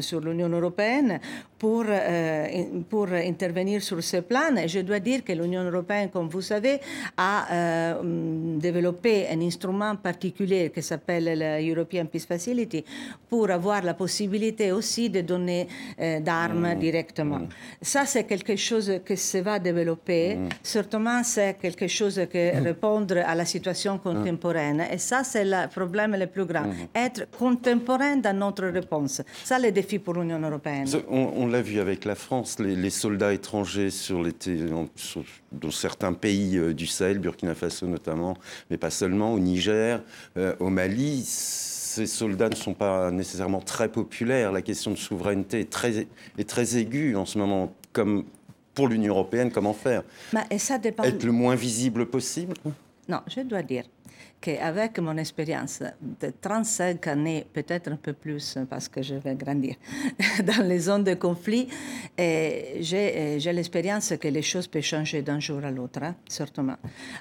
sur 0.00 0.20
l'Union 0.20 0.48
européenne 0.48 1.18
pour, 1.58 1.84
pour 2.88 3.08
intervenir 3.08 3.56
venir 3.56 3.82
sur 3.82 4.02
ce 4.02 4.18
plan. 4.18 4.56
Et 4.56 4.68
je 4.68 4.80
dois 4.80 5.00
dire 5.00 5.24
que 5.24 5.32
l'Union 5.32 5.64
européenne, 5.64 6.10
comme 6.12 6.28
vous 6.28 6.42
savez, 6.42 6.80
a 7.16 7.46
euh, 7.50 8.02
mm, 8.02 8.58
développé 8.58 9.26
un 9.30 9.40
instrument 9.40 9.96
particulier 9.96 10.70
qui 10.74 10.82
s'appelle 10.82 11.38
la 11.38 11.60
European 11.60 12.06
Peace 12.06 12.26
Facility 12.26 12.84
pour 13.28 13.50
avoir 13.50 13.82
la 13.82 13.94
possibilité 13.94 14.72
aussi 14.72 15.10
de 15.10 15.22
donner 15.22 15.66
euh, 16.00 16.20
d'armes 16.20 16.74
mmh. 16.74 16.78
directement. 16.78 17.38
Mmh. 17.38 17.48
Ça, 17.82 18.04
c'est 18.06 18.24
quelque 18.24 18.56
chose 18.56 19.00
que 19.04 19.16
se 19.16 19.38
va 19.38 19.58
développer. 19.58 20.34
Mmh. 20.34 20.48
Certainement, 20.62 21.22
c'est 21.24 21.56
quelque 21.60 21.88
chose 21.88 22.20
qui 22.30 22.50
répondre 22.50 23.18
à 23.26 23.34
la 23.34 23.44
situation 23.44 23.98
contemporaine. 23.98 24.84
Et 24.92 24.98
ça, 24.98 25.24
c'est 25.24 25.44
le 25.44 25.68
problème 25.68 26.16
le 26.16 26.26
plus 26.26 26.44
grand. 26.44 26.66
Être 26.94 27.26
contemporain 27.30 28.16
dans 28.16 28.36
notre 28.36 28.66
réponse. 28.66 29.22
Ça, 29.44 29.58
le 29.58 29.70
défi 29.72 29.98
pour 29.98 30.14
l'Union 30.14 30.40
européenne. 30.40 30.86
On, 31.08 31.45
l'a 31.46 31.62
vu 31.62 31.80
avec 31.80 32.04
la 32.04 32.14
France, 32.14 32.58
les, 32.58 32.76
les 32.76 32.90
soldats 32.90 33.32
étrangers 33.32 33.90
sur 33.90 34.22
les 34.22 34.32
dans 35.52 35.70
certains 35.70 36.12
pays 36.12 36.56
euh, 36.58 36.74
du 36.74 36.86
Sahel, 36.86 37.18
Burkina 37.18 37.54
Faso 37.54 37.86
notamment, 37.86 38.36
mais 38.70 38.76
pas 38.76 38.90
seulement, 38.90 39.32
au 39.32 39.38
Niger, 39.38 40.02
euh, 40.36 40.54
au 40.60 40.68
Mali, 40.68 41.22
ces 41.24 42.06
soldats 42.06 42.48
ne 42.48 42.54
sont 42.54 42.74
pas 42.74 43.10
nécessairement 43.10 43.60
très 43.60 43.88
populaires. 43.88 44.52
La 44.52 44.62
question 44.62 44.90
de 44.90 44.96
souveraineté 44.96 45.60
est 45.60 45.70
très, 45.70 46.06
est 46.38 46.48
très 46.48 46.76
aiguë 46.76 47.16
en 47.16 47.24
ce 47.24 47.38
moment, 47.38 47.72
comme 47.92 48.24
pour 48.74 48.88
l'Union 48.88 49.14
européenne, 49.14 49.50
comment 49.50 49.72
faire 49.72 50.02
bah, 50.32 50.44
et 50.50 50.58
ça 50.58 50.78
dépend... 50.78 51.02
Être 51.04 51.24
le 51.24 51.32
moins 51.32 51.54
visible 51.54 52.06
possible 52.06 52.54
Non, 53.08 53.20
je 53.26 53.40
dois 53.40 53.62
dire 53.62 53.84
qu'avec 54.40 54.98
mon 54.98 55.16
expérience 55.16 55.82
de 56.20 56.32
35 56.40 57.06
années, 57.06 57.46
peut-être 57.52 57.90
un 57.90 57.96
peu 57.96 58.12
plus 58.12 58.58
parce 58.68 58.88
que 58.88 59.02
je 59.02 59.14
vais 59.14 59.34
grandir, 59.34 59.76
dans 60.44 60.66
les 60.66 60.78
zones 60.78 61.04
de 61.04 61.14
conflit, 61.14 61.68
j'ai 62.18 63.52
l'expérience 63.52 64.14
que 64.20 64.28
les 64.28 64.42
choses 64.42 64.66
peuvent 64.66 64.82
changer 64.82 65.22
d'un 65.22 65.40
jour 65.40 65.64
à 65.64 65.70
l'autre, 65.70 66.00
hein, 66.02 66.14
certainement. 66.28 66.76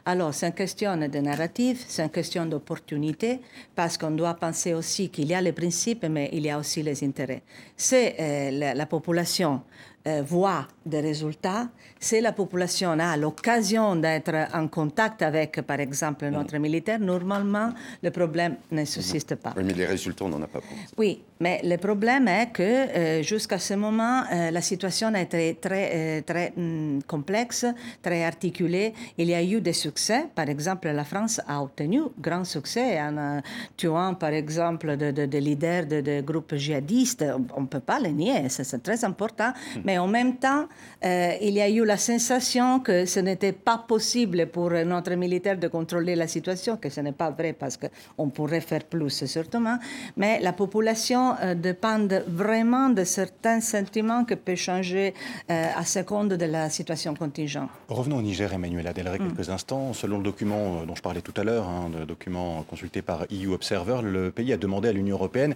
Alors, 0.06 0.34
c'est 0.34 0.48
une 0.48 0.54
question 0.54 0.96
de 0.98 1.20
narrative, 1.20 1.84
c'est 1.88 2.04
une 2.04 2.10
question 2.10 2.46
d'opportunité, 2.46 3.40
parce 3.76 3.98
qu'on 3.98 4.12
doit 4.12 4.36
penser 4.36 4.74
aussi 4.74 5.10
qu'il 5.10 5.28
y 5.28 5.34
a 5.34 5.42
les 5.42 5.54
principes, 5.54 6.06
mais 6.10 6.30
il 6.34 6.46
y 6.46 6.50
a 6.50 6.60
aussi 6.60 6.84
les 6.84 7.04
intérêts. 7.04 7.44
C'est 7.76 8.16
euh, 8.20 8.52
la, 8.52 8.74
la 8.74 8.86
population 8.86 9.62
euh, 10.08 10.22
voit 10.26 10.68
des 10.86 11.02
résultats, 11.02 11.68
si 12.00 12.22
la 12.22 12.32
population 12.32 12.92
a 12.92 13.18
l'occasion 13.18 13.96
d'être 13.96 14.36
en 14.54 14.68
contact 14.68 15.22
avec, 15.22 15.62
par 15.62 15.80
exemple, 15.80 16.28
notre 16.30 16.58
militaire, 16.58 17.00
normalement, 17.00 17.74
le 18.04 18.12
problème 18.12 18.58
ne 18.72 18.86
subsiste 18.86 19.36
pas. 19.36 19.54
Oui, 19.58 19.64
mais 19.64 19.74
les 19.74 19.86
résultats, 19.86 20.26
on 20.26 20.30
n'en 20.30 20.42
a 20.44 20.48
pas. 20.48 20.60
Oui, 20.98 21.24
mais 21.40 21.60
le 21.64 21.76
problème 21.78 22.28
est 22.30 22.52
que 22.54 22.64
euh, 22.64 23.22
jusqu'à 23.22 23.60
ce 23.60 23.74
moment, 23.74 24.24
euh, 24.32 24.52
la 24.52 24.62
situation 24.62 25.14
est 25.14 25.26
très, 25.26 25.54
très, 25.56 26.22
très 26.22 26.54
mm, 26.56 27.00
complexe, 27.06 27.66
très 28.02 28.24
articulée. 28.24 28.94
Il 29.18 29.28
y 29.28 29.34
a 29.34 29.44
eu 29.44 29.60
des 29.60 29.74
succès. 29.74 30.28
Par 30.34 30.48
exemple, 30.48 30.88
la 30.90 31.04
France 31.04 31.42
a 31.46 31.62
obtenu 31.62 32.04
grand 32.18 32.46
succès 32.46 33.02
en 33.02 33.42
tuant, 33.76 34.14
par 34.14 34.30
exemple, 34.30 34.96
des 34.96 35.12
de, 35.12 35.26
de 35.26 35.38
leaders 35.38 35.86
de, 35.86 36.00
de, 36.00 36.22
groupes 36.22 36.56
djihadistes. 36.56 37.26
On 37.56 37.62
ne 37.62 37.68
peut 37.68 37.82
pas 37.82 38.00
le 38.00 38.10
nier, 38.10 38.48
c'est 38.48 38.82
très 38.82 39.04
important. 39.04 39.52
Hmm. 39.76 39.82
Mais 39.84 39.98
en 39.98 40.08
même 40.08 40.38
temps, 40.38 40.68
euh, 41.04 41.34
il 41.42 41.56
y 41.56 41.62
a 41.62 41.70
eu 41.70 41.84
la 41.84 41.98
sensation 41.98 42.80
que 42.80 43.06
ce 43.06 43.20
n'était 43.20 43.52
pas 43.52 43.84
possible 43.86 44.48
pour 44.48 44.70
notre 44.72 45.14
militaire 45.16 45.58
de 45.58 45.68
contrôler 45.68 46.16
la 46.16 46.28
situation, 46.28 46.78
que 46.78 46.90
ce 46.90 47.02
n'est 47.02 47.12
pas 47.12 47.32
vrai 47.32 47.52
parce 47.52 47.78
qu'on 47.78 48.30
pourrait 48.30 48.62
faire 48.62 48.86
plus, 48.86 49.26
certainement. 49.26 49.78
Mais 50.16 50.40
la 50.40 50.54
population 50.54 51.25
euh, 51.42 51.56
dépend 51.56 52.00
vraiment 52.28 52.90
de 52.90 53.04
certains 53.04 53.62
sentiments 53.62 54.26
qui 54.26 54.36
peuvent 54.36 54.56
changer 54.56 55.14
euh, 55.50 55.68
à 55.76 55.84
seconde 55.86 56.34
de 56.34 56.46
la 56.46 56.70
situation 56.70 57.14
contingente. 57.16 57.70
Revenons 57.90 58.18
au 58.18 58.22
Niger, 58.22 58.52
Emmanuel 58.54 58.88
Adelray, 58.88 59.20
mm. 59.20 59.28
quelques 59.28 59.50
instants. 59.50 59.94
Selon 59.94 60.18
le 60.18 60.24
document 60.24 60.86
dont 60.86 60.96
je 60.96 61.02
parlais 61.02 61.22
tout 61.22 61.34
à 61.40 61.44
l'heure, 61.44 61.68
hein, 61.68 61.90
le 62.00 62.06
document 62.06 62.64
consulté 62.64 63.02
par 63.02 63.26
EU 63.32 63.54
Observer, 63.54 64.02
le 64.04 64.32
pays 64.32 64.54
a 64.54 64.58
demandé 64.58 64.90
à 64.90 64.94
l'Union 64.94 65.16
européenne 65.16 65.56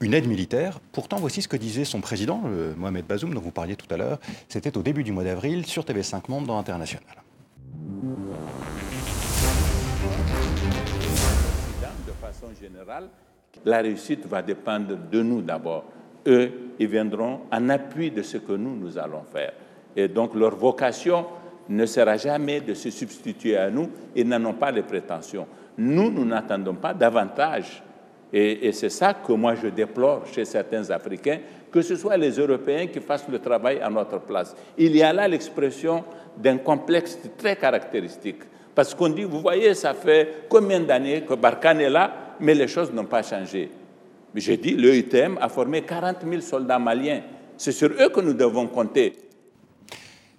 une 0.00 0.14
aide 0.14 0.26
militaire. 0.26 0.80
Pourtant, 0.92 1.16
voici 1.16 1.40
ce 1.42 1.48
que 1.48 1.56
disait 1.56 1.84
son 1.84 2.00
président, 2.00 2.42
Mohamed 2.76 3.06
Bazoum, 3.06 3.32
dont 3.32 3.40
vous 3.40 3.52
parliez 3.52 3.76
tout 3.76 3.92
à 3.94 3.96
l'heure. 3.96 4.18
C'était 4.48 4.76
au 4.76 4.82
début 4.82 5.04
du 5.04 5.12
mois 5.12 5.24
d'avril 5.24 5.64
sur 5.66 5.84
TV5 5.84 6.22
Monde 6.28 6.46
dans 6.46 6.58
International. 6.58 7.22
De 12.06 12.12
façon 12.20 12.48
générale, 12.60 13.08
la 13.64 13.80
réussite 13.80 14.26
va 14.26 14.42
dépendre 14.42 14.96
de 15.10 15.22
nous 15.22 15.42
d'abord. 15.42 15.84
Eux, 16.26 16.50
ils 16.78 16.88
viendront 16.88 17.40
en 17.52 17.68
appui 17.68 18.10
de 18.10 18.22
ce 18.22 18.38
que 18.38 18.52
nous, 18.52 18.76
nous 18.76 18.98
allons 18.98 19.22
faire. 19.32 19.52
Et 19.96 20.08
donc 20.08 20.34
leur 20.34 20.56
vocation 20.56 21.26
ne 21.68 21.86
sera 21.86 22.16
jamais 22.16 22.60
de 22.60 22.74
se 22.74 22.90
substituer 22.90 23.56
à 23.56 23.70
nous. 23.70 23.88
Ils 24.14 24.28
n'en 24.28 24.44
ont 24.46 24.54
pas 24.54 24.70
les 24.70 24.82
prétentions. 24.82 25.46
Nous, 25.78 26.10
nous 26.10 26.24
n'attendons 26.24 26.74
pas 26.74 26.94
davantage 26.94 27.82
et, 28.36 28.72
c'est 28.72 28.88
ça 28.88 29.14
que 29.14 29.32
moi 29.32 29.54
je 29.54 29.68
déplore 29.68 30.26
chez 30.26 30.44
certains 30.44 30.90
Africains, 30.90 31.38
que 31.70 31.80
ce 31.82 31.94
soit 31.94 32.16
les 32.16 32.32
Européens 32.32 32.88
qui 32.88 32.98
fassent 32.98 33.28
le 33.28 33.38
travail 33.38 33.80
à 33.80 33.88
notre 33.88 34.18
place. 34.18 34.56
Il 34.76 34.96
y 34.96 35.04
a 35.04 35.12
là 35.12 35.28
l'expression 35.28 36.02
d'un 36.36 36.58
complexe 36.58 37.16
très 37.38 37.54
caractéristique. 37.54 38.42
Parce 38.74 38.92
qu'on 38.92 39.10
dit, 39.10 39.22
vous 39.22 39.38
voyez, 39.38 39.72
ça 39.74 39.94
fait 39.94 40.46
combien 40.48 40.80
d'années 40.80 41.22
que 41.22 41.34
Barkhane 41.34 41.80
est 41.80 41.90
là, 41.90 42.12
mais 42.40 42.54
les 42.54 42.68
choses 42.68 42.92
n'ont 42.92 43.04
pas 43.04 43.22
changé. 43.22 43.70
J'ai 44.34 44.56
dit, 44.56 44.72
l'EUTM 44.72 45.38
a 45.40 45.48
formé 45.48 45.82
40 45.82 46.18
000 46.28 46.40
soldats 46.40 46.78
maliens. 46.78 47.22
C'est 47.56 47.72
sur 47.72 47.90
eux 47.90 48.08
que 48.08 48.20
nous 48.20 48.34
devons 48.34 48.66
compter. 48.66 49.12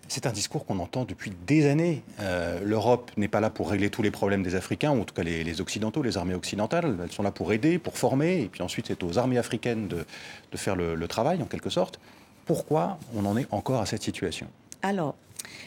C'est 0.08 0.28
un 0.28 0.32
discours 0.32 0.66
qu'on 0.66 0.80
entend 0.80 1.04
depuis 1.06 1.32
des 1.48 1.68
années. 1.68 2.04
Euh, 2.20 2.60
L'Europe 2.64 3.12
n'est 3.18 3.28
pas 3.28 3.40
là 3.40 3.50
pour 3.50 3.72
régler 3.72 3.90
tous 3.90 4.04
les 4.04 4.12
problèmes 4.12 4.44
des 4.44 4.54
Africains, 4.54 4.92
ou 4.92 5.02
en 5.02 5.04
tout 5.04 5.16
cas 5.16 5.24
les, 5.24 5.62
Occidentaux, 5.62 6.04
les 6.04 6.18
armées 6.18 6.36
occidentales. 6.36 6.98
Elles 7.04 7.12
sont 7.12 7.24
là 7.24 7.32
pour 7.32 7.54
aider, 7.54 7.80
pour 7.80 7.98
former, 7.98 8.44
et 8.44 8.48
puis 8.48 8.62
ensuite 8.62 8.88
c'est 8.88 9.02
aux 9.04 9.18
armées 9.18 9.38
africaines 9.38 9.88
de, 9.88 10.06
faire 10.56 10.76
le, 10.76 11.08
travail, 11.08 11.42
en 11.42 11.46
quelque 11.46 11.70
sorte. 11.70 12.00
Pourquoi 12.46 13.00
on 13.16 13.26
en 13.26 13.36
est 13.36 13.48
encore 13.52 13.82
à 13.82 13.86
cette 13.86 14.04
situation? 14.04 14.48
Alors, 14.84 15.16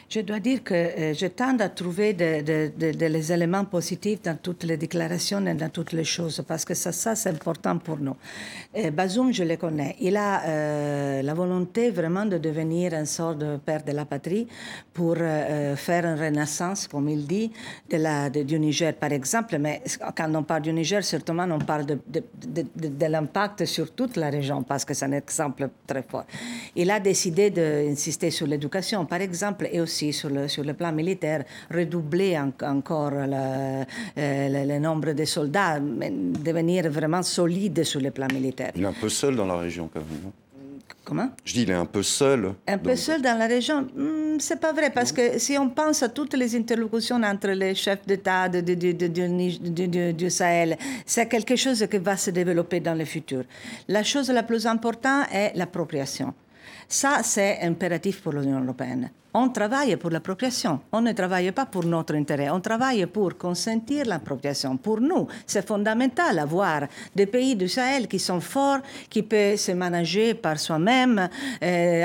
Je 0.08 0.20
dois 0.20 0.40
dire 0.40 0.64
que 0.64 0.72
euh, 0.74 1.14
je 1.14 1.26
tente 1.26 1.60
à 1.60 1.68
trouver 1.68 2.14
des 2.14 3.32
éléments 3.32 3.66
positifs 3.66 4.22
dans 4.22 4.36
toutes 4.36 4.64
les 4.64 4.78
déclarations 4.78 5.44
et 5.46 5.52
dans 5.52 5.68
toutes 5.68 5.92
les 5.92 6.04
choses, 6.04 6.42
parce 6.48 6.64
que 6.64 6.72
ça, 6.74 6.92
c'est 6.92 7.28
important 7.28 7.76
pour 7.78 7.98
nous. 7.98 8.16
Euh, 8.76 8.90
Bazoum, 8.90 9.32
je 9.32 9.44
le 9.44 9.56
connais. 9.56 9.96
Il 10.00 10.16
a 10.16 10.42
euh, 10.44 11.22
la 11.22 11.34
volonté 11.34 11.90
vraiment 11.90 12.24
de 12.24 12.38
devenir 12.38 12.94
un 12.94 13.04
sort 13.04 13.34
de 13.34 13.58
père 13.58 13.84
de 13.84 13.92
la 13.92 14.06
patrie 14.06 14.46
pour 14.94 15.16
faire 15.16 16.04
une 16.06 16.18
renaissance, 16.18 16.88
comme 16.88 17.08
il 17.08 17.26
dit, 17.26 17.52
de 17.90 17.98
la, 17.98 18.30
du 18.30 18.58
Niger, 18.58 18.94
par 18.94 19.12
exemple. 19.12 19.58
Mais 19.58 19.82
quand 20.16 20.34
on 20.34 20.42
parle 20.42 20.62
du 20.62 20.72
Niger, 20.72 21.04
surtout, 21.04 21.32
on 21.38 21.58
parle 21.58 21.86
de 21.86 23.06
l'impact 23.06 23.64
sur 23.66 23.92
toute 23.92 24.16
la 24.16 24.30
région, 24.30 24.62
parce 24.62 24.84
que 24.84 24.94
c'est 24.94 25.04
un 25.04 25.12
exemple 25.12 25.68
très 25.86 26.02
fort. 26.02 26.24
Il 26.74 26.90
a 26.90 26.98
décidé 26.98 27.50
d'insister 27.50 28.30
sur 28.30 28.46
l'éducation, 28.46 29.04
par 29.06 29.20
exemple, 29.20 29.67
et 29.72 29.80
aussi 29.80 30.12
sur 30.12 30.30
le, 30.30 30.48
sur 30.48 30.64
le 30.64 30.74
plan 30.74 30.92
militaire, 30.92 31.44
redoubler 31.72 32.38
encore 32.38 33.10
le, 33.10 33.84
euh, 34.18 34.66
le, 34.66 34.78
nombre 34.78 35.12
de 35.12 35.24
soldats, 35.24 35.78
devenir 35.80 36.90
vraiment 36.90 37.22
solide 37.22 37.84
sur 37.84 38.00
le 38.00 38.10
plan 38.10 38.28
militaire. 38.32 38.72
Il 38.76 38.84
est 38.84 38.86
un 38.86 38.92
peu 38.92 39.08
seul 39.08 39.36
dans 39.36 39.46
la 39.46 39.56
région 39.56 39.88
quand 39.92 40.00
même. 40.00 40.32
Comment? 41.08 41.30
Je 41.42 41.54
dis, 41.54 41.62
il 41.62 41.70
est 41.70 41.74
un 41.74 41.86
peu 41.86 42.02
seul. 42.02 42.52
Un 42.66 42.76
peu 42.76 42.94
seul 42.94 43.22
dans 43.22 43.38
la 43.38 43.46
région 43.46 43.80
hmm, 43.96 44.38
C'est 44.38 44.60
pas 44.60 44.74
vrai, 44.74 44.90
parce 44.90 45.10
que 45.10 45.38
si 45.38 45.56
on 45.56 45.70
pense 45.70 46.02
à 46.02 46.10
toutes 46.10 46.34
les 46.34 46.54
interlocutions 46.54 47.22
entre 47.22 47.48
les 47.48 47.74
chefs 47.74 48.06
d'État 48.06 48.46
du, 48.50 48.76
du, 48.76 50.12
du, 50.12 50.30
Sahel, 50.30 50.76
c'est 51.06 51.26
quelque 51.26 51.56
chose 51.56 51.86
qui 51.90 51.96
va 51.96 52.14
se 52.18 52.30
développer 52.30 52.80
dans 52.80 52.94
le 52.94 53.06
futur. 53.06 53.44
La 53.88 54.02
chose 54.02 54.28
la 54.28 54.42
plus 54.42 54.66
importante 54.66 55.28
est 55.32 55.52
l'appropriation. 55.56 56.34
Ça, 56.88 57.20
c'est 57.22 57.60
impératif 57.60 58.22
pour 58.22 58.32
l'Union 58.32 58.62
européenne. 58.62 59.10
On 59.34 59.50
travaille 59.50 59.94
pour 59.96 60.08
l'appropriation. 60.10 60.80
On 60.90 61.02
ne 61.02 61.12
travaille 61.12 61.52
pas 61.52 61.66
pour 61.66 61.84
notre 61.84 62.14
intérêt. 62.14 62.48
On 62.48 62.60
travaille 62.60 63.04
pour 63.06 63.36
consentir 63.36 64.06
l'appropriation. 64.06 64.78
Pour 64.78 65.02
nous, 65.02 65.28
c'est 65.46 65.66
fondamental 65.66 66.36
d'avoir 66.36 66.86
des 67.14 67.26
pays 67.26 67.54
du 67.54 67.68
Sahel 67.68 68.08
qui 68.08 68.18
sont 68.18 68.40
forts, 68.40 68.78
qui 69.10 69.22
peuvent 69.22 69.56
se 69.56 69.72
manager 69.72 70.34
par 70.40 70.58
soi-même, 70.58 71.28
euh, 71.62 72.04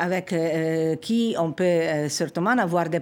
avec 0.00 0.32
euh, 0.32 0.96
qui 0.96 1.36
on 1.38 1.52
peut 1.52 1.62
euh, 1.64 2.08
certainement 2.08 2.50
avoir 2.50 2.88
des, 2.88 3.00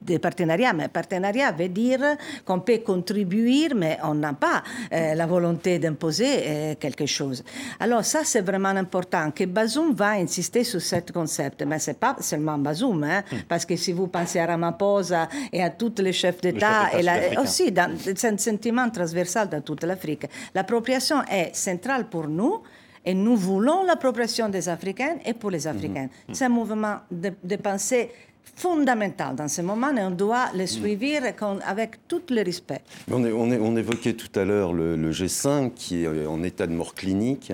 des, 0.00 0.18
partenariats. 0.18 0.72
Mais 0.72 0.88
partenariat 0.88 1.52
veut 1.52 1.68
dire 1.68 2.00
qu'on 2.46 2.60
peut 2.60 2.78
contribuer, 2.78 3.68
mais 3.74 3.98
on 4.04 4.14
n'a 4.14 4.32
pas 4.32 4.62
la 4.90 5.26
volonté 5.26 5.78
d'imposer 5.78 6.76
quelque 6.80 7.06
chose. 7.06 7.44
Alors 7.78 8.04
ça, 8.04 8.20
c'est 8.24 8.40
vraiment 8.40 8.70
important 8.70 9.30
que 9.30 9.44
Bazoum 9.44 9.94
va 9.94 10.12
insister 10.12 10.45
sur 10.64 10.80
ce 10.80 10.96
concept. 11.12 11.62
Mais 11.66 11.78
ce 11.78 11.90
n'est 11.90 11.94
pas 11.96 12.16
seulement 12.20 12.58
Bazoum. 12.58 13.02
Hein, 13.04 13.22
hmm. 13.30 13.36
parce 13.48 13.64
que 13.64 13.76
si 13.76 13.92
vous 13.92 14.06
pensez 14.08 14.38
à 14.38 14.46
Ramaphosa 14.46 15.28
et 15.52 15.62
à 15.62 15.70
tous 15.70 15.94
les 15.98 16.12
chefs 16.12 16.40
d'État, 16.40 16.90
et 16.98 17.38
aussi, 17.38 17.72
c'est 18.04 18.24
un 18.28 18.38
sentiment 18.38 18.88
transversal 18.90 19.48
dans 19.48 19.60
toute 19.60 19.84
l'Afrique. 19.84 20.26
L'appropriation 20.54 21.22
est 21.30 21.54
centrale 21.54 22.08
pour 22.08 22.28
nous. 22.28 22.62
Et 23.08 23.14
nous 23.14 23.36
voulons 23.36 23.84
l'appropriation 23.84 24.48
des 24.48 24.68
Africains 24.68 25.18
et 25.24 25.32
pour 25.32 25.50
les 25.52 25.64
hmm. 25.66 25.70
Africains. 25.70 26.08
Hmm. 26.28 26.32
C'est 26.34 26.44
un 26.46 26.48
mouvement 26.48 26.96
de, 27.10 27.56
pensée 27.56 28.10
fondamental 28.54 29.34
dans 29.34 29.48
ce 29.48 29.60
moment 29.60 29.94
et 29.96 30.02
on 30.02 30.10
doit 30.10 30.46
le 30.54 30.66
suivre 30.66 31.26
avec 31.66 32.08
tout 32.08 32.22
le 32.30 32.42
respect. 32.42 32.80
On, 33.10 33.22
on, 33.24 33.76
évoquait 33.76 34.14
tout 34.14 34.38
à 34.38 34.44
l'heure 34.44 34.72
le, 34.72 35.10
G5 35.12 35.72
qui 35.74 36.04
est 36.04 36.26
en 36.26 36.42
état 36.42 36.66
de 36.66 36.72
mort 36.72 36.94
clinique. 36.94 37.52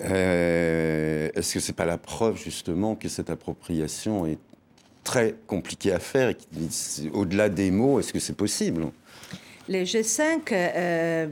Euh, 0.00 1.28
est-ce 1.34 1.54
que 1.54 1.60
ce 1.60 1.68
n'est 1.68 1.76
pas 1.76 1.84
la 1.84 1.98
preuve 1.98 2.38
justement 2.38 2.94
que 2.94 3.08
cette 3.08 3.30
appropriation 3.30 4.26
est 4.26 4.38
très 5.04 5.34
compliqué 5.46 5.92
à 5.92 5.98
faire 5.98 6.30
et 6.30 6.36
au-delà 7.12 7.48
des 7.48 7.70
mots, 7.70 7.98
est-ce 8.00 8.12
que 8.12 8.20
c'est 8.20 8.36
possible? 8.36 8.86
Le 9.68 9.84
G5 9.84 10.40
euh, 10.52 11.26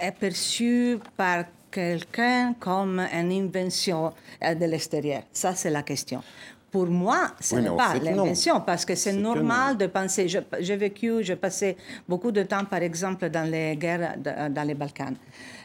est 0.00 0.12
perçu 0.12 0.98
par 1.16 1.44
quelqu'un 1.70 2.54
comme 2.60 3.00
une 3.00 3.32
invention 3.32 4.12
euh, 4.44 4.54
de 4.54 4.66
l'extérieur. 4.66 5.22
Ça, 5.32 5.54
c'est 5.54 5.70
la 5.70 5.82
question. 5.82 6.22
Pour 6.72 6.86
moi, 6.86 7.32
ce 7.38 7.56
n'est 7.56 7.68
pas 7.68 7.94
l'invention, 8.02 8.62
parce 8.62 8.84
que 8.84 8.94
c'est 8.94 9.12
normal 9.12 9.76
de 9.76 9.86
penser. 9.86 10.26
J'ai 10.26 10.76
vécu, 10.76 11.22
j'ai 11.22 11.36
passé 11.36 11.76
beaucoup 12.08 12.32
de 12.32 12.42
temps, 12.42 12.64
par 12.64 12.82
exemple, 12.82 13.28
dans 13.28 13.48
les 13.48 13.76
guerres 13.76 14.16
dans 14.50 14.66
les 14.66 14.74
Balkans 14.74 15.14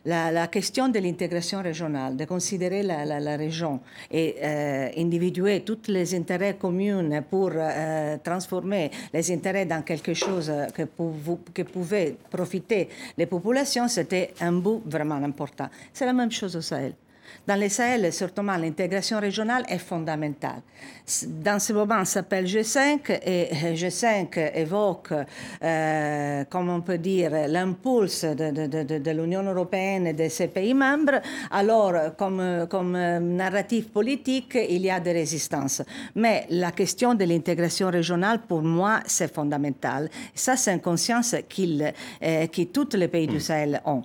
la, 0.08 0.47
question 0.47 0.89
de 0.89 0.99
l'intégration 0.99 1.62
régionale, 1.62 2.16
de 2.16 2.26
considérer 2.26 2.84
la, 2.84 3.38
région 3.38 3.80
et 4.10 4.36
euh, 4.41 4.89
individuer 4.97 5.62
tous 5.62 5.89
les 5.89 6.16
intérêts 6.16 6.55
communs 6.55 7.22
pour 7.30 7.51
euh, 7.53 8.18
transformer 8.24 8.89
les 9.14 9.32
intérêts 9.32 9.66
dans 9.66 9.82
quelque 9.82 10.14
chose 10.14 10.51
que, 10.74 10.84
pour 10.84 11.10
vous, 11.10 11.39
que 11.53 11.64
pouvaient 11.64 12.16
profiter 12.30 12.89
les 13.18 13.26
populations, 13.26 13.88
c'était 13.88 14.34
un 14.39 14.53
bout 14.53 14.82
vraiment 14.86 15.16
important. 15.16 15.68
C'est 15.93 16.05
la 16.05 16.14
même 16.14 16.32
chose 16.32 16.55
au 16.55 16.62
Sahel. 16.62 16.93
Dans 17.47 17.55
les 17.55 17.69
Sahel, 17.69 18.11
surtout 18.11 18.41
l'intégration 18.41 19.19
régionale 19.19 19.63
est 19.69 19.78
fondamentale. 19.78 20.61
Dans 21.28 21.59
ce 21.59 21.73
moment, 21.73 22.03
ça 22.03 22.17
s'appelle 22.17 22.45
G5 22.45 23.19
et 23.25 23.49
G5 23.73 24.51
évoque, 24.55 25.13
euh, 25.63 26.43
comme 26.49 26.69
on 26.69 26.82
peut 26.82 26.97
dire, 26.97 27.32
l'impulse 27.47 28.25
de, 28.25 29.11
l'Union 29.11 29.43
européenne 29.43 30.07
et 30.07 30.13
de 30.13 30.28
ses 30.28 30.47
pays 30.47 30.73
membres. 30.73 31.21
Alors, 31.51 32.15
comme, 32.17 32.67
comme 32.69 32.91
narratif 33.36 33.89
politique, 33.89 34.57
il 34.69 34.82
y 34.82 34.89
a 34.89 34.99
des 34.99 35.13
résistances. 35.13 35.82
Mais 36.15 36.45
la 36.49 36.71
question 36.71 37.15
de 37.15 37.23
l'intégration 37.23 37.89
régionale, 37.89 38.41
pour 38.47 38.61
moi, 38.61 38.99
c'est 39.05 39.34
fondamental. 39.34 40.09
Ça, 40.36 40.57
c'est 40.57 40.73
une 40.73 40.82
conscience 40.82 41.36
qu'il, 41.47 41.93
euh, 42.23 42.47
que 42.47 42.63
tous 42.63 42.95
les 42.97 43.07
pays 43.07 43.28
du 43.28 43.39
Sahel 43.39 43.82
ont. 43.86 44.03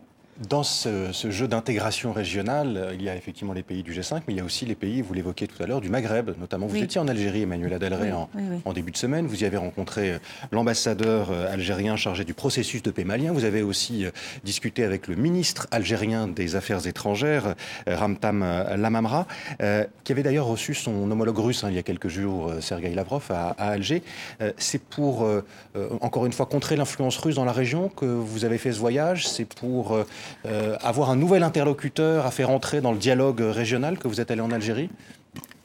Dans 0.49 0.63
ce, 0.63 1.11
jeu 1.31 1.47
d'intégration 1.47 2.13
régionale, 2.13 2.77
euh, 2.77 2.95
il 2.95 3.03
y 3.03 3.09
a 3.09 3.17
effectivement 3.17 3.53
les 3.53 3.63
pays 3.63 3.83
du 3.83 3.93
G5, 3.93 4.23
mais 4.27 4.35
il 4.35 4.37
y 4.37 4.41
a 4.41 4.45
aussi 4.45 4.65
les 4.65 4.75
pays, 4.75 5.03
vous 5.03 5.15
l'évoquiez 5.15 5.47
tout 5.47 5.63
à 5.63 5.67
l'heure, 5.67 5.81
du 5.81 5.89
Maghreb. 5.89 6.31
Notamment, 6.39 6.67
vous 6.67 6.77
étiez 6.77 7.01
en 7.01 7.07
Algérie, 7.07 7.43
Emmanuel 7.43 7.75
Adelray, 7.75 8.13
en, 8.13 8.73
début 8.73 8.91
de 8.91 8.97
semaine. 8.97 9.27
Vous 9.27 9.43
y 9.43 9.47
avez 9.47 9.57
rencontré 9.57 10.13
euh, 10.13 10.19
l'ambassadeur 10.51 11.31
euh, 11.31 11.53
algérien 11.53 11.97
chargé 11.97 12.25
du 12.25 12.35
processus 12.35 12.83
de 12.83 12.91
paix 12.91 13.05
malien. 13.05 13.33
Vous 13.33 13.45
avez 13.45 13.63
aussi 13.63 14.07
discuté 14.43 14.85
avec 14.85 15.07
le 15.07 15.17
ministre 15.17 15.67
algérien 15.71 16.27
des 16.27 16.57
Affaires 16.57 16.87
étrangères, 16.87 17.55
Ramtam 17.87 18.41
Lamamra, 18.77 19.27
qui 20.05 20.13
avait 20.13 20.23
d'ailleurs 20.23 20.47
reçu 20.47 20.75
son 20.75 21.11
homologue 21.11 21.39
russe 21.39 21.65
hein, 21.65 21.69
il 21.71 21.77
y 21.77 21.79
a 21.79 21.83
quelques 21.83 22.09
jours, 22.09 22.53
Sergei 22.61 22.95
Lavrov, 22.95 23.31
à, 23.31 23.51
à 23.51 23.69
Alger. 23.71 24.03
C'est 24.57 24.83
pour, 24.83 25.29
encore 26.01 26.27
une 26.27 26.33
fois, 26.33 26.47
contrer 26.47 26.77
l'influence 26.77 27.17
russe 27.19 27.35
dans 27.35 27.45
la 27.45 27.53
région 27.53 27.89
que 27.89 28.07
vous 28.07 28.45
avez 28.45 28.59
fait 28.59 28.73
ce 28.73 28.79
voyage? 28.79 29.29
C'est 29.29 29.45
pour 29.45 29.97
avoir 30.83 31.11
un 31.11 31.17
nouvel 31.17 31.43
interlocuteur 31.43 32.27
à 32.27 32.31
faire 32.31 32.51
entrer 32.51 32.81
dans 32.81 32.93
le 32.93 32.99
dialogue 32.99 33.41
régional 33.41 33.99
que 33.99 34.09
vous 34.09 34.21
êtes 34.21 34.31
allé 34.31 34.41
en 34.41 34.51
Algérie 34.51 34.91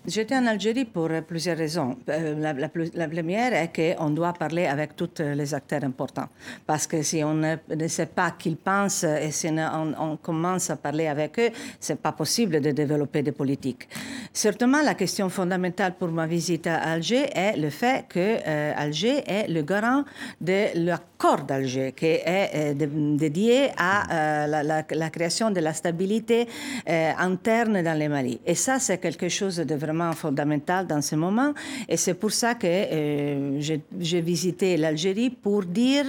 J'étais 0.07 0.37
en 0.37 0.45
Algérie 0.45 0.85
pour 0.85 1.09
plusieurs 1.27 1.57
raisons. 1.57 1.97
Euh, 2.07 2.33
la, 2.39 2.53
la, 2.53 3.07
première 3.09 3.53
est 3.53 3.73
qu'on 3.75 4.09
doit 4.11 4.31
parler 4.31 4.65
avec 4.65 4.95
tous 4.95 5.19
les 5.19 5.53
acteurs 5.53 5.83
importants. 5.83 6.29
Parce 6.65 6.87
que 6.87 7.01
si 7.01 7.21
on 7.25 7.33
ne, 7.33 7.87
sait 7.89 8.05
pas 8.05 8.31
qu'ils 8.31 8.55
pensent 8.55 9.03
et 9.03 9.31
si 9.31 9.49
on, 9.49 10.15
commence 10.15 10.69
à 10.69 10.77
parler 10.77 11.07
avec 11.07 11.37
eux, 11.39 11.49
c'est 11.81 11.99
pas 11.99 12.13
possible 12.13 12.61
de 12.61 12.71
développer 12.71 13.21
des 13.21 13.33
politiques. 13.33 13.89
Certainement, 14.31 14.81
la 14.81 14.93
question 14.93 15.27
fondamentale 15.27 15.95
pour 15.99 16.07
ma 16.07 16.25
visite 16.25 16.67
à 16.67 16.77
Alger 16.77 17.25
est 17.35 17.57
le 17.57 17.69
fait 17.69 18.05
que 18.07 18.37
euh, 18.47 18.73
Alger 18.77 19.23
est 19.27 19.49
le 19.49 19.61
garant 19.61 20.05
de 20.39 20.85
l'accord 20.85 21.43
d'Alger, 21.43 21.91
qui 21.91 22.05
est 22.05 22.77
euh, 22.79 23.17
dédié 23.17 23.71
à 23.77 24.47
la, 24.47 25.09
création 25.09 25.51
de 25.51 25.59
la 25.59 25.73
stabilité 25.73 26.47
interne 26.87 27.81
dans 27.83 27.99
le 27.99 28.07
Mali. 28.07 28.39
Et 28.45 28.55
ça, 28.55 28.79
c'est 28.79 28.99
quelque 28.99 29.27
chose 29.27 29.57
de 29.57 29.75
vraiment 29.75 29.96
fondamental 30.13 30.87
dans 30.87 31.01
ce 31.01 31.15
moment. 31.15 31.53
Et 31.87 31.97
c'est 31.97 32.13
pour 32.13 32.31
ça 32.31 32.55
que 32.55 32.67
euh, 32.67 33.61
j'ai 33.99 34.21
visité 34.21 34.77
l'Algérie 34.77 35.29
pour 35.29 35.63
dire 35.63 36.05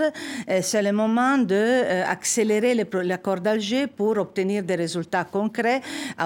euh, 0.50 0.60
c'est 0.62 0.82
le 0.82 0.92
moment 0.92 1.38
d'accélérer 1.38 2.78
euh, 2.78 3.02
l'accord 3.02 3.40
d'Alger 3.40 3.86
pour 3.86 4.18
obtenir 4.18 4.62
des 4.62 4.74
résultats 4.74 5.24
concrets 5.24 5.80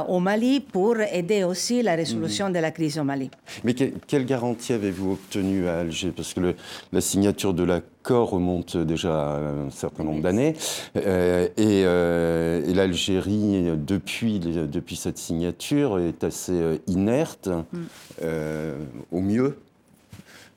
au 0.09 0.21
Mali 0.21 0.61
pour 0.61 1.01
aider 1.01 1.45
aussi 1.45 1.83
la 1.83 1.95
résolution 1.95 2.47
mhm. 2.47 2.53
de 2.55 2.59
la 2.59 2.71
crise 2.71 2.99
au 2.99 3.05
Mali. 3.05 3.31
Mais 3.65 3.75
quelle 3.75 4.25
garantie 4.25 4.73
avez-vous 4.73 5.13
obtenue 5.13 5.69
à 5.69 5.81
Alger? 5.81 6.13
Parce 6.15 6.35
que 6.35 6.55
la 6.93 7.01
signature 7.01 7.55
de 7.55 7.65
la 7.65 7.81
corps 8.03 8.31
remonte 8.31 8.77
déjà 8.77 9.37
à 9.37 9.39
un 9.39 9.71
certain 9.71 10.05
nombre 10.05 10.21
d'années. 10.21 10.55
Euh, 10.97 11.49
euh, 11.59 12.63
et, 12.67 12.75
l'Algérie, 12.75 13.71
depuis, 13.77 14.39
depuis 14.39 14.97
cette 14.97 15.19
signature, 15.19 15.99
est 15.99 16.25
assez 16.25 16.53
euh, 16.53 16.77
inerte, 16.87 17.49
mm. 17.49 18.25
au 19.13 19.21
mieux. 19.21 19.59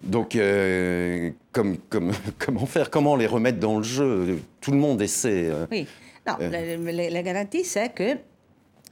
Donc, 0.04 0.38
comme, 1.52 1.78
comme, 1.90 2.12
comment 2.38 2.66
faire? 2.66 2.90
Comment 2.90 3.16
les 3.16 3.28
remettre 3.28 3.60
dans 3.60 3.78
le 3.78 3.84
jeu? 3.84 4.40
Tout 4.62 4.72
le 4.72 4.78
monde 4.78 5.02
essaie. 5.02 5.52
Oui. 5.72 5.88
Non, 6.28 6.36
la, 6.40 7.24
garantie, 7.24 7.64
c'est 7.64 7.94
que 7.94 8.18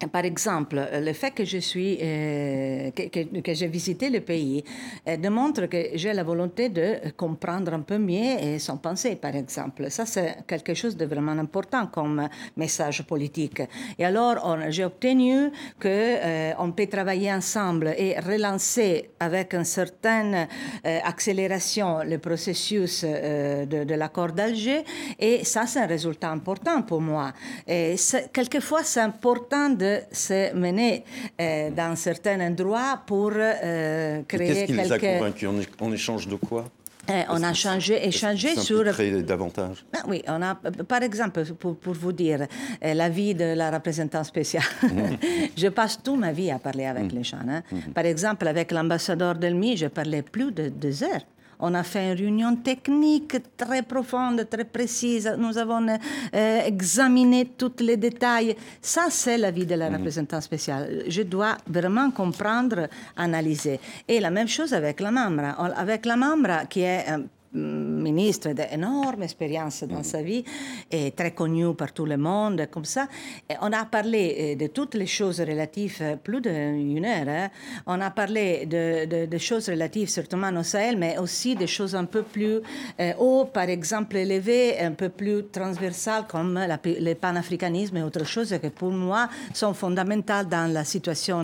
par 0.07 0.25
exemple, 0.25 0.81
le 0.93 1.13
fait 1.13 1.31
que 1.31 1.45
je 1.45 1.57
suis, 1.57 1.97
euh, 2.01 2.91
que, 2.91 3.41
que, 3.41 3.53
j'ai 3.53 3.67
visité 3.67 4.09
le 4.09 4.21
pays 4.21 4.63
euh, 5.07 5.17
démontre 5.17 5.67
que 5.67 5.89
j'ai 5.95 6.13
la 6.13 6.23
volonté 6.23 6.69
de 6.69 7.11
comprendre 7.15 7.73
un 7.73 7.81
peu 7.81 7.97
mieux 7.97 8.57
son 8.59 8.77
pensée, 8.77 9.15
par 9.15 9.35
exemple. 9.35 9.89
Ça, 9.89 10.05
c'est 10.05 10.37
quelque 10.47 10.73
chose 10.73 10.97
de 10.97 11.05
vraiment 11.05 11.31
important 11.31 11.87
comme 11.87 12.27
message 12.57 13.03
politique. 13.03 13.61
Et 13.97 14.05
alors, 14.05 14.57
j'ai 14.69 14.85
obtenu 14.85 15.51
que 15.79 15.87
euh, 15.87 16.53
on 16.59 16.71
peut 16.71 16.87
travailler 16.87 17.31
ensemble 17.31 17.93
et 17.97 18.19
relancer 18.19 19.11
avec 19.19 19.53
une 19.53 19.65
certaine 19.65 20.47
accélération 20.83 21.99
le 22.03 22.17
processus 22.17 23.03
de, 23.03 23.93
l'accord 23.93 24.31
d'Alger. 24.31 24.83
Et 25.19 25.43
ça, 25.43 25.65
c'est 25.65 25.79
un 25.79 25.87
résultat 25.87 26.31
important 26.31 26.81
pour 26.81 27.01
moi. 27.01 27.31
Quelquefois, 27.65 28.83
c'est 28.83 29.01
important 29.01 29.69
de 29.69 29.92
se 30.11 30.53
mener 30.53 31.03
euh, 31.39 31.69
dans 31.71 31.95
certains 31.95 32.39
endroits 32.39 33.01
pour 33.05 33.31
euh, 33.35 34.21
créer 34.27 34.47
Qu'est-ce 34.47 34.65
qui 34.65 34.73
les 34.73 34.91
a 34.91 34.99
convaincus? 34.99 35.49
En, 35.79 35.91
échange 35.91 36.27
de 36.27 36.35
quoi? 36.35 36.65
Euh, 37.09 37.21
on 37.29 37.43
a 37.43 37.53
changé, 37.53 38.07
échangé 38.07 38.55
sur. 38.55 38.85
davantage. 39.23 39.85
Ah, 39.93 40.03
oui, 40.07 40.23
on 40.27 40.41
a, 40.41 40.55
par 40.55 41.03
exemple, 41.03 41.43
pour, 41.59 41.75
pour 41.75 41.93
vous 41.93 42.13
dire, 42.13 42.47
la 42.81 43.09
vie 43.09 43.35
de 43.35 43.53
la 43.55 43.71
représentante 43.71 44.25
spéciale. 44.25 44.63
Mhm. 44.83 45.17
je 45.57 45.67
passe 45.67 46.01
toute 46.01 46.17
ma 46.17 46.31
vie 46.31 46.49
à 46.49 46.59
parler 46.59 46.85
avec 46.85 47.11
mhm. 47.11 47.17
les 47.17 47.23
gens. 47.23 47.45
Hein. 47.47 47.61
Mhm. 47.71 47.93
Par 47.93 48.05
exemple, 48.05 48.47
avec 48.47 48.71
l'ambassadeur 48.71 49.35
d'Elmi, 49.35 49.75
je 49.75 49.87
parlais 49.87 50.21
plus 50.21 50.53
de 50.53 50.69
deux 50.69 51.03
heures. 51.03 51.25
On 51.65 51.73
a 51.75 51.83
fait 51.83 52.11
une 52.11 52.17
réunion 52.17 52.55
technique 52.57 53.37
très 53.55 53.83
profonde, 53.83 54.45
très 54.49 54.65
précise. 54.65 55.33
Nous 55.37 55.57
avons 55.57 55.87
euh, 55.87 56.65
examiné 56.65 57.53
tous 57.57 57.79
les 57.79 57.95
détails. 57.95 58.57
Ça, 58.81 59.05
c'est 59.09 59.37
la 59.37 59.49
vie 59.49 59.65
de 59.65 59.75
la 59.75 59.89
mhm. 59.89 59.95
représentante 59.95 60.43
spéciale. 60.43 61.05
Je 61.07 61.21
dois 61.21 61.55
vraiment 61.65 62.11
comprendre, 62.11 62.89
analyser. 63.15 63.79
Et 64.09 64.19
la 64.19 64.29
même 64.29 64.49
chose 64.49 64.73
avec 64.73 64.99
la 64.99 65.11
membre. 65.11 65.55
Avec 65.77 66.05
la 66.05 66.17
membre 66.17 66.67
qui 66.67 66.81
est 66.81 67.05
ministre 67.53 68.51
d'énorme 68.53 69.23
expérience 69.23 69.83
dans 69.83 70.03
sa 70.03 70.21
vie 70.21 70.43
et 70.91 71.11
très 71.11 71.31
connu 71.31 71.73
par 71.75 71.93
tout 71.93 72.05
le 72.05 72.17
monde, 72.17 72.67
comme 72.71 72.85
ça. 72.85 73.07
Et 73.49 73.53
on 73.61 73.71
a 73.71 73.85
parlé 73.85 74.35
euh, 74.39 74.55
de 74.55 74.67
toutes 74.67 74.95
les 74.95 75.07
choses 75.07 75.39
relatives, 75.39 75.97
euh, 76.01 76.15
plus 76.15 76.41
d'une 76.41 77.05
heure. 77.05 77.27
Hein. 77.27 77.49
On 77.85 77.99
a 78.01 78.11
parlé 78.11 78.65
de, 78.65 79.25
de, 79.25 79.37
choses 79.37 79.69
relatives 79.69 80.09
surtout 80.09 80.37
au 80.37 80.63
Sahel, 80.63 80.97
mais 80.97 81.17
aussi 81.17 81.55
des 81.55 81.67
choses 81.67 81.95
un 81.95 82.05
peu 82.05 82.23
plus 82.23 82.59
euh, 82.99 83.13
haut, 83.19 83.45
par 83.45 83.69
exemple 83.69 84.17
élevées, 84.17 84.79
un 84.79 84.91
peu 84.91 85.09
plus 85.09 85.45
transversales, 85.51 86.25
comme 86.27 86.59
le 86.83 87.13
panafricanisme 87.13 87.97
et 87.97 88.03
autres 88.03 88.25
choses 88.25 88.57
que 88.61 88.67
pour 88.67 88.91
moi 88.91 89.29
sont 89.53 89.73
fondamentales 89.73 90.47
dans 90.47 90.71
la 90.71 90.83
situation 90.83 91.39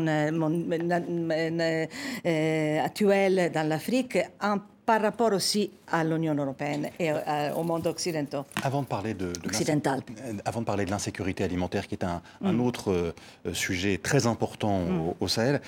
actuelle 2.83 3.51
dans 3.53 3.67
l'Afrique. 3.67 4.17
En 4.41 4.57
par 4.89 5.03
rapport 5.03 5.33
aussi 5.33 5.69
à 5.91 6.03
l'Union 6.03 6.33
européenne 6.33 6.89
et 6.97 7.11
euh, 7.11 7.53
au 7.53 7.61
monde 7.61 7.85
occidental. 7.85 8.43
Avant 8.63 8.81
de 8.81 8.87
parler 8.87 9.13
de, 9.13 9.31
occidental. 9.45 10.01
Euh, 10.25 10.33
avant 10.45 10.61
de 10.61 10.65
parler 10.65 10.83
de 10.83 10.89
l'insécurité 10.89 11.43
alimentaire, 11.43 11.87
qui 11.87 11.93
est 11.93 12.03
un, 12.03 12.23
mm. 12.41 12.59
autre 12.59 12.91
euh, 12.91 13.13
sujet 13.53 13.99
très 14.01 14.25
important 14.25 14.81
au, 15.19 15.25
mm. 15.25 15.27
Sahel, 15.27 15.61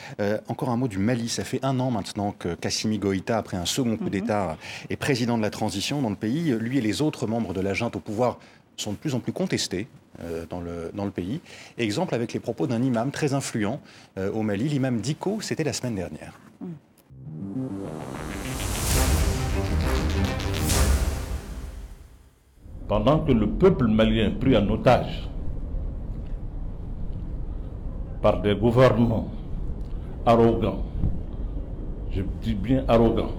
encore 0.48 0.70
un 0.70 0.78
mot 0.78 0.88
du 0.88 0.98
Mali. 0.98 1.30
Ça 1.30 1.44
fait 1.44 1.64
un 1.64 1.80
an 1.80 1.92
maintenant 1.92 2.32
que 2.32 2.56
Kassimi 2.56 2.98
Goïta, 2.98 3.38
après 3.38 3.58
un 3.58 3.68
second 3.68 3.96
coup 3.96 4.06
mm-hmm. 4.06 4.10
d'État, 4.10 4.58
est 4.90 4.96
président 4.96 5.38
de 5.38 5.44
la 5.44 5.52
transition 5.52 6.02
dans 6.02 6.10
le 6.10 6.16
pays. 6.16 6.56
Lui 6.60 6.80
et 6.80 6.82
les 6.82 7.04
autres 7.04 7.28
membres 7.28 7.54
de 7.54 7.62
la 7.62 7.76
junte 7.76 7.98
au 7.98 8.00
pouvoir 8.00 8.40
sont 8.76 8.94
de 8.94 8.98
plus 8.98 9.14
en 9.14 9.20
plus 9.20 9.34
contestés 9.34 9.88
dans, 10.50 10.62
le, 10.62 10.90
dans 10.96 11.06
le 11.06 11.12
pays. 11.12 11.42
Exemple 11.78 12.16
avec 12.16 12.34
les 12.34 12.40
propos 12.40 12.66
d'un 12.66 12.82
imam 12.82 13.12
très 13.12 13.36
influent 13.36 13.80
au 14.18 14.42
Mali, 14.42 14.68
l'imam 14.68 15.00
Diko, 15.00 15.42
c'était 15.42 15.64
la 15.64 15.74
semaine 15.74 15.94
dernière. 15.94 16.40
Mm. 16.60 16.66
Pendant 22.92 23.20
que 23.20 23.32
le 23.32 23.48
peuple 23.48 23.88
malien 23.88 24.32
pris 24.38 24.58
en 24.58 24.68
otage 24.70 25.30
par 28.22 28.42
des 28.42 28.54
gouvernements 28.54 29.30
arrogants, 30.26 30.84
je 32.12 32.22
dis 32.44 32.54
bien 32.54 32.84
arrogants, 32.90 33.32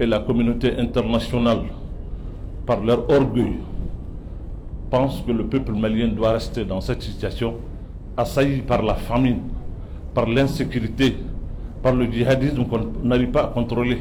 et 0.00 0.06
la 0.06 0.18
communauté 0.18 0.76
internationale, 0.76 1.60
par 2.66 2.80
leur 2.82 3.08
orgueil, 3.08 3.58
pense 4.90 5.22
que 5.24 5.30
le 5.30 5.46
peuple 5.46 5.74
malien 5.74 6.08
doit 6.08 6.32
rester 6.32 6.64
dans 6.64 6.80
cette 6.80 7.02
situation, 7.02 7.54
assailli 8.16 8.60
par 8.62 8.82
la 8.82 8.94
famine, 8.94 9.42
par 10.14 10.26
l'insécurité, 10.26 11.14
par 11.80 11.94
le 11.94 12.06
djihadisme 12.10 12.64
qu'on 12.64 12.90
n'arrive 13.04 13.30
pas 13.30 13.44
à 13.44 13.46
contrôler. 13.46 13.98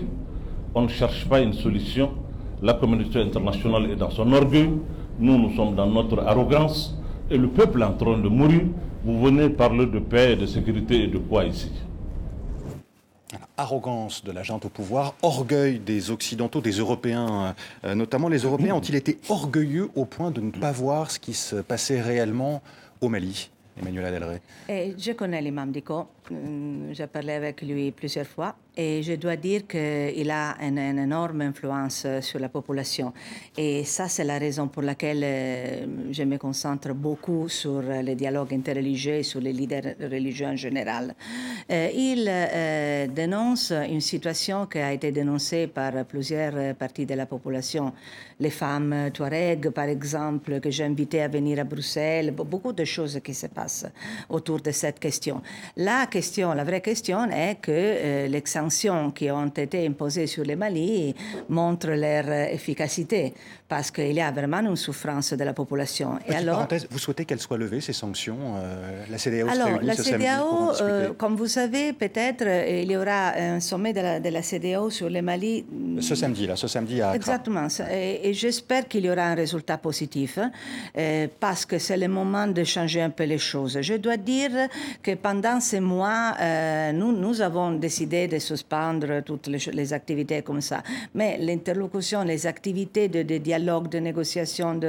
On 0.73 0.81
ne 0.81 0.87
cherche 0.87 1.29
pas 1.29 1.41
une 1.41 1.53
solution 1.53 2.22
la 2.63 2.73
communauté 2.73 3.19
internationale 3.19 3.91
est 3.91 3.95
dans 3.97 4.09
son 4.09 4.31
orgueil, 4.31 4.71
nous, 5.19 5.37
nous 5.37 5.53
sommes 5.55 5.75
dans 5.75 5.85
notre 5.85 6.19
arrogance, 6.19 6.97
et 7.29 7.37
le 7.37 7.49
peuple 7.49 7.81
est 7.81 7.85
en 7.85 7.93
train 7.93 8.17
de 8.17 8.29
mourir. 8.29 8.61
Vous 9.03 9.21
venez 9.21 9.49
parler 9.49 9.85
de 9.85 9.99
paix, 9.99 10.37
de 10.37 10.45
sécurité 10.45 11.03
et 11.03 11.07
de 11.07 11.17
quoi 11.17 11.43
ici? 11.43 11.71
Arrogance 13.57 14.23
de 14.23 14.31
la 14.31 14.43
junte 14.43 14.65
au 14.65 14.69
pouvoir, 14.69 15.13
orgueil 15.21 15.79
des 15.79 16.09
Occidentaux, 16.09 16.61
des 16.61 16.71
Européens, 16.71 17.53
euh, 17.83 17.95
notamment 17.95 18.29
les 18.29 18.39
Européens, 18.39 18.75
ont-ils 18.75 18.95
été 18.95 19.19
orgueilleux 19.29 19.89
au 19.95 20.05
point 20.05 20.31
de 20.31 20.39
ne 20.39 20.51
pas 20.51 20.71
voir 20.71 21.11
ce 21.11 21.19
qui 21.19 21.33
se 21.33 21.57
passait 21.57 22.01
réellement 22.01 22.61
au 23.01 23.09
Mali 23.09 23.49
Emmanuel 23.81 24.05
Adelray. 24.05 24.41
Je 24.97 25.11
connais 25.13 25.41
l'imam 25.41 25.71
Diko, 25.71 26.07
j'ai 26.91 27.07
parlé 27.07 27.33
avec 27.33 27.61
lui 27.61 27.91
plusieurs 27.91 28.27
fois. 28.27 28.55
Et 28.75 29.03
je 29.03 29.13
dois 29.13 29.35
dire 29.35 29.67
qu'il 29.67 30.31
a 30.31 30.55
une, 30.59 30.79
énorme 30.79 31.41
influence 31.41 32.07
sur 32.21 32.39
la 32.39 32.49
population. 32.49 33.13
Et 33.55 33.83
ça, 33.83 34.07
c'est 34.07 34.23
la 34.23 34.39
raison 34.39 34.67
pour 34.67 34.81
laquelle 34.81 35.21
euh, 35.23 35.85
je 36.11 36.23
me 36.23 36.37
concentre 36.37 36.91
beaucoup 36.95 37.49
sur 37.49 37.81
les 37.81 38.15
dialogues 38.15 38.51
interreligieux 38.51 39.15
et 39.15 39.23
sur 39.23 39.41
les 39.41 39.53
leaders 39.53 39.93
religieux 40.01 40.47
en 40.47 40.55
général. 40.55 41.13
Euh, 41.69 41.89
il 41.93 42.25
euh, 42.27 43.05
dénonce 43.05 43.71
une 43.71 44.01
situation 44.01 44.65
qui 44.65 44.79
a 44.79 44.91
été 44.91 45.11
dénoncée 45.11 45.67
par 45.67 46.03
plusieurs 46.05 46.73
parties 46.73 47.05
de 47.05 47.13
la 47.13 47.27
population. 47.27 47.93
Les 48.39 48.49
femmes 48.49 49.11
Touareg, 49.13 49.69
par 49.69 49.85
exemple, 49.85 50.59
que 50.59 50.71
j'ai 50.71 50.85
invitées 50.85 51.21
à 51.21 51.27
venir 51.27 51.59
à 51.59 51.63
Bruxelles, 51.63 52.31
beaucoup 52.31 52.73
de 52.73 52.85
choses 52.85 53.19
qui 53.23 53.35
se 53.35 53.47
passent 53.47 53.85
autour 54.29 54.61
de 54.61 54.71
cette 54.71 54.99
question. 54.99 55.43
La 55.77 56.07
question, 56.07 56.22
la 56.55 56.63
vraie 56.63 56.81
question 56.81 57.29
est 57.29 57.55
que 57.61 58.27
l'exemple 58.27 58.53
sanctions 58.53 59.11
qui 59.11 59.31
ont 59.31 59.47
été 59.47 59.85
imposées 59.87 60.27
sur 60.27 60.43
le 60.45 60.55
Mali 60.55 61.15
montrent 61.49 61.91
leur 61.91 62.29
efficacité 62.51 63.33
parce 63.73 63.89
qu'il 63.89 64.13
y 64.13 64.21
a 64.21 64.31
vraiment 64.31 64.59
une 64.59 64.75
souffrance 64.75 65.33
de 65.33 65.43
la 65.43 65.51
population. 65.51 66.19
Et 66.27 66.35
alors, 66.35 66.67
vous 66.91 66.99
souhaitez 66.99 67.25
qu'elles 67.25 67.39
soient 67.39 67.57
levées, 67.57 67.81
ces 67.81 67.91
sanctions 67.91 68.37
euh, 68.57 69.03
La 69.09 69.17
CDAO 69.17 69.47
alors, 69.49 69.81
la 69.81 69.95
ce 69.95 70.03
CDAO, 70.03 70.73
euh, 70.79 71.13
comme 71.17 71.35
vous 71.35 71.47
savez, 71.47 71.91
peut-être 71.91 72.43
euh, 72.45 72.81
il 72.83 72.91
y 72.91 72.95
aura 72.95 73.33
un 73.35 73.59
sommet 73.59 73.91
de 73.91 74.01
la, 74.01 74.19
de 74.19 74.29
la 74.29 74.43
CDAO 74.43 74.91
sur 74.91 75.09
le 75.09 75.23
Mali. 75.23 75.65
Ce 76.01 76.13
samedi, 76.13 76.45
là, 76.45 76.55
ce 76.55 76.67
samedi 76.67 77.01
à 77.01 77.15
Exactement. 77.15 77.65
Et, 77.91 78.31
j'espère 78.35 78.87
qu'il 78.87 79.05
y 79.05 79.09
aura 79.09 79.23
un 79.23 79.35
résultat 79.35 79.79
positif 79.79 80.37
parce 81.39 81.65
que 81.65 81.79
c'est 81.79 81.97
le 81.97 82.07
moment 82.07 82.45
de 82.45 82.63
changer 82.63 83.01
un 83.01 83.09
peu 83.09 83.23
les 83.23 83.39
choses. 83.39 83.79
Je 83.81 83.95
dois 83.95 84.17
dire 84.17 84.51
que 85.01 85.15
pendant 85.15 85.59
ces 85.59 85.79
mois, 85.79 86.35
nous, 86.93 87.11
nous 87.11 87.41
avons 87.41 87.71
décidé 87.71 88.27
de 88.27 88.37
suspendre 88.37 89.23
toutes 89.23 89.47
les, 89.47 89.93
activités 89.93 90.43
comme 90.43 90.61
ça. 90.61 90.83
Mais 91.15 91.39
l'interlocution, 91.39 92.23
les 92.23 92.45
activités 92.45 93.07
de, 93.07 93.23
dialogue, 93.37 93.62
de 93.63 93.99
négociation, 93.99 94.79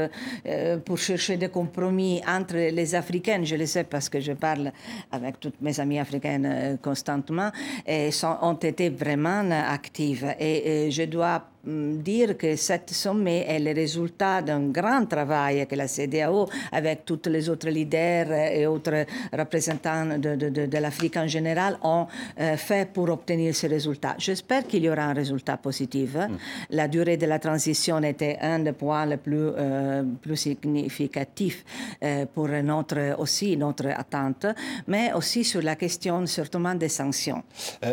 euh, 0.47 0.79
pour 0.79 0.99
chercher 0.99 1.37
des 1.37 1.49
compromis 1.49 2.21
entre 2.27 2.57
les 2.57 2.95
Africaines, 2.95 3.45
je 3.45 3.57
le 3.57 3.67
sais 3.67 3.85
parce 3.85 4.09
que 4.09 4.21
je 4.21 4.33
parle 4.33 4.73
avec 5.11 5.41
toutes 5.41 5.61
mes 5.61 5.79
amies 5.81 5.99
africaines 5.99 6.47
euh, 6.47 6.77
constamment, 6.77 7.51
et 7.87 8.11
ont 8.43 8.55
été 8.55 8.91
vraiment 8.91 9.51
actives. 9.51 10.35
et 10.39 10.91
je 10.91 11.05
dois 11.05 11.43
dire 11.67 12.37
que 12.37 12.57
cette 12.57 12.91
sommet 12.91 13.47
est 13.49 13.59
le 13.59 13.73
résultat 13.73 14.43
d'un 14.43 14.69
grand 14.69 15.07
travail 15.07 15.67
que 15.67 15.75
la 15.75 15.89
CDAO, 15.89 16.49
avec 16.73 17.05
tous 17.05 17.21
les 17.27 17.49
autres 17.49 17.69
leaders 17.69 18.33
et 18.33 18.67
autres 18.67 19.07
représentants 19.33 20.19
de, 20.19 20.37
de, 20.37 20.67
de, 20.67 20.79
l'Afrique 20.79 21.17
en 21.17 21.27
général, 21.27 21.79
ont 21.83 22.07
euh, 22.41 22.57
fait 22.57 22.91
pour 22.93 23.09
obtenir 23.11 23.55
ce 23.55 23.67
résultat. 23.67 24.15
J'espère 24.19 24.67
qu'il 24.67 24.85
y 24.85 24.89
aura 24.89 25.03
un 25.05 25.15
résultat 25.15 25.57
positif. 25.57 26.15
Mm. 26.15 26.37
La 26.71 26.89
durée 26.89 27.17
de 27.17 27.27
la 27.27 27.39
transition 27.39 28.03
était 28.03 28.39
un 28.41 28.59
des 28.61 28.73
points 28.73 29.07
les 29.07 29.17
plus, 29.17 29.51
euh, 29.57 30.03
plus 30.21 30.37
significatifs 30.37 31.65
euh, 32.03 32.27
pour 32.33 32.49
notre, 32.49 33.19
aussi 33.19 33.57
notre 33.57 33.89
attente, 33.89 34.47
mais 34.87 35.13
aussi 35.15 35.45
sur 35.45 35.63
la 35.63 35.77
question 35.77 36.27
surtout 36.27 36.55
des 36.77 36.89
sanctions. 36.89 37.43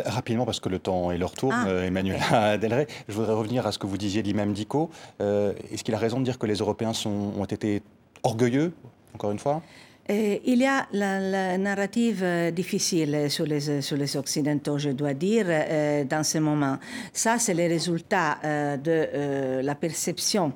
rapidement, 0.06 0.46
parce 0.46 0.60
que 0.60 0.68
le 0.68 0.78
temps 0.78 1.10
est 1.10 1.18
leur 1.18 1.32
tour, 1.32 1.52
ah. 1.52 1.84
Emmanuel 1.84 2.20
Delray, 2.60 2.86
je 3.08 3.14
voudrais 3.14 3.34
revenir 3.34 3.61
à 3.66 3.72
ce 3.72 3.78
que 3.78 3.86
vous 3.86 3.98
disiez 3.98 4.22
d'Imam 4.22 4.52
Diko. 4.52 4.90
Euh, 5.20 5.52
est-ce 5.70 5.84
qu'il 5.84 5.94
a 5.94 5.98
raison 5.98 6.20
de 6.20 6.24
dire 6.24 6.38
que 6.38 6.46
les 6.46 6.56
Européens 6.56 6.92
ont 7.06 7.44
été 7.44 7.82
orgueilleux, 8.22 8.72
encore 9.14 9.30
une 9.30 9.38
fois? 9.38 9.62
Il 10.08 10.58
y 10.58 10.66
a 10.66 10.86
la, 10.92 11.56
narrative 11.58 12.22
euh, 12.24 12.50
difficile 12.50 13.30
sur 13.30 13.46
les, 13.46 13.80
sur 13.80 13.96
les 13.96 14.16
Occidentaux, 14.16 14.76
je 14.76 14.90
dois 14.90 15.14
dire, 15.14 15.46
euh, 15.48 16.04
dans 16.04 16.24
ce 16.24 16.38
moment. 16.38 16.78
Ça, 17.12 17.38
c'est 17.38 17.54
le 17.54 17.68
résultat 17.68 18.38
euh, 18.44 18.76
de 18.76 19.64
la 19.64 19.74
perception 19.76 20.52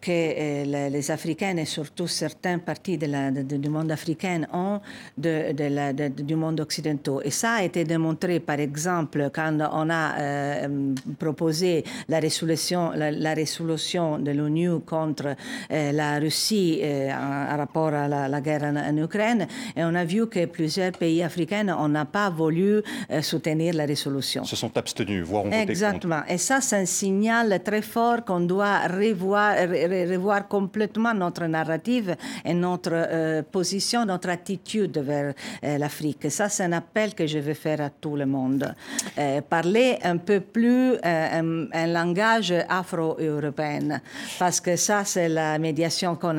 que 0.00 0.10
euh, 0.10 0.88
les 0.88 1.10
Africains 1.10 1.56
et 1.56 1.64
surtout 1.64 2.06
certaines 2.06 2.60
parties 2.60 2.96
de 2.98 3.06
la, 3.06 3.30
du 3.30 3.68
monde 3.68 3.92
africain 3.92 4.42
ont 4.52 4.80
de, 5.16 5.52
la, 5.58 5.92
du 5.92 6.34
monde 6.34 6.60
occidental. 6.60 7.20
Et 7.24 7.30
ça 7.30 7.54
a 7.54 7.62
été 7.62 7.84
démontré, 7.84 8.40
par 8.40 8.58
exemple, 8.58 9.30
quand 9.32 9.58
on 9.72 9.90
a 9.90 10.18
euh, 10.18 10.94
proposé 11.18 11.84
la 12.08 12.18
résolution, 12.18 12.92
la, 12.94 13.34
résolution 13.34 14.18
de 14.18 14.30
l'ONU 14.32 14.80
contre 14.80 15.36
euh, 15.70 15.92
la 15.92 16.18
Russie 16.18 16.80
en, 16.82 17.56
rapport 17.56 17.92
à 17.92 18.08
la, 18.08 18.40
guerre 18.40 18.64
en, 18.64 18.96
Ukraine. 18.96 19.46
Et 19.76 19.84
on 19.84 19.94
a 19.94 20.04
vu 20.04 20.26
que 20.26 20.46
plusieurs 20.46 20.92
pays 20.92 21.22
africains 21.22 21.64
n'ont 21.64 22.06
pas 22.06 22.30
voulu 22.30 22.82
soutenir 23.20 23.74
la 23.74 23.84
résolution. 23.84 24.44
Se 24.44 24.56
sont 24.56 24.76
abstenus, 24.76 25.24
voire 25.24 25.44
ont 25.44 25.50
voté 25.50 25.60
Exactement. 25.60 26.22
Et 26.28 26.38
ça, 26.38 26.60
c'est 26.60 26.76
un 26.76 26.86
signal 26.86 27.60
très 27.62 27.82
fort 27.82 28.24
qu'on 28.24 28.40
doit 28.40 28.80
revoir 28.88 29.49
revoir 29.50 30.48
complètement 30.48 31.14
notre 31.14 31.46
narrative 31.46 32.16
et 32.44 32.54
notre 32.54 32.90
euh, 32.92 33.42
position, 33.42 34.04
notre 34.04 34.30
attitude 34.30 34.98
vers 34.98 35.34
euh, 35.64 35.78
l'Afrique. 35.78 36.30
Ça, 36.30 36.48
c'est 36.48 36.64
un 36.64 36.72
appel 36.72 37.14
que 37.14 37.26
je 37.26 37.38
vais 37.38 37.54
faire 37.54 37.80
à 37.80 37.90
tout 37.90 38.16
le 38.16 38.26
monde. 38.26 38.74
Euh, 39.18 39.40
parler 39.42 39.98
un 40.02 40.18
peu 40.18 40.40
plus 40.40 40.96
un, 41.02 41.86
langage 41.86 42.54
afro-européen, 42.68 44.00
parce 44.38 44.60
que 44.60 44.76
ça, 44.76 45.04
c'est 45.04 45.28
la 45.28 45.58
médiation 45.58 46.16
qu'on 46.16 46.30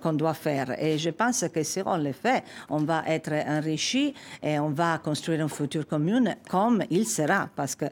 qu'on 0.00 0.12
doit 0.12 0.34
faire. 0.34 0.74
Et 0.82 0.98
je 0.98 1.10
pense 1.10 1.44
que 1.52 1.62
si 1.62 1.80
on 1.84 1.96
le 1.96 2.12
fait, 2.12 2.42
on 2.68 2.78
va 2.78 3.04
être 3.06 3.32
enrichi 3.48 4.14
et 4.42 4.58
on 4.58 4.70
va 4.70 4.98
construire 4.98 5.44
un 5.44 5.48
futur 5.48 5.86
commun 5.86 6.34
comme 6.48 6.82
il 6.90 7.06
sera, 7.06 7.48
parce 7.54 7.74
que 7.74 7.86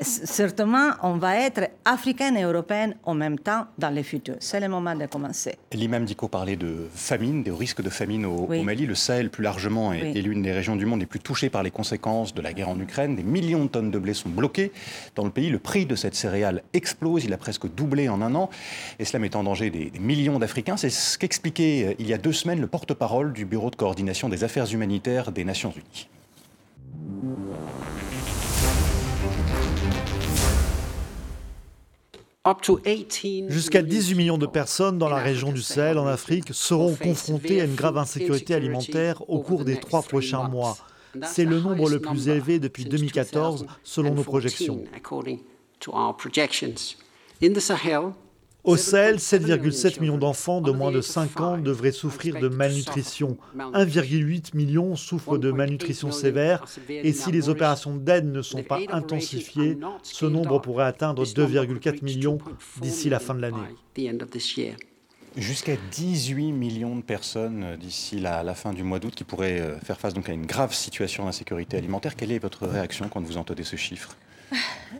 certainement, 0.00 0.90
on 1.02 1.14
va 1.16 1.36
être 1.40 1.70
africain 1.84 2.34
et 2.34 2.42
européen 2.42 2.92
en 3.04 3.14
même 3.14 3.38
temps 3.38 3.66
le 3.90 4.02
futur 4.02 4.36
c'est 4.40 4.60
le 4.60 4.68
moment 4.68 4.94
de 4.94 5.06
commencer. 5.06 5.56
L'imam 5.72 6.04
Diko 6.04 6.28
parlait 6.28 6.56
de 6.56 6.88
famine, 6.94 7.42
des 7.42 7.50
risques 7.50 7.82
de 7.82 7.90
famine 7.90 8.26
au, 8.26 8.46
Mali. 8.48 8.86
Le 8.86 8.94
Sahel, 8.94 9.30
plus 9.30 9.42
largement, 9.42 9.92
est, 9.92 10.12
l'une 10.14 10.42
des 10.42 10.52
régions 10.52 10.76
du 10.76 10.86
monde 10.86 11.00
les 11.00 11.06
plus 11.06 11.20
touchées 11.20 11.50
par 11.50 11.62
les 11.62 11.70
conséquences 11.70 12.34
de 12.34 12.42
la 12.42 12.52
guerre 12.52 12.68
en 12.68 12.78
Ukraine. 12.78 13.16
Des 13.16 13.22
millions 13.22 13.64
de 13.64 13.68
tonnes 13.68 13.90
de 13.90 13.98
blé 13.98 14.14
sont 14.14 14.28
bloquées 14.28 14.72
dans 15.14 15.24
le 15.24 15.30
pays. 15.30 15.50
Le 15.50 15.58
prix 15.58 15.86
de 15.86 15.94
cette 15.94 16.14
céréale 16.14 16.62
explose. 16.72 17.24
Il 17.24 17.32
a 17.32 17.38
presque 17.38 17.72
doublé 17.72 18.08
en 18.08 18.22
un 18.22 18.34
an. 18.34 18.50
Et 18.98 19.04
cela 19.04 19.18
met 19.18 19.34
en 19.36 19.44
danger 19.44 19.70
des, 19.70 19.90
des 19.90 19.98
millions 19.98 20.38
d'Africains. 20.38 20.76
C'est 20.76 20.90
ce 20.90 21.18
qu'expliquait 21.18 21.86
euh, 21.86 21.94
il 21.98 22.06
y 22.06 22.14
a 22.14 22.18
deux 22.18 22.32
semaines 22.32 22.60
le 22.60 22.66
porte-parole 22.66 23.32
du 23.32 23.44
Bureau 23.44 23.70
de 23.70 23.76
coordination 23.76 24.28
des 24.28 24.44
affaires 24.44 24.72
humanitaires 24.72 25.32
des 25.32 25.44
Nations 25.44 25.72
Unies. 25.72 26.08
Jusqu'à 33.48 33.82
18 33.82 34.14
millions 34.14 34.38
de 34.38 34.46
personnes 34.46 34.98
dans 34.98 35.08
la 35.08 35.16
région 35.16 35.50
du 35.50 35.62
Sahel 35.62 35.98
en 35.98 36.06
Afrique 36.06 36.48
seront 36.52 36.94
confrontées 36.94 37.60
à 37.60 37.64
une 37.64 37.74
grave 37.74 37.98
insécurité 37.98 38.54
alimentaire 38.54 39.28
au 39.28 39.40
cours 39.40 39.64
des 39.64 39.76
trois 39.76 40.02
prochains 40.02 40.48
mois. 40.48 40.76
C'est 41.24 41.44
le 41.44 41.60
nombre 41.60 41.90
le 41.90 42.00
plus 42.00 42.28
élevé 42.28 42.58
depuis 42.58 42.84
2014 42.84 43.66
selon 43.82 44.14
nos 44.14 44.22
projections. 44.22 44.84
Au 48.66 48.76
Sahel, 48.76 49.18
7,7 49.18 50.00
millions 50.00 50.18
d'enfants 50.18 50.60
de 50.60 50.72
moins 50.72 50.90
de 50.90 51.00
5 51.00 51.40
ans 51.40 51.56
devraient 51.56 51.92
souffrir 51.92 52.40
de 52.40 52.48
malnutrition. 52.48 53.36
1,8 53.56 54.56
million 54.56 54.96
souffrent 54.96 55.38
de 55.38 55.52
malnutrition 55.52 56.10
sévère. 56.10 56.64
Et 56.88 57.12
si 57.12 57.30
les 57.30 57.48
opérations 57.48 57.94
d'aide 57.94 58.26
ne 58.26 58.42
sont 58.42 58.64
pas 58.64 58.80
intensifiées, 58.90 59.78
ce 60.02 60.26
nombre 60.26 60.58
pourrait 60.58 60.84
atteindre 60.84 61.24
2,4 61.24 62.02
millions 62.02 62.38
d'ici 62.82 63.08
la 63.08 63.20
fin 63.20 63.36
de 63.36 63.40
l'année. 63.40 63.56
Jusqu'à 65.36 65.76
18 65.92 66.50
millions 66.52 66.96
de 66.96 67.02
personnes 67.02 67.62
euh, 67.62 67.76
d'ici 67.76 68.18
la, 68.18 68.42
la, 68.42 68.54
fin 68.54 68.72
du 68.72 68.82
mois 68.82 68.98
d'août 68.98 69.14
qui 69.14 69.22
pourraient 69.22 69.60
euh, 69.60 69.78
faire 69.80 70.00
face 70.00 70.14
donc 70.14 70.30
à 70.30 70.32
une 70.32 70.46
grave 70.46 70.72
situation 70.72 71.26
d'insécurité 71.26 71.76
alimentaire. 71.76 72.16
Quelle 72.16 72.32
est 72.32 72.38
votre 72.38 72.66
réaction 72.66 73.10
quand 73.10 73.20
vous 73.20 73.36
entendez 73.36 73.62
ce 73.62 73.76
chiffre? 73.76 74.16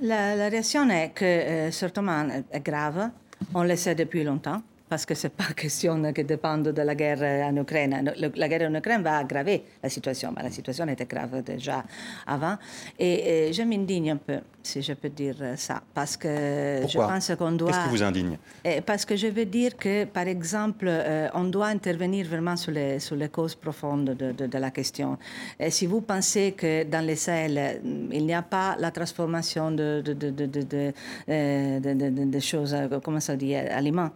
La, 0.03 0.49
réaction 0.51 0.91
est 0.91 1.11
que 1.15 1.25
euh, 1.25 1.71
certainement 1.71 2.27
est 2.53 2.61
grave. 2.61 3.11
On 3.55 3.63
le 3.63 3.77
sait 3.77 3.95
depuis 3.95 4.25
longtemps 4.25 4.63
parce 4.89 5.05
que 5.05 5.15
ce 5.15 5.27
n'est 5.27 5.33
pas 5.33 5.53
question 5.57 6.13
qui 6.13 6.25
dépend 6.25 6.59
de 6.59 6.71
la 6.71 6.95
guerre 6.95 7.49
en 7.49 7.57
Ukraine. 7.57 8.13
La 8.37 8.49
guerre 8.49 8.71
en 8.71 8.75
Ukraine 8.75 9.03
va 9.03 9.19
aggraver 9.19 9.65
la 9.83 9.89
situation, 9.89 10.33
mais 10.37 10.43
la 10.43 10.51
situation 10.51 10.87
était 10.89 11.07
grave 11.07 11.43
déjà 11.43 11.85
avant. 12.27 12.57
Et, 12.99 13.51
je 13.53 13.63
m'indigne 13.63 14.13
un 14.13 14.17
peu, 14.17 14.41
si 14.63 14.83
je 14.83 14.93
peux 14.95 15.09
dire 15.09 15.37
ça, 15.57 15.83
parce 15.95 16.17
que 16.17 16.83
je 16.87 16.99
pense 16.99 17.33
qu'on 17.39 17.53
doit... 17.53 17.71
Qu'est-ce 17.71 17.85
qui 17.85 17.91
vous 17.91 18.03
indigne? 18.03 18.39
Parce 18.85 19.05
que 19.05 19.17
je 19.17 19.29
veux 19.29 19.45
dire 19.45 19.77
que, 19.77 20.05
par 20.05 20.27
exemple, 20.27 20.87
euh, 20.89 21.29
on 21.35 21.45
doit 21.45 21.69
intervenir 21.69 22.27
vraiment 22.27 22.57
sur 22.57 22.73
les, 22.73 22.99
sur 23.01 23.17
les 23.17 23.29
causes 23.29 23.55
profondes 23.55 24.11
de, 24.11 24.33
de, 24.33 24.59
la 24.59 24.71
question. 24.71 25.19
Et 25.59 25.71
si 25.71 25.87
vous 25.87 26.01
pensez 26.01 26.53
que 26.53 26.85
dans 26.85 27.05
les 27.05 27.17
Sahel, 27.17 27.81
il 28.11 28.27
n'y 28.27 28.35
a 28.35 28.43
pas 28.43 28.77
la 28.79 28.91
transformation 28.91 29.71
de, 29.71 30.03
de, 30.05 30.93
euh, 31.29 32.41
choses, 32.41 32.75
euh, 32.75 33.01
comment 33.03 33.21
ça 33.21 33.37
dit, 33.37 33.55
aliments, 33.55 34.11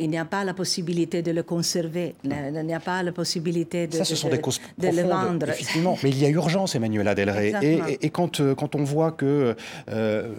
il 0.00 0.10
n'y 0.10 0.18
a 0.18 0.24
pas 0.24 0.44
la 0.44 0.54
possibilité 0.54 1.22
de 1.22 1.30
le 1.30 1.42
conserver, 1.42 2.14
il 2.24 2.30
n'y 2.64 2.74
a 2.74 2.80
pas 2.80 3.02
la 3.02 3.12
possibilité 3.12 3.86
de, 3.86 3.96
Ça, 3.96 4.04
ce 4.04 4.16
sont 4.16 4.28
des 4.28 4.40
causes 4.40 4.60
le 4.78 5.02
vendre. 5.02 5.48
Effectivement, 5.48 5.98
mais 6.02 6.10
il 6.10 6.18
y 6.18 6.26
a 6.26 6.28
urgence, 6.28 6.74
Emmanuel 6.74 7.08
Adelray. 7.08 7.54
Et, 7.62 8.06
et, 8.06 8.10
quand, 8.10 8.40
euh, 8.40 8.54
quand 8.54 8.74
on 8.74 8.84
voit 8.84 9.12
que 9.12 9.54
euh, 9.90 10.32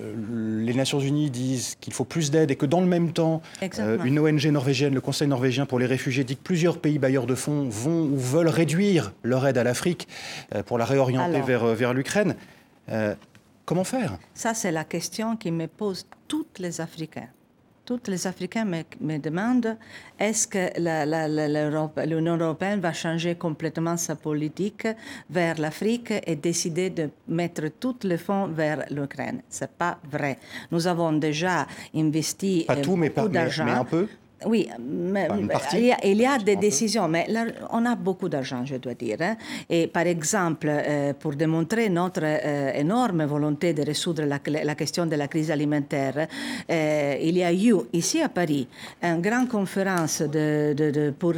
les 0.66 0.74
Nations 0.74 1.00
Unies 1.00 1.30
disent 1.30 1.76
qu'il 1.80 1.94
faut 1.94 2.06
plus 2.06 2.32
d'aide 2.32 2.52
et 2.52 2.56
que 2.56 2.66
dans 2.66 2.82
le 2.82 2.88
même 2.88 3.12
temps, 3.12 3.42
euh, 3.80 3.98
une 4.04 4.20
ONG 4.20 4.46
norvégienne, 4.48 4.94
le 4.94 5.02
Conseil 5.02 5.28
norvégien 5.28 5.66
pour 5.66 5.80
les 5.80 5.86
réfugiés, 5.86 6.24
dit 6.24 6.36
que 6.36 6.44
plusieurs 6.44 6.80
pays 6.80 7.00
bailleurs 7.00 7.26
de 7.26 7.36
fonds 7.36 7.68
vont 7.70 8.04
ou 8.04 8.18
veulent 8.18 8.48
réduire 8.48 9.14
leur 9.24 9.46
aide 9.48 9.58
à 9.58 9.64
l'Afrique 9.64 10.08
pour 10.66 10.78
la 10.78 10.86
réorienter 10.86 11.42
vers, 11.42 11.66
vers 11.68 11.94
l'Ukraine. 11.94 12.36
comment 13.66 13.84
faire? 13.84 14.18
Ça, 14.34 14.54
c'est 14.54 14.72
la 14.72 14.84
question 14.84 15.36
qui 15.36 15.52
me 15.52 15.68
posent 15.68 16.08
tous 16.28 16.46
les 16.60 16.82
Africains 16.82 17.28
tous 17.86 18.08
les 18.08 18.26
Africains 18.28 18.66
me, 18.66 19.18
demandent 19.20 19.78
est-ce 20.20 20.48
que 20.48 22.06
l'Union 22.08 22.38
européenne 22.38 22.80
va 22.80 22.94
changer 22.94 23.36
complètement 23.36 23.96
sa 23.96 24.16
politique 24.16 24.88
vers 25.30 25.60
l'Afrique 25.60 26.14
et 26.26 26.36
décider 26.36 26.90
de 26.90 27.10
mettre 27.28 27.68
tous 27.80 28.00
les 28.04 28.18
fonds 28.18 28.48
vers 28.48 28.86
l'Ukraine? 28.90 29.42
Ce 29.50 29.64
n'est 29.64 29.70
pas 29.78 30.00
vrai. 30.10 30.40
Nous 30.72 30.88
avons 30.88 31.14
déjà 31.14 31.68
investi 31.94 32.66
pas 32.68 32.76
tout, 32.78 32.96
beaucoup 32.96 33.30
d'argent. 33.30 33.66
Mais, 33.66 33.72
un 33.72 33.86
peu 33.86 34.08
oui, 34.46 34.68
mais, 34.80 35.28
il, 36.04 36.18
y 36.18 36.26
a, 36.26 36.38
des 36.38 36.58
décisions, 36.58 37.08
mais 37.08 37.26
on 37.72 37.86
a 37.86 37.96
beaucoup 37.96 38.28
d'argent, 38.28 38.66
je 38.66 38.76
dois 38.76 38.94
dire. 38.94 39.18
Hein. 39.22 39.38
Et 39.70 39.88
par 39.88 40.06
exemple, 40.06 40.68
euh, 40.70 41.14
pour 41.14 41.36
démontrer 41.36 41.90
notre 41.90 42.22
euh, 42.24 42.74
énorme 42.74 43.24
volonté 43.26 43.74
de 43.74 43.82
résoudre 43.82 44.24
la, 44.24 44.76
question 44.76 45.06
de 45.06 45.16
la 45.16 45.30
crise 45.30 45.52
alimentaire, 45.52 46.28
euh, 46.70 47.18
il 47.22 47.38
y 47.38 47.44
a 47.44 47.54
eu 47.54 47.76
ici 47.94 48.22
à 48.22 48.28
Paris 48.28 48.68
une 49.02 49.22
grande 49.22 49.48
conférence 49.48 50.22
de, 50.22 51.12
pour 51.18 51.34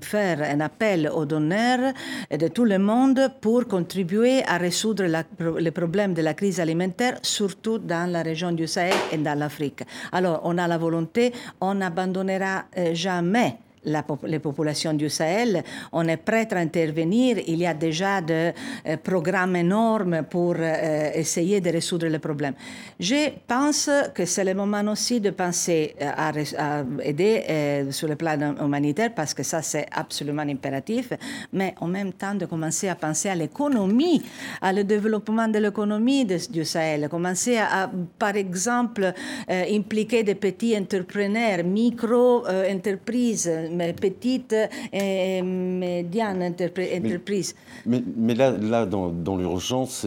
faire 0.00 0.42
un 0.42 0.60
appel 0.60 1.10
aux 1.14 1.24
donneurs 1.24 1.92
de 2.30 2.48
tout 2.48 2.64
le 2.64 2.78
monde 2.78 3.30
pour 3.40 3.68
contribuer 3.68 4.42
à 4.46 4.58
résoudre 4.58 5.04
le 5.38 5.70
problème 5.70 6.12
de 6.12 6.22
la 6.22 6.34
crise 6.34 6.58
alimentaire, 6.58 7.18
surtout 7.22 7.78
dans 7.78 8.10
la 8.10 8.22
région 8.22 8.50
du 8.50 8.66
Sahel 8.66 8.94
et 9.12 9.18
dans 9.18 9.38
l'Afrique. 9.38 9.82
Alors, 10.10 10.40
on 10.44 10.58
a 10.58 10.66
la 10.66 10.76
volonté, 10.76 11.32
on 11.60 11.80
abandonne 11.80 12.31
eh, 12.74 12.94
jamais 12.94 13.58
les 13.84 14.38
populations 14.38 14.94
du 14.94 15.08
Sahel. 15.08 15.62
On 15.92 16.06
est 16.06 16.16
prêt 16.16 16.48
à 16.52 16.58
intervenir. 16.58 17.38
Il 17.46 17.58
y 17.58 17.66
a 17.66 17.74
déjà 17.74 18.20
des 18.20 18.52
euh, 18.86 18.96
programmes 19.02 19.56
énormes 19.56 20.22
pour 20.28 20.54
euh, 20.58 21.10
essayer 21.14 21.60
de 21.60 21.70
résoudre 21.70 22.06
le 22.08 22.18
problème. 22.18 22.54
Je 22.98 23.30
pense 23.46 23.90
que 24.14 24.24
c'est 24.24 24.44
le 24.44 24.54
moment 24.54 24.84
aussi 24.90 25.20
de 25.20 25.30
penser 25.30 25.94
euh, 26.00 26.10
à, 26.16 26.32
à 26.58 26.84
aider 27.02 27.86
sur 27.90 28.08
le 28.08 28.16
plan 28.16 28.54
humanitaire 28.60 29.10
parce 29.14 29.34
que 29.34 29.42
ça, 29.42 29.62
c'est 29.62 29.86
absolument 29.92 30.42
impératif, 30.42 31.12
mais 31.52 31.74
en 31.80 31.88
même 31.88 32.12
temps 32.12 32.34
de 32.34 32.46
commencer 32.46 32.88
à 32.88 32.94
penser 32.94 33.28
à 33.28 33.34
l'économie, 33.34 34.22
à 34.60 34.72
le 34.72 34.84
développement 34.84 35.48
de 35.48 35.58
l'économie 35.58 36.24
du 36.24 36.64
Sahel, 36.64 37.08
commencer 37.08 37.58
à, 37.58 37.90
par 38.18 38.36
exemple, 38.36 39.12
impliquer 39.48 40.22
des 40.22 40.34
petits 40.34 40.76
entrepreneurs, 40.76 41.64
micro-entreprises, 41.64 43.50
petites 43.96 44.54
et 44.92 45.42
médianes 45.42 46.42
entreprises. 46.42 47.54
Mais, 47.86 48.02
mais, 48.16 48.34
là, 48.34 48.50
là, 48.50 48.86
dans, 48.86 49.08
dans 49.08 49.36
l'urgence, 49.36 50.06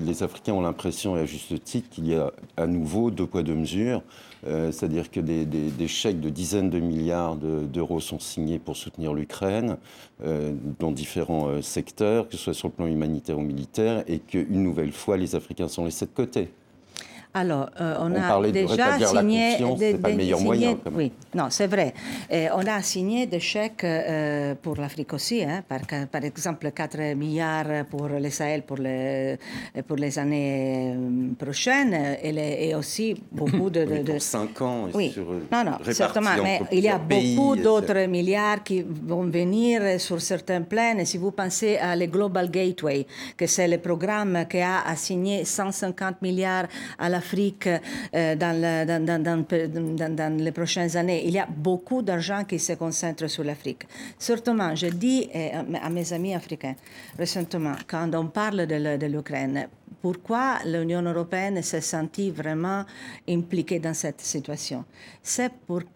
les 0.00 0.22
Africains 0.22 0.54
ont 0.54 0.62
l'impression, 0.62 1.16
et 1.16 1.20
à 1.20 1.26
juste 1.26 1.62
titre, 1.64 1.88
qu'il 1.90 2.08
y 2.08 2.14
a 2.14 2.32
à 2.56 2.66
nouveau 2.66 3.10
deux 3.10 3.26
poids, 3.26 3.42
deux 3.42 3.54
mesures. 3.54 4.02
Euh, 4.46 4.72
c'est-à-dire 4.72 5.10
que 5.10 5.20
des, 5.20 5.88
chèques 5.88 6.20
de 6.20 6.28
dizaines 6.28 6.70
de 6.70 6.78
milliards 6.78 7.36
d'euros 7.36 8.00
sont 8.00 8.18
signés 8.18 8.58
pour 8.58 8.76
soutenir 8.76 9.14
l'Ukraine 9.14 9.78
euh, 10.22 10.52
dans 10.78 10.90
différents 10.90 11.48
euh, 11.48 11.62
secteurs, 11.62 12.28
que 12.28 12.36
ce 12.36 12.44
soit 12.44 12.54
sur 12.54 12.68
le 12.68 12.74
plan 12.74 12.86
humanitaire 12.86 13.38
ou 13.38 13.42
militaire, 13.42 14.04
et 14.06 14.18
qu'une 14.18 14.62
nouvelle 14.62 14.92
fois, 14.92 15.16
les 15.16 15.34
Africains 15.34 15.68
sont 15.68 15.84
laissés 15.84 16.06
de 16.06 16.10
côté. 16.10 16.50
Alors, 17.36 17.68
euh, 17.80 17.96
on, 17.98 18.14
a 18.14 18.48
déjà 18.52 18.96
signé 19.04 19.56
des, 19.76 19.94
pas 19.94 20.10
le 20.10 20.14
meilleur 20.14 20.40
moyen. 20.40 20.78
Oui, 20.94 21.10
non, 21.34 21.46
c'est 21.50 21.66
vrai. 21.66 21.92
on 22.30 22.64
a 22.64 22.80
signé 22.80 23.26
des 23.26 23.40
chèques 23.40 23.82
euh, 23.82 24.54
pour 24.62 24.76
l'Afrique 24.76 25.12
aussi, 25.12 25.42
hein, 25.42 25.64
par, 25.68 25.80
par, 26.12 26.22
exemple 26.24 26.70
4 26.70 27.14
milliards 27.16 27.86
pour 27.90 28.06
le 28.06 28.30
Sahel 28.30 28.62
pour 28.62 28.76
les, 28.76 29.36
pour 29.88 29.96
les 29.96 30.16
années 30.16 30.94
euh, 30.94 31.34
prochaines 31.36 32.16
et, 32.22 32.68
et 32.68 32.74
aussi 32.76 33.16
beaucoup 33.32 33.68
de... 33.68 33.84
de, 34.02 34.12
de... 34.12 34.18
5 34.20 34.62
ans. 34.62 34.88
Oui, 34.94 35.10
sur, 35.10 35.24
non, 35.24 35.64
non, 35.64 35.78
certainement. 35.90 36.30
Mais 36.40 36.60
il 36.70 36.84
y 36.84 36.88
a 36.88 36.98
beaucoup 36.98 37.56
d'autres 37.56 38.06
milliards 38.06 38.62
qui 38.62 38.82
vont 38.82 39.24
venir 39.24 40.00
sur 40.00 40.20
certains 40.20 40.62
plans. 40.62 40.98
Et 40.98 41.04
si 41.04 41.18
vous 41.18 41.32
pensez 41.32 41.78
à 41.78 41.96
le 41.96 42.06
Global 42.06 42.48
Gateway, 42.48 43.08
que 43.36 43.48
c'est 43.48 43.66
le 43.66 43.78
programme 43.78 44.46
qui 44.48 44.60
a 44.60 44.82
assigné 44.86 45.44
150 45.44 46.22
milliards 46.22 46.68
à 46.96 47.08
la 47.08 47.23
Afrique 47.24 47.68
euh, 47.68 48.36
dans, 48.36 48.86
dans, 48.86 50.16
dans, 50.16 50.36
les 50.36 50.52
prochaines 50.52 50.96
années. 50.96 51.22
Il 51.26 51.32
y 51.32 51.38
a 51.38 51.46
beaucoup 51.46 52.02
d'argent 52.02 52.44
qui 52.44 52.58
se 52.58 52.74
concentre 52.74 53.28
sur 53.28 53.44
l'Afrique. 53.44 53.84
Surtout, 54.18 54.56
je 54.74 54.88
dis 54.88 55.28
euh, 55.34 55.62
à 55.82 55.90
mes 55.90 56.12
amis 56.12 56.34
africains 56.34 56.74
récemment, 57.18 57.76
quand 57.86 58.14
on 58.14 58.26
parle 58.26 58.66
de 58.66 59.06
l'Ukraine, 59.06 59.68
pourquoi 60.04 60.58
l'Union 60.66 61.00
européenne 61.00 61.62
s'est 61.62 61.80
sentie 61.80 62.30
vraiment 62.30 62.84
impliquée 63.26 63.78
dans 63.78 63.94
cette 63.94 64.20
situation 64.20 64.84
C'est 65.22 65.50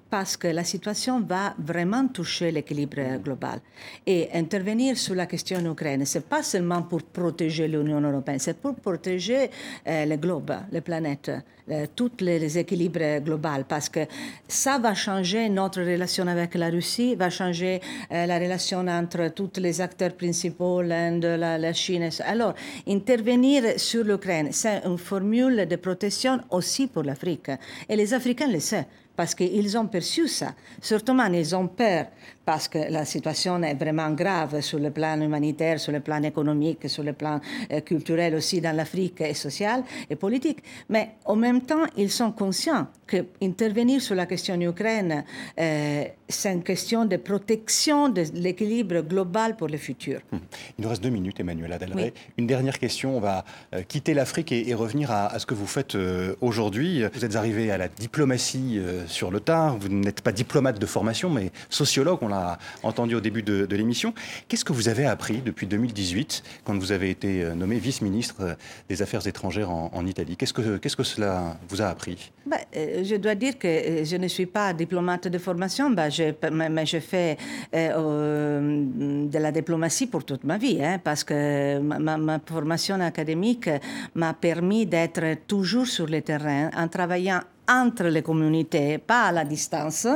parce 0.09 0.35
que 0.39 0.49
la 0.49 0.65
situation 0.65 1.21
va 1.21 1.55
vraiment 1.59 2.09
toucher 2.09 2.51
l'équilibre 2.51 3.19
global. 3.23 3.61
Et 4.07 4.31
intervenir 4.33 4.97
sur 4.97 5.15
la 5.15 5.27
question 5.27 5.61
ukrainienne, 5.71 6.07
ce 6.07 6.17
n'est 6.17 6.25
pas 6.25 6.43
seulement 6.43 6.81
pour 6.85 7.03
protéger 7.03 7.69
l'Union 7.69 8.01
européenne, 8.01 8.39
c'est 8.39 8.57
pour 8.59 8.77
protéger 8.77 9.51
euh, 9.87 10.07
le 10.07 10.17
globe, 10.17 10.53
la 10.73 10.81
planète, 10.81 11.31
euh, 11.71 11.87
tous 11.95 12.13
les, 12.21 12.59
équilibres 12.59 13.21
globaux, 13.21 13.65
parce 13.69 13.89
que 13.89 14.01
ça 14.47 14.79
va 14.79 14.95
changer 14.95 15.49
notre 15.49 15.81
relation 15.83 16.27
avec 16.27 16.55
la 16.55 16.71
Russie, 16.71 17.15
va 17.15 17.31
changer 17.31 17.81
euh, 18.13 18.27
la 18.27 18.39
relation 18.39 18.87
entre 18.87 19.29
tous 19.29 19.61
les 19.61 19.81
acteurs 19.81 20.15
principaux, 20.15 20.83
l'Inde, 20.83 21.25
la, 21.25 21.59
la 21.59 21.73
Chine. 21.73 22.09
Alors, 22.25 22.55
intervenir 22.87 23.79
sur 23.79 24.05
l'Ukraine, 24.05 24.49
c'est 24.53 24.83
une 24.85 24.99
formule 24.99 25.67
de 25.67 25.77
protection 25.77 26.41
aussi 26.51 26.87
pour 26.87 27.03
l'Afrique. 27.03 27.51
Et 27.89 27.97
les 27.97 28.15
Africains 28.15 28.49
le 28.49 28.61
savent 28.61 28.85
parce 29.19 29.35
qu'ils 29.35 29.77
ont 29.77 29.89
perçu 29.89 30.29
ça. 30.29 30.55
Surtout, 30.81 31.13
ils 31.35 31.57
ont 31.57 31.67
peur 31.67 32.07
parce 32.49 32.67
que 32.67 32.79
la 32.79 33.05
situation 33.05 33.63
est 33.63 33.75
vraiment 33.75 34.11
grave 34.13 34.63
sur 34.63 34.79
le 34.79 34.91
plan 34.91 35.21
humanitaire, 35.21 35.79
sur 35.79 35.93
le 35.93 36.01
plan 36.01 36.23
économique, 36.23 36.89
sur 36.89 37.03
le 37.03 37.13
plan 37.13 37.43
euh, 37.71 37.81
culturel 37.83 38.35
aussi 38.37 38.63
dans 38.63 38.75
l'Afrique 38.75 39.21
et 39.21 39.35
social 39.35 39.85
et 40.09 40.17
politique. 40.17 40.61
Mais 40.89 41.17
en 41.27 41.37
même 41.37 41.61
temps, 41.61 41.85
ils 41.99 42.11
sont 42.11 42.33
conscients 42.33 42.87
qu'intervenir 43.07 44.01
sur 44.01 44.15
la 44.15 44.25
question 44.25 44.59
Ukraine, 44.63 45.25
euh, 45.61 46.05
c'est 46.27 46.53
une 46.53 46.63
question 46.63 47.05
de 47.05 47.17
protection 47.19 48.09
de 48.09 48.25
l'équilibre 48.33 49.03
global 49.03 49.55
pour 49.55 49.69
le 49.69 49.77
futur. 49.77 50.21
Hum. 50.33 50.41
Il 50.79 50.83
nous 50.85 50.89
reste 50.89 51.03
deux 51.03 51.11
minutes, 51.11 51.41
Emmanuel 51.41 51.75
Adelray. 51.75 52.15
Une 52.39 52.47
dernière 52.47 52.79
question. 52.79 53.15
On 53.19 53.21
va 53.21 53.45
euh, 53.75 53.83
quitter 53.83 54.15
l'Afrique 54.15 54.53
et, 54.53 54.73
revenir 54.73 55.11
à, 55.11 55.39
ce 55.39 55.45
que 55.45 55.55
vous 55.55 55.67
faites 55.67 55.97
aujourd'hui. 56.41 57.03
Vous 57.13 57.25
êtes 57.27 57.37
arrivé 57.37 57.71
à 57.71 57.77
la 57.77 57.89
diplomatie 57.89 58.81
sur 59.07 59.31
le 59.31 59.41
tard. 59.41 59.77
Vous 59.77 59.89
n'êtes 59.89 60.23
pas 60.23 60.33
diplomate 60.33 60.79
de 60.79 60.87
formation, 60.87 61.29
mais 61.29 61.51
sociologue, 61.69 62.21
on 62.23 62.29
l'a 62.29 62.38
entendu 62.83 63.15
au 63.15 63.21
début 63.21 63.43
de, 63.43 63.77
l'émission. 63.77 64.13
Qu'est-ce 64.49 64.65
que 64.65 64.73
vous 64.73 64.89
avez 64.89 65.07
appris 65.07 65.39
depuis 65.39 65.67
2018, 65.67 66.43
quand 66.65 66.77
vous 66.77 66.93
avez 66.93 67.11
été 67.11 67.43
euh, 67.43 67.55
nommé 67.55 67.79
vice-ministre 67.79 68.37
euh, 68.41 68.55
des 68.89 69.03
Affaires 69.03 69.27
étrangères 69.27 69.71
en, 69.71 70.07
Italie? 70.07 70.37
Qu'est-ce 70.37 70.53
que, 70.53 70.79
qu'est-ce 70.79 70.97
que 70.97 71.05
cela 71.05 71.57
vous 71.69 71.81
a 71.81 71.87
appris? 71.87 72.33
Bah, 72.47 72.57
euh, 72.77 73.05
Je 73.05 73.17
dois 73.17 73.35
dire 73.35 73.59
que 73.59 74.05
je 74.05 74.17
ne 74.17 74.27
suis 74.27 74.47
pas 74.47 74.73
diplomate 74.73 75.29
de 75.29 75.39
formation, 75.39 75.91
bah, 75.91 76.09
mais 76.51 76.87
je 76.87 76.99
fais 76.99 77.37
de 77.73 79.39
la 79.39 79.53
diplomatie 79.53 80.07
pour 80.07 80.25
toute 80.25 80.45
ma 80.45 80.59
vie, 80.59 80.83
hein, 80.83 80.99
parce 81.03 81.25
que 81.25 81.79
ma 81.79 82.41
formation 82.45 83.01
académique 83.01 83.71
m'a 84.15 84.35
permis 84.35 84.87
d'être 84.87 85.47
toujours 85.47 85.87
sur 85.87 86.07
le 86.07 86.21
terrain 86.23 86.71
en 86.77 86.89
travaillant 86.89 87.41
entre 87.69 88.05
les 88.05 88.23
communautés, 88.23 88.99
pas 88.99 89.27
à 89.27 89.33
la 89.33 89.45
distance. 89.45 90.07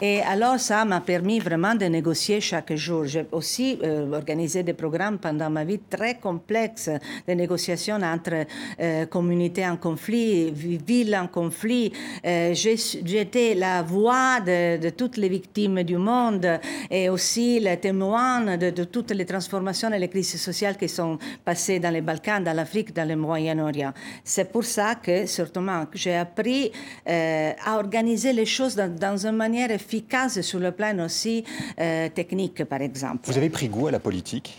Et 0.00 0.20
alors, 0.20 0.58
ça 0.58 0.84
m'a 0.84 1.00
permis 1.00 1.38
vraiment 1.38 1.74
de 1.74 1.84
négocier 1.84 2.40
chaque 2.40 2.74
jour. 2.74 3.04
J'ai 3.06 3.26
aussi 3.32 3.78
euh, 3.82 4.12
organisé 4.12 4.62
des 4.62 4.74
programmes 4.74 5.18
pendant 5.18 5.50
ma 5.50 5.64
vie 5.64 5.78
très 5.78 6.16
complexes 6.16 6.90
de 7.26 7.32
négociations 7.34 8.00
entre 8.02 8.46
euh, 8.80 9.06
communautés 9.06 9.66
en 9.66 9.76
conflit, 9.76 10.50
villes 10.50 11.16
en 11.16 11.28
conflit. 11.28 11.92
Euh, 12.24 12.54
J'étais 12.54 13.54
la 13.54 13.82
voix 13.82 14.40
de, 14.40 14.90
toutes 14.90 15.16
les 15.16 15.28
victimes 15.28 15.82
du 15.82 15.96
monde 15.96 16.58
et 16.90 17.08
aussi 17.08 17.60
le 17.60 17.76
témoin 17.76 18.56
de, 18.56 18.70
de, 18.70 18.84
toutes 18.84 19.12
les 19.12 19.24
transformations 19.24 19.92
et 19.92 19.98
les 19.98 20.08
crises 20.08 20.40
sociales 20.40 20.76
qui 20.76 20.88
sont 20.88 21.18
passées 21.44 21.78
dans 21.78 21.90
les 21.90 22.00
Balkans, 22.00 22.42
dans 22.42 22.52
l'Afrique, 22.52 22.94
dans 22.94 23.06
le 23.06 23.16
Moyen-Orient. 23.16 23.92
C'est 24.24 24.50
pour 24.50 24.64
ça 24.64 24.96
que, 24.96 25.26
surtout, 25.26 25.60
j'ai 25.94 26.16
appris 26.16 26.72
euh, 27.08 27.52
à 27.64 27.76
organiser 27.76 28.32
les 28.32 28.46
choses 28.46 28.76
dans, 28.76 29.26
une 29.26 29.36
manière 29.36 29.70
efficace 29.70 30.40
sur 30.40 30.58
le 30.58 30.72
plan 30.72 30.98
aussi 31.04 31.44
euh, 31.80 32.08
technique, 32.08 32.64
par 32.64 32.82
exemple. 32.82 33.20
Vous 33.24 33.36
avez 33.36 33.50
pris 33.50 33.68
goût 33.68 33.88
à 33.88 33.90
la 33.90 34.00
politique? 34.00 34.56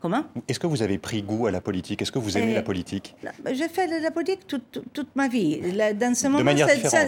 Comment 0.00 0.22
Est-ce 0.46 0.60
que 0.60 0.68
vous 0.68 0.82
avez 0.82 0.96
pris 0.96 1.22
goût 1.22 1.48
à 1.48 1.50
la 1.50 1.60
politique? 1.60 2.00
Est-ce 2.00 2.12
que 2.12 2.20
vous 2.20 2.38
aimez 2.38 2.54
la 2.54 2.62
politique? 2.62 3.16
J'ai 3.50 3.68
fait 3.68 3.88
de 3.88 4.00
la 4.00 4.12
politique 4.12 4.46
toute, 4.46 4.80
toute, 4.92 5.16
ma 5.16 5.26
vie. 5.26 5.60
Dans 5.98 6.14
ce 6.14 6.28
moment, 6.28 6.52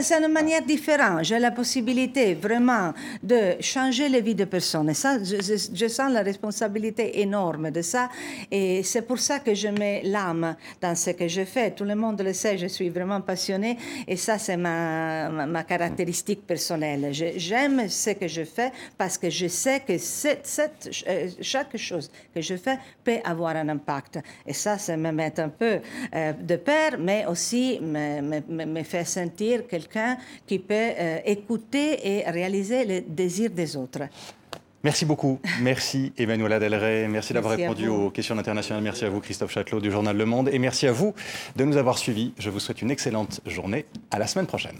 c'est 0.00 0.18
une 0.18 0.32
manière 0.32 0.62
différente. 0.62 1.24
J'ai 1.24 1.38
la 1.38 1.52
possibilité 1.52 2.34
vraiment 2.34 2.92
de 3.22 3.54
changer 3.60 4.08
les 4.08 4.20
vies 4.20 4.34
de 4.34 4.44
personnes. 4.44 4.90
Et 4.90 4.94
ça, 4.94 5.18
je, 5.22 5.86
sens 5.88 6.12
la 6.12 6.22
responsabilité 6.22 7.20
énorme 7.20 7.70
de 7.70 7.80
ça. 7.80 8.08
Et 8.50 8.82
c'est 8.82 9.02
pour 9.02 9.20
ça 9.20 9.38
que 9.38 9.54
je 9.54 9.68
mets 9.68 10.02
l'âme 10.02 10.56
dans 10.80 10.96
ce 10.96 11.10
que 11.10 11.28
je 11.28 11.44
fais. 11.44 11.70
Tout 11.70 11.84
le 11.84 11.94
monde 11.94 12.20
le 12.20 12.32
sait, 12.32 12.58
je 12.58 12.66
suis 12.66 12.88
vraiment 12.88 13.20
passionnée. 13.20 13.78
Et 14.08 14.16
ça, 14.16 14.36
c'est 14.36 14.56
ma, 14.56 15.28
ma, 15.46 15.62
caractéristique 15.62 16.44
personnelle. 16.44 17.10
J'aime 17.12 17.88
ce 17.88 18.10
que 18.10 18.26
je 18.26 18.42
fais 18.42 18.72
parce 18.98 19.16
que 19.16 19.30
je 19.30 19.46
sais 19.46 19.78
que 19.78 19.96
cette, 19.96 20.90
euh, 21.06 21.28
chaque 21.40 21.76
chose 21.76 22.10
que 22.34 22.40
je 22.40 22.56
fais 22.56 22.79
peut 23.04 23.18
avoir 23.24 23.56
un 23.56 23.68
impact. 23.68 24.18
Et 24.46 24.52
ça, 24.52 24.78
ça 24.78 24.96
me 24.96 25.10
met 25.12 25.38
un 25.40 25.48
peu 25.48 25.80
euh, 26.14 26.32
de 26.32 26.56
peur, 26.56 26.92
mais 26.98 27.26
aussi 27.26 27.78
me, 27.80 28.20
me, 28.20 28.66
me 28.66 28.82
fait 28.82 29.04
sentir 29.04 29.66
quelqu'un 29.66 30.16
qui 30.46 30.58
peut 30.58 30.74
euh, 30.74 31.18
écouter 31.24 31.98
et 32.02 32.30
réaliser 32.30 32.84
les 32.84 33.00
désirs 33.00 33.50
des 33.50 33.76
autres. 33.76 34.00
Merci 34.82 35.04
beaucoup. 35.04 35.38
Merci 35.60 36.12
Emmanuel 36.16 36.54
Adelray. 36.54 37.06
Merci 37.06 37.34
d'avoir 37.34 37.54
répondu 37.56 37.88
aux 37.88 38.10
questions 38.10 38.38
internationales. 38.38 38.82
Merci 38.82 39.04
à 39.04 39.10
vous 39.10 39.20
Christophe 39.20 39.52
Châtelot 39.52 39.80
du 39.80 39.90
journal 39.90 40.16
Le 40.16 40.24
Monde. 40.24 40.48
Et 40.50 40.58
merci 40.58 40.86
à 40.86 40.92
vous 40.92 41.14
de 41.56 41.64
nous 41.64 41.76
avoir 41.76 41.98
suivis. 41.98 42.32
Je 42.38 42.48
vous 42.48 42.60
souhaite 42.60 42.80
une 42.80 42.90
excellente 42.90 43.40
journée. 43.44 43.84
À 44.10 44.18
la 44.18 44.26
semaine 44.26 44.46
prochaine. 44.46 44.78